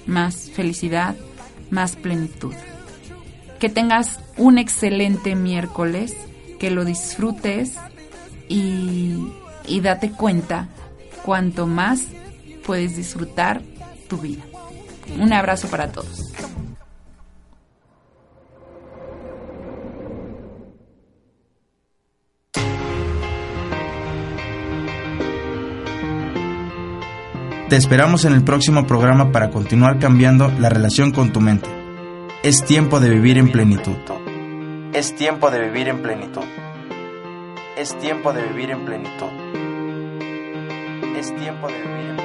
más 0.07 0.51
felicidad, 0.51 1.16
más 1.70 1.97
plenitud. 1.97 2.55
Que 3.59 3.68
tengas 3.68 4.20
un 4.37 4.59
excelente 4.59 5.35
miércoles 5.35 6.14
que 6.59 6.71
lo 6.71 6.85
disfrutes 6.85 7.75
y, 8.49 9.15
y 9.67 9.81
date 9.81 10.11
cuenta 10.11 10.69
cuanto 11.23 11.67
más 11.67 12.03
puedes 12.65 12.97
disfrutar 12.97 13.63
tu 14.09 14.19
vida. 14.19 14.43
Un 15.19 15.33
abrazo 15.33 15.69
para 15.69 15.93
todos. 15.93 16.33
Te 27.69 27.75
esperamos 27.75 28.25
en 28.25 28.33
el 28.33 28.45
próximo 28.45 28.87
programa 28.87 29.33
para 29.33 29.51
continuar 29.51 29.99
cambiando 29.99 30.53
la 30.61 30.69
relación 30.69 31.11
con 31.11 31.33
tu 31.33 31.41
mente. 31.41 31.69
Es 32.45 32.65
tiempo 32.65 33.01
de 33.01 33.11
vivir 33.11 33.39
en 33.39 33.51
plenitud. 33.51 33.97
Es 34.97 35.15
tiempo 35.15 35.51
de 35.51 35.61
vivir 35.61 35.89
en 35.89 36.01
plenitud. 36.01 36.47
Es 37.77 37.95
tiempo 37.99 38.33
de 38.33 38.43
vivir 38.45 38.71
en 38.71 38.87
plenitud. 38.87 39.29
Es 41.19 41.37
tiempo 41.37 41.69
de 41.69 41.83
vivir 41.83 42.16